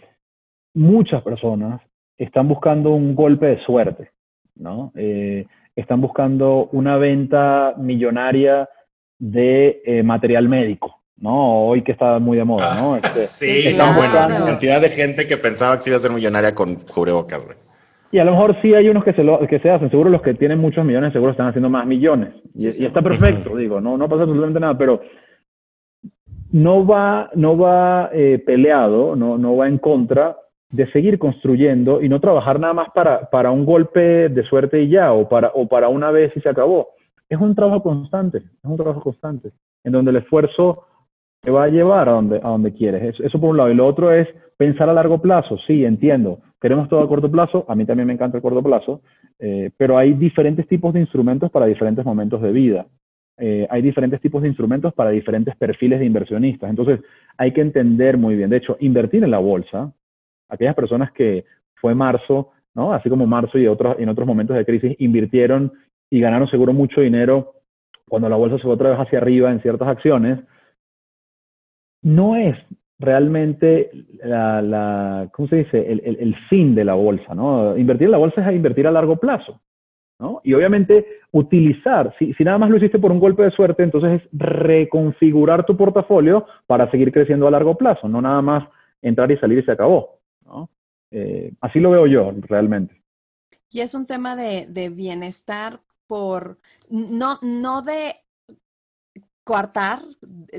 muchas 0.74 1.22
personas 1.22 1.80
están 2.16 2.48
buscando 2.48 2.90
un 2.90 3.14
golpe 3.14 3.46
de 3.46 3.60
suerte, 3.64 4.10
¿no? 4.56 4.92
Eh, 4.94 5.46
están 5.76 6.00
buscando 6.00 6.68
una 6.72 6.96
venta 6.96 7.74
millonaria 7.78 8.68
de 9.18 9.82
eh, 9.84 10.02
material 10.02 10.48
médico, 10.48 11.00
¿no? 11.16 11.66
Hoy 11.66 11.82
que 11.82 11.92
está 11.92 12.18
muy 12.18 12.36
de 12.36 12.44
moda, 12.44 12.74
¿no? 12.74 12.94
Ah, 12.94 13.00
este, 13.02 13.20
sí, 13.20 13.74
claro. 13.74 14.44
cantidad 14.44 14.80
de 14.80 14.90
gente 14.90 15.26
que 15.26 15.36
pensaba 15.36 15.76
que 15.76 15.82
se 15.82 15.90
iba 15.90 15.96
a 15.96 16.00
ser 16.00 16.10
millonaria 16.10 16.54
con 16.54 16.74
cubrebocas, 16.76 17.44
güey. 17.44 17.56
Y 18.12 18.18
a 18.18 18.24
lo 18.24 18.32
mejor 18.32 18.56
sí 18.60 18.74
hay 18.74 18.88
unos 18.88 19.04
que 19.04 19.12
se, 19.12 19.22
lo, 19.22 19.38
que 19.46 19.60
se 19.60 19.70
hacen, 19.70 19.90
seguro 19.90 20.10
los 20.10 20.22
que 20.22 20.34
tienen 20.34 20.58
muchos 20.58 20.84
millones, 20.84 21.12
seguro 21.12 21.30
están 21.30 21.48
haciendo 21.48 21.70
más 21.70 21.86
millones. 21.86 22.34
Y, 22.54 22.66
está 22.66 23.02
perfecto, 23.02 23.56
digo, 23.56 23.80
no, 23.80 23.96
no 23.96 24.08
pasa 24.08 24.22
absolutamente 24.22 24.58
nada, 24.58 24.76
pero 24.76 25.00
no 26.52 26.84
va, 26.84 27.30
no 27.34 27.56
va 27.56 28.10
eh, 28.12 28.42
peleado, 28.44 29.14
no, 29.14 29.38
no 29.38 29.56
va 29.56 29.68
en 29.68 29.78
contra 29.78 30.36
de 30.70 30.90
seguir 30.92 31.18
construyendo 31.18 32.02
y 32.02 32.08
no 32.08 32.20
trabajar 32.20 32.58
nada 32.58 32.74
más 32.74 32.88
para, 32.94 33.30
para 33.30 33.50
un 33.50 33.64
golpe 33.64 34.28
de 34.28 34.42
suerte 34.44 34.82
y 34.82 34.88
ya, 34.88 35.12
o 35.12 35.28
para, 35.28 35.52
o 35.54 35.68
para 35.68 35.88
una 35.88 36.10
vez 36.10 36.32
y 36.36 36.40
se 36.40 36.48
acabó. 36.48 36.88
Es 37.28 37.40
un 37.40 37.54
trabajo 37.54 37.82
constante, 37.82 38.38
es 38.38 38.64
un 38.64 38.76
trabajo 38.76 39.00
constante, 39.00 39.52
en 39.84 39.92
donde 39.92 40.10
el 40.10 40.16
esfuerzo 40.16 40.84
te 41.40 41.50
va 41.50 41.64
a 41.64 41.68
llevar 41.68 42.08
a 42.08 42.12
donde, 42.12 42.36
a 42.38 42.48
donde 42.48 42.72
quieres. 42.72 43.18
Eso, 43.20 43.40
por 43.40 43.50
un 43.50 43.56
lado. 43.56 43.70
Y 43.70 43.74
lo 43.74 43.86
otro 43.86 44.12
es 44.12 44.28
pensar 44.56 44.88
a 44.88 44.92
largo 44.92 45.18
plazo. 45.18 45.56
Sí, 45.66 45.84
entiendo. 45.84 46.40
Queremos 46.60 46.88
todo 46.88 47.00
a 47.00 47.08
corto 47.08 47.30
plazo. 47.30 47.64
A 47.68 47.74
mí 47.74 47.84
también 47.84 48.06
me 48.06 48.12
encanta 48.12 48.36
el 48.36 48.42
corto 48.42 48.62
plazo. 48.62 49.00
Eh, 49.38 49.70
pero 49.76 49.96
hay 49.96 50.12
diferentes 50.12 50.66
tipos 50.68 50.92
de 50.92 51.00
instrumentos 51.00 51.50
para 51.50 51.66
diferentes 51.66 52.04
momentos 52.04 52.42
de 52.42 52.52
vida. 52.52 52.86
Eh, 53.38 53.66
hay 53.70 53.80
diferentes 53.80 54.20
tipos 54.20 54.42
de 54.42 54.48
instrumentos 54.48 54.92
para 54.92 55.10
diferentes 55.10 55.56
perfiles 55.56 55.98
de 55.98 56.06
inversionistas. 56.06 56.68
Entonces, 56.68 57.00
hay 57.38 57.52
que 57.52 57.62
entender 57.62 58.18
muy 58.18 58.36
bien. 58.36 58.50
De 58.50 58.58
hecho, 58.58 58.76
invertir 58.80 59.24
en 59.24 59.30
la 59.30 59.38
bolsa, 59.38 59.92
aquellas 60.48 60.74
personas 60.74 61.10
que 61.12 61.46
fue 61.76 61.94
marzo, 61.94 62.50
¿no? 62.74 62.92
Así 62.92 63.08
como 63.08 63.26
marzo 63.26 63.58
y 63.58 63.66
otros, 63.66 63.96
en 63.98 64.10
otros 64.10 64.26
momentos 64.26 64.56
de 64.56 64.66
crisis, 64.66 64.94
invirtieron 64.98 65.72
y 66.10 66.20
ganaron 66.20 66.50
seguro 66.50 66.74
mucho 66.74 67.00
dinero 67.00 67.54
cuando 68.10 68.28
la 68.28 68.36
bolsa 68.36 68.56
se 68.56 68.64
fue 68.64 68.72
otra 68.72 68.90
vez 68.90 68.98
hacia 68.98 69.18
arriba 69.18 69.52
en 69.52 69.62
ciertas 69.62 69.88
acciones, 69.88 70.40
no 72.02 72.34
es 72.34 72.56
realmente 73.00 73.90
la, 74.22 75.28
¿cómo 75.32 75.48
se 75.48 75.56
dice? 75.56 75.90
El, 75.90 76.36
fin 76.48 76.74
de 76.74 76.84
la 76.84 76.94
bolsa, 76.94 77.34
¿no? 77.34 77.76
Invertir 77.76 78.06
en 78.06 78.12
la 78.12 78.18
bolsa 78.18 78.48
es 78.48 78.54
invertir 78.54 78.86
a 78.86 78.92
largo 78.92 79.16
plazo, 79.16 79.60
¿no? 80.18 80.42
Y 80.44 80.52
obviamente 80.52 81.06
utilizar, 81.32 82.14
si, 82.18 82.34
si 82.34 82.44
nada 82.44 82.58
más 82.58 82.68
lo 82.68 82.76
hiciste 82.76 82.98
por 82.98 83.10
un 83.10 83.18
golpe 83.18 83.42
de 83.42 83.50
suerte, 83.52 83.82
entonces 83.82 84.20
es 84.20 84.28
reconfigurar 84.32 85.64
tu 85.64 85.76
portafolio 85.76 86.46
para 86.66 86.90
seguir 86.90 87.10
creciendo 87.10 87.48
a 87.48 87.50
largo 87.50 87.74
plazo, 87.76 88.06
no 88.06 88.20
nada 88.20 88.42
más 88.42 88.68
entrar 89.00 89.32
y 89.32 89.38
salir 89.38 89.58
y 89.58 89.62
se 89.62 89.72
acabó, 89.72 90.20
¿no? 90.44 90.68
Eh, 91.10 91.52
así 91.62 91.80
lo 91.80 91.90
veo 91.90 92.06
yo 92.06 92.32
realmente. 92.42 93.02
Y 93.72 93.80
es 93.80 93.94
un 93.94 94.06
tema 94.06 94.36
de, 94.36 94.90
bienestar 94.90 95.80
por, 96.06 96.58
no, 96.90 97.38
no 97.40 97.80
de 97.80 98.16
coartar, 99.42 100.00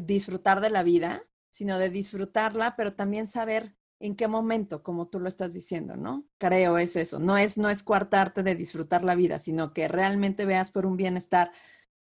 disfrutar 0.02 0.60
de 0.60 0.72
la 0.72 0.82
vida, 0.82 1.22
sino 1.52 1.78
de 1.78 1.90
disfrutarla, 1.90 2.76
pero 2.76 2.94
también 2.94 3.28
saber 3.28 3.74
en 4.00 4.16
qué 4.16 4.28
momento, 4.28 4.82
como 4.82 5.08
tú 5.08 5.20
lo 5.20 5.28
estás 5.28 5.54
diciendo, 5.54 5.96
¿no? 5.96 6.24
Creo 6.40 6.80
es 6.80 6.96
eso, 6.96 7.20
no 7.20 7.38
es, 7.38 7.58
no 7.60 7.70
es 7.70 7.84
coartarte 7.84 8.42
de 8.42 8.56
disfrutar 8.56 9.04
la 9.04 9.14
vida, 9.14 9.38
sino 9.38 9.74
que 9.74 9.88
realmente 9.88 10.46
veas 10.46 10.72
por 10.72 10.88
un 10.88 10.98
bienestar 10.98 11.52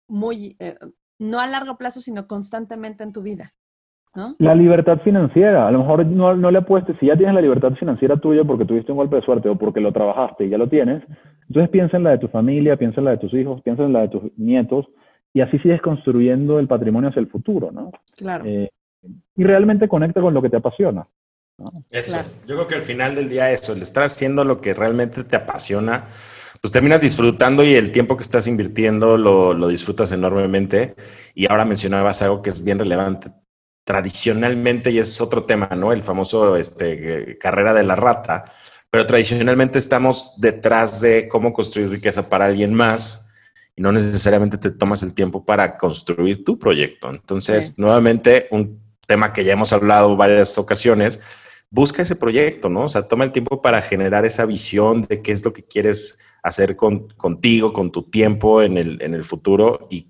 muy, 0.07 0.55
eh, 0.59 0.77
no 1.19 1.39
a 1.39 1.47
largo 1.47 1.77
plazo, 1.77 1.99
sino 1.99 2.27
constantemente 2.27 3.03
en 3.03 3.11
tu 3.11 3.21
vida. 3.21 3.53
¿No? 4.13 4.35
La 4.39 4.53
libertad 4.53 4.99
financiera, 5.03 5.67
a 5.67 5.71
lo 5.71 5.79
mejor 5.79 6.05
no, 6.05 6.35
no 6.35 6.51
le 6.51 6.57
apuestes, 6.57 6.97
si 6.99 7.05
ya 7.05 7.15
tienes 7.15 7.33
la 7.33 7.41
libertad 7.41 7.71
financiera 7.75 8.17
tuya 8.17 8.43
porque 8.43 8.65
tuviste 8.65 8.91
un 8.91 8.97
golpe 8.97 9.15
de 9.15 9.21
suerte 9.21 9.47
o 9.47 9.57
porque 9.57 9.79
lo 9.79 9.93
trabajaste 9.93 10.45
y 10.45 10.49
ya 10.49 10.57
lo 10.57 10.67
tienes, 10.67 11.01
entonces 11.47 11.69
piensa 11.69 11.95
en 11.95 12.03
la 12.03 12.11
de 12.11 12.17
tu 12.17 12.27
familia, 12.27 12.75
piensa 12.75 12.99
en 12.99 13.05
la 13.05 13.11
de 13.11 13.19
tus 13.19 13.33
hijos, 13.33 13.61
piensa 13.61 13.83
en 13.83 13.93
la 13.93 14.01
de 14.01 14.09
tus 14.09 14.37
nietos 14.37 14.85
y 15.33 15.39
así 15.39 15.57
sigues 15.59 15.81
construyendo 15.81 16.59
el 16.59 16.67
patrimonio 16.67 17.09
hacia 17.09 17.21
el 17.21 17.29
futuro, 17.29 17.71
¿no? 17.71 17.91
Claro. 18.17 18.43
Eh, 18.45 18.69
y 19.35 19.43
realmente 19.43 19.87
conecta 19.87 20.21
con 20.21 20.33
lo 20.33 20.41
que 20.41 20.49
te 20.49 20.57
apasiona. 20.57 21.07
Eso, 21.89 22.17
yo 22.47 22.55
creo 22.55 22.67
que 22.67 22.75
al 22.75 22.81
final 22.81 23.15
del 23.15 23.29
día 23.29 23.51
eso, 23.51 23.73
el 23.73 23.81
estar 23.81 24.03
haciendo 24.03 24.43
lo 24.43 24.61
que 24.61 24.73
realmente 24.73 25.23
te 25.23 25.35
apasiona, 25.35 26.05
pues 26.59 26.71
terminas 26.71 27.01
disfrutando 27.01 27.63
y 27.63 27.73
el 27.75 27.91
tiempo 27.91 28.17
que 28.17 28.23
estás 28.23 28.47
invirtiendo 28.47 29.17
lo, 29.17 29.53
lo 29.53 29.67
disfrutas 29.67 30.11
enormemente. 30.11 30.95
Y 31.33 31.49
ahora 31.49 31.65
mencionabas 31.65 32.21
algo 32.21 32.41
que 32.41 32.49
es 32.49 32.63
bien 32.63 32.79
relevante. 32.79 33.31
Tradicionalmente, 33.83 34.91
y 34.91 34.99
ese 34.99 35.11
es 35.11 35.21
otro 35.21 35.43
tema, 35.43 35.69
¿no? 35.75 35.91
El 35.91 36.03
famoso 36.03 36.55
este, 36.55 37.37
carrera 37.39 37.73
de 37.73 37.83
la 37.83 37.95
rata, 37.95 38.45
pero 38.91 39.07
tradicionalmente 39.07 39.79
estamos 39.79 40.35
detrás 40.37 41.01
de 41.01 41.27
cómo 41.27 41.51
construir 41.51 41.89
riqueza 41.89 42.29
para 42.29 42.45
alguien 42.45 42.73
más 42.73 43.25
y 43.75 43.81
no 43.81 43.91
necesariamente 43.91 44.57
te 44.57 44.69
tomas 44.69 45.01
el 45.01 45.13
tiempo 45.13 45.45
para 45.45 45.77
construir 45.77 46.43
tu 46.43 46.59
proyecto. 46.59 47.09
Entonces, 47.09 47.77
nuevamente, 47.77 48.47
un 48.51 48.81
tema 49.11 49.33
que 49.33 49.43
ya 49.43 49.51
hemos 49.51 49.73
hablado 49.73 50.15
varias 50.15 50.57
ocasiones, 50.57 51.19
busca 51.69 52.01
ese 52.01 52.15
proyecto, 52.15 52.69
¿no? 52.69 52.85
O 52.85 52.89
sea, 52.89 53.09
toma 53.09 53.25
el 53.25 53.33
tiempo 53.33 53.61
para 53.61 53.81
generar 53.81 54.25
esa 54.25 54.45
visión 54.45 55.01
de 55.01 55.21
qué 55.21 55.33
es 55.33 55.43
lo 55.43 55.51
que 55.51 55.63
quieres 55.63 56.25
hacer 56.43 56.77
con, 56.77 57.09
contigo, 57.17 57.73
con 57.73 57.91
tu 57.91 58.03
tiempo 58.03 58.61
en 58.61 58.77
el, 58.77 59.01
en 59.01 59.13
el 59.13 59.25
futuro 59.25 59.87
y, 59.89 60.07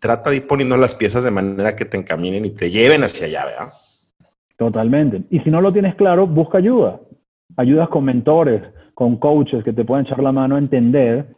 trata 0.00 0.28
de 0.28 0.36
ir 0.36 0.46
poniendo 0.46 0.76
las 0.76 0.94
piezas 0.94 1.24
de 1.24 1.30
manera 1.30 1.74
que 1.74 1.86
te 1.86 1.96
encaminen 1.96 2.44
y 2.44 2.50
te 2.50 2.68
lleven 2.68 3.02
hacia 3.04 3.26
allá, 3.26 3.46
¿verdad? 3.46 3.68
Totalmente. 4.58 5.22
Y 5.30 5.40
si 5.40 5.48
no 5.48 5.62
lo 5.62 5.72
tienes 5.72 5.94
claro, 5.94 6.26
busca 6.26 6.58
ayuda. 6.58 7.00
Ayudas 7.56 7.88
con 7.88 8.04
mentores, 8.04 8.62
con 8.92 9.16
coaches 9.16 9.64
que 9.64 9.72
te 9.72 9.82
pueden 9.82 10.04
echar 10.04 10.22
la 10.22 10.32
mano 10.32 10.56
a 10.56 10.58
entender 10.58 11.34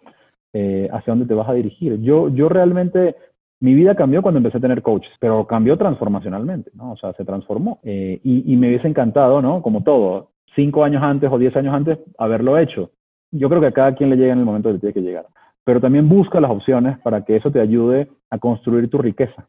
eh, 0.53 0.89
hacia 0.93 1.13
dónde 1.13 1.27
te 1.27 1.35
vas 1.35 1.49
a 1.49 1.53
dirigir. 1.53 2.01
Yo, 2.01 2.29
yo 2.29 2.49
realmente 2.49 3.15
mi 3.61 3.75
vida 3.75 3.95
cambió 3.95 4.23
cuando 4.23 4.39
empecé 4.39 4.59
a 4.59 4.61
tener 4.61 4.83
coaches, 4.83 5.13
pero 5.19 5.47
cambió 5.47 5.79
transformacionalmente, 5.79 6.71
¿no? 6.75 6.93
O 6.93 6.97
sea, 6.97 7.13
se 7.15 7.25
transformó. 7.25 7.81
Eh, 7.83 8.21
y, 8.23 8.57
me 8.57 8.69
hubiese 8.69 8.89
encantado, 8.89 9.41
¿no? 9.41 9.63
Como 9.63 9.83
todo, 9.83 10.33
cinco 10.55 10.85
años 10.85 11.03
antes 11.03 11.31
o 11.33 11.39
diez 11.39 11.57
años 11.57 11.75
antes, 11.75 11.99
haberlo 12.19 12.59
hecho. 12.59 12.91
Yo 13.31 13.49
creo 13.49 13.61
que 13.61 13.69
a 13.69 13.73
cada 13.73 13.95
quien 13.95 14.11
le 14.11 14.17
llega 14.17 14.33
en 14.33 14.41
el 14.41 14.45
momento 14.45 14.73
que 14.73 14.79
tiene 14.79 14.95
que 14.95 15.01
llegar. 15.01 15.27
Pero 15.65 15.81
también 15.81 16.09
busca 16.09 16.41
las 16.41 16.51
opciones 16.51 16.99
para 17.01 17.25
que 17.25 17.37
eso 17.37 17.51
te 17.51 17.61
ayude 17.61 18.11
a 18.31 18.39
construir 18.39 18.89
tu 18.91 18.99
riqueza. 18.99 19.49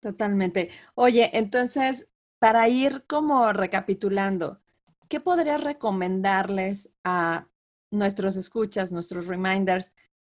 Totalmente. 0.00 0.70
Oye, 0.94 1.30
entonces, 1.34 2.12
para 2.38 2.68
ir 2.68 3.04
como 3.06 3.52
recapitulando, 3.52 4.58
¿qué 5.08 5.20
podrías 5.20 5.62
recomendarles 5.62 6.96
a 7.04 7.46
nuestros 7.90 8.36
escuchas, 8.36 8.92
nuestros 8.92 9.26
reminders, 9.26 9.92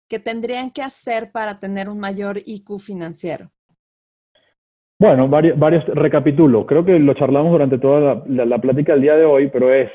que 0.08 0.18
tendrían 0.18 0.70
que 0.70 0.82
hacer 0.82 1.30
para 1.32 1.58
tener 1.58 1.88
un 1.88 1.98
mayor 1.98 2.38
IQ 2.44 2.78
financiero? 2.78 3.50
Bueno, 4.98 5.28
varios, 5.28 5.58
varios 5.58 5.84
recapitulo. 5.86 6.64
Creo 6.64 6.84
que 6.84 6.98
lo 6.98 7.12
charlamos 7.14 7.52
durante 7.52 7.78
toda 7.78 8.24
la, 8.26 8.58
plática 8.58 8.92
del 8.92 9.02
día 9.02 9.16
de 9.16 9.26
hoy, 9.26 9.48
pero 9.52 9.72
es 9.72 9.90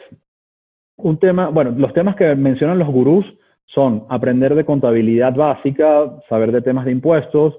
un 0.98 1.18
tema, 1.18 1.50
bueno, 1.50 1.72
los 1.72 1.94
temas 1.94 2.16
que 2.16 2.36
mencionan 2.36 2.78
los 2.78 2.88
gurús 2.88 3.26
son 3.66 4.06
aprender 4.10 4.54
de 4.54 4.66
contabilidad 4.66 5.34
básica, 5.34 6.12
saber 6.30 6.52
de 6.52 6.62
temas 6.62 6.86
de 6.86 6.92
impuestos 6.92 7.58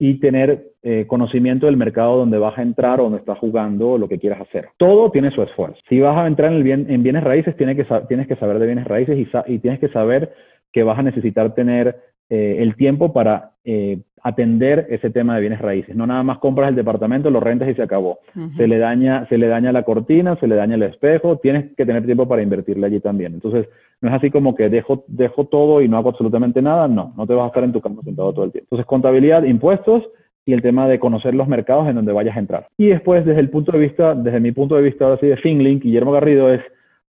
y 0.00 0.18
tener 0.18 0.70
eh, 0.82 1.04
conocimiento 1.06 1.66
del 1.66 1.76
mercado 1.76 2.16
donde 2.16 2.38
vas 2.38 2.58
a 2.58 2.62
entrar 2.62 2.98
o 2.98 3.04
donde 3.04 3.18
estás 3.18 3.38
jugando 3.38 3.90
o 3.90 3.98
lo 3.98 4.08
que 4.08 4.18
quieras 4.18 4.40
hacer. 4.40 4.70
Todo 4.76 5.10
tiene 5.12 5.30
su 5.30 5.42
esfuerzo. 5.42 5.78
Si 5.88 6.00
vas 6.00 6.16
a 6.16 6.26
entrar 6.26 6.50
en, 6.50 6.56
el 6.56 6.64
bien, 6.64 6.86
en 6.88 7.02
bienes 7.04 7.22
raíces, 7.22 7.54
tienes 7.56 7.76
que, 7.76 8.36
saber 8.36 8.58
de 8.58 8.66
bienes 8.66 8.86
raíces 8.86 9.28
y 9.46 9.58
tienes 9.58 9.78
que 9.78 9.90
saber 9.90 10.32
que 10.72 10.82
vas 10.82 10.98
a 10.98 11.02
necesitar 11.02 11.54
tener 11.54 11.96
eh, 12.28 12.58
el 12.60 12.76
tiempo 12.76 13.12
para 13.12 13.52
eh, 13.64 13.98
atender 14.22 14.86
ese 14.90 15.10
tema 15.10 15.34
de 15.34 15.40
bienes 15.40 15.60
raíces. 15.60 15.96
No 15.96 16.06
nada 16.06 16.22
más 16.22 16.38
compras 16.38 16.68
el 16.68 16.76
departamento, 16.76 17.30
lo 17.30 17.40
rentas 17.40 17.68
y 17.68 17.74
se 17.74 17.82
acabó. 17.82 18.20
se, 18.56 18.68
le 18.68 18.78
daña, 18.78 19.26
se 19.28 19.38
le 19.38 19.48
daña 19.48 19.72
la 19.72 19.82
cortina, 19.82 20.36
se 20.36 20.46
le 20.46 20.54
daña 20.54 20.76
el 20.76 20.82
espejo, 20.84 21.38
tienes 21.38 21.74
que 21.76 21.86
tener 21.86 22.04
tiempo 22.04 22.28
para 22.28 22.42
invertirle 22.42 22.86
allí 22.86 23.00
también. 23.00 23.34
Entonces, 23.34 23.66
no 24.00 24.08
es 24.08 24.14
así 24.14 24.30
como 24.30 24.54
que 24.54 24.68
dejo, 24.68 25.04
dejo 25.08 25.46
todo 25.46 25.82
y 25.82 25.88
no 25.88 25.96
hago 25.96 26.10
absolutamente 26.10 26.62
nada, 26.62 26.86
no, 26.86 27.12
no 27.16 27.26
te 27.26 27.34
vas 27.34 27.44
a 27.44 27.48
estar 27.48 27.64
en 27.64 27.72
tu 27.72 27.80
campo 27.80 28.02
sentado 28.02 28.32
todo 28.32 28.44
el 28.44 28.52
tiempo. 28.52 28.66
Entonces, 28.66 28.86
contabilidad, 28.86 29.42
impuestos 29.44 30.04
y 30.46 30.52
el 30.52 30.62
tema 30.62 30.88
de 30.88 30.98
conocer 30.98 31.34
los 31.34 31.48
mercados 31.48 31.88
en 31.88 31.96
donde 31.96 32.12
vayas 32.12 32.36
a 32.36 32.40
entrar. 32.40 32.68
Y 32.78 32.86
después, 32.86 33.24
desde 33.24 33.40
el 33.40 33.50
punto 33.50 33.72
de 33.72 33.78
vista, 33.78 34.14
desde 34.14 34.40
mi 34.40 34.52
punto 34.52 34.76
de 34.76 34.82
vista 34.82 35.04
ahora 35.04 35.18
sí 35.20 35.26
de 35.26 35.36
Finlink, 35.36 35.82
Guillermo 35.82 36.12
Garrido 36.12 36.52
es 36.52 36.60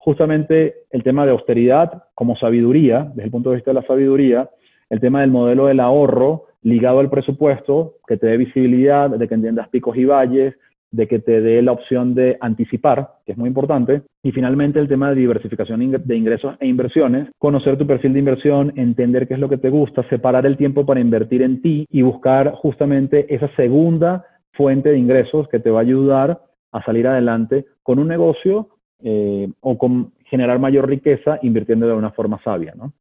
justamente 0.08 0.86
el 0.92 1.04
tema 1.04 1.26
de 1.26 1.32
austeridad 1.32 2.06
como 2.16 2.38
sabiduría, 2.38 3.10
desde 3.10 3.26
el 3.26 3.32
punto 3.32 3.50
de 3.50 3.58
vista 3.58 3.72
de 3.72 3.82
la 3.82 3.86
sabiduría, 3.86 4.50
el 4.90 5.02
tema 5.02 5.20
del 5.20 5.32
modelo 5.32 5.66
del 5.66 5.82
ahorro 5.82 6.46
ligado 6.62 7.00
al 7.00 7.10
presupuesto, 7.10 7.96
que 8.08 8.16
te 8.16 8.28
dé 8.28 8.38
visibilidad, 8.38 9.10
de 9.10 9.28
que 9.28 9.34
entiendas 9.34 9.68
picos 9.68 9.98
y 9.98 10.06
valles, 10.06 10.56
de 10.92 11.10
que 11.10 11.20
te 11.20 11.42
dé 11.42 11.62
la 11.62 11.74
opción 11.74 12.16
de 12.16 12.38
anticipar, 12.40 13.16
que 13.26 13.34
es 13.34 13.38
muy 13.38 13.50
importante. 13.50 14.04
Y 14.24 14.32
finalmente 14.32 14.80
el 14.80 14.88
tema 14.88 15.10
de 15.10 15.16
diversificación 15.16 15.92
de 15.92 16.16
ingresos 16.16 16.56
e 16.62 16.68
inversiones, 16.68 17.28
conocer 17.38 17.78
tu 17.78 17.86
perfil 17.86 18.14
de 18.14 18.20
inversión, 18.20 18.72
entender 18.78 19.28
qué 19.28 19.34
es 19.34 19.42
lo 19.42 19.50
que 19.50 19.58
te 19.58 19.70
gusta, 19.70 20.08
separar 20.08 20.46
el 20.46 20.56
tiempo 20.56 20.86
para 20.86 21.02
invertir 21.02 21.42
en 21.42 21.62
ti 21.62 21.86
y 21.92 22.02
buscar 22.02 22.54
justamente 22.54 23.36
esa 23.36 23.54
segunda 23.58 24.24
fuente 24.54 24.88
de 24.88 25.00
ingresos 25.00 25.50
que 25.50 25.60
te 25.60 25.70
va 25.70 25.80
a 25.80 25.82
ayudar 25.82 26.40
a 26.72 26.82
salir 26.86 27.08
adelante 27.08 27.66
con 27.84 28.00
un 28.00 28.08
negocio 28.08 28.70
eh, 29.04 29.50
o 29.62 29.78
con 29.78 30.14
generar 30.26 30.60
mayor 30.60 30.88
riqueza 30.88 31.40
invirtiendo 31.42 31.88
de 31.88 31.94
una 31.94 32.12
forma 32.12 32.42
sabia, 32.44 32.74
¿no? 32.76 32.94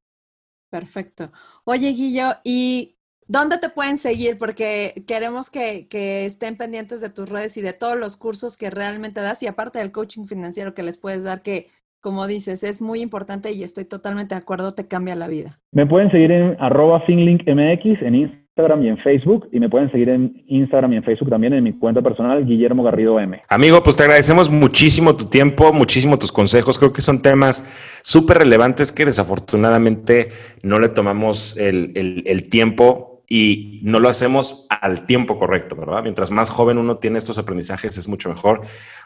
Perfecto. 0.70 1.30
Oye, 1.64 1.90
Guillo, 1.92 2.34
¿y 2.44 2.96
¿Dónde 3.28 3.58
te 3.58 3.68
pueden 3.68 3.96
seguir? 3.96 4.38
Porque 4.38 5.04
queremos 5.06 5.50
que, 5.50 5.88
estén 6.24 6.56
pendientes 6.56 7.00
de 7.00 7.10
tus 7.10 7.28
redes 7.28 7.56
y 7.56 7.62
de 7.62 7.72
todos 7.72 7.96
los 7.96 8.16
cursos 8.16 8.56
que 8.56 8.70
realmente 8.70 9.20
das 9.20 9.42
y 9.42 9.48
aparte 9.48 9.80
del 9.80 9.90
coaching 9.90 10.26
financiero 10.26 10.74
que 10.74 10.84
les 10.84 10.98
puedes 10.98 11.24
dar, 11.24 11.42
que 11.42 11.66
como 12.00 12.28
dices, 12.28 12.62
es 12.62 12.80
muy 12.80 13.00
importante 13.00 13.50
y 13.50 13.64
estoy 13.64 13.84
totalmente 13.84 14.36
de 14.36 14.40
acuerdo, 14.40 14.70
te 14.70 14.86
cambia 14.86 15.16
la 15.16 15.26
vida. 15.26 15.58
Me 15.72 15.86
pueden 15.86 16.08
seguir 16.12 16.30
en 16.30 16.56
arroba 16.60 17.00
finlinkmx 17.00 18.02
en 18.02 18.14
Instagram 18.14 18.45
y 18.58 18.88
en 18.88 18.96
Facebook 18.98 19.48
y 19.52 19.60
me 19.60 19.68
pueden 19.68 19.90
seguir 19.90 20.08
en 20.08 20.42
Instagram 20.46 20.94
y 20.94 20.96
en 20.96 21.04
Facebook 21.04 21.28
también 21.28 21.52
en 21.52 21.62
mi 21.62 21.74
cuenta 21.74 22.00
personal, 22.00 22.46
Guillermo 22.46 22.82
Garrido 22.82 23.20
M. 23.20 23.42
Amigo, 23.50 23.82
pues 23.82 23.96
te 23.96 24.04
agradecemos 24.04 24.48
muchísimo 24.48 25.14
tu 25.14 25.26
tiempo, 25.26 25.74
muchísimo 25.74 26.18
tus 26.18 26.32
consejos. 26.32 26.78
Creo 26.78 26.90
que 26.90 27.02
son 27.02 27.20
temas 27.20 28.00
súper 28.02 28.38
relevantes 28.38 28.92
que 28.92 29.04
desafortunadamente 29.04 30.28
no 30.62 30.78
le 30.78 30.88
tomamos 30.88 31.58
el, 31.58 31.92
el 32.24 32.48
tiempo 32.48 33.15
y 33.28 33.80
no 33.82 33.98
lo 33.98 34.08
hacemos 34.08 34.66
al 34.70 35.04
tiempo 35.06 35.38
correcto, 35.38 35.74
¿verdad? 35.74 36.02
Mientras 36.02 36.30
más 36.30 36.48
joven 36.48 36.78
uno 36.78 36.98
tiene 36.98 37.18
estos 37.18 37.38
aprendizajes 37.38 37.98
es 37.98 38.08
mucho 38.08 38.28
mejor. 38.28 38.60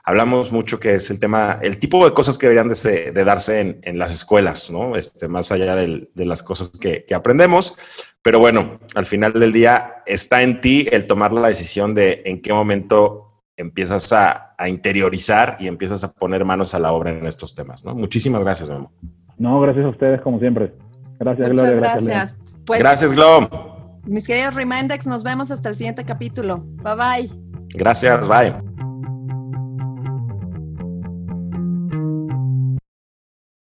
Hablamos 0.05 0.53
mucho 0.53 0.79
que 0.79 0.95
es 0.95 1.11
el 1.11 1.19
tema, 1.19 1.59
el 1.63 1.79
tipo 1.79 2.05
de 2.05 2.13
cosas 2.13 2.37
que 2.37 2.49
deberían 2.49 2.69
de, 2.69 3.25
darse 3.25 3.81
en, 3.83 3.99
las 3.99 4.13
escuelas, 4.13 4.71
¿no? 4.71 4.97
Este, 4.97 5.27
más 5.29 5.51
allá 5.53 5.75
de 5.75 6.09
las 6.15 6.43
cosas 6.43 6.71
que, 6.79 7.05
aprendemos. 7.15 7.77
Pero 8.23 8.39
bueno, 8.39 8.79
al 8.95 9.07
final 9.07 9.33
del 9.33 9.53
día 9.53 10.03
está 10.05 10.43
en 10.43 10.61
ti 10.61 10.87
el 10.91 11.07
tomar 11.07 11.33
la 11.33 11.49
decisión 11.49 11.95
de 11.95 12.23
en 12.27 12.43
qué 12.43 12.53
momento 12.53 13.29
empiezas 13.57 14.13
a, 14.13 14.47
interiorizar 14.69 15.57
y 15.59 15.69
empiezas 15.69 16.05
a 16.05 16.13
poner 16.13 16.45
manos 16.45 16.75
a 16.75 16.79
la 16.79 16.93
obra 16.93 17.11
en 17.13 17.27
estos 17.27 17.55
temas, 17.55 17.83
¿no? 17.83 17.95
Muchísimas 17.95 18.45
gracias, 18.45 18.69
Memo. 18.69 18.93
No, 19.39 19.59
gracias 19.61 19.87
a 19.87 19.89
ustedes 19.89 20.21
como 20.21 20.39
siempre. 20.39 20.75
Gracias, 21.19 21.49
Gloria. 21.49 21.77
Gracias. 21.77 22.05
Gracias, 22.05 22.39
pues, 22.67 22.81
gracias 22.81 23.13
Glo. 23.15 23.70
Mis 24.07 24.27
queridos 24.27 24.55
Remindex, 24.55 25.07
nos 25.07 25.23
vemos 25.23 25.51
hasta 25.51 25.69
el 25.69 25.77
siguiente 25.77 26.05
capítulo. 26.05 26.65
Bye 26.83 26.95
bye. 26.95 27.31
Gracias, 27.75 28.27
bye. 28.27 28.70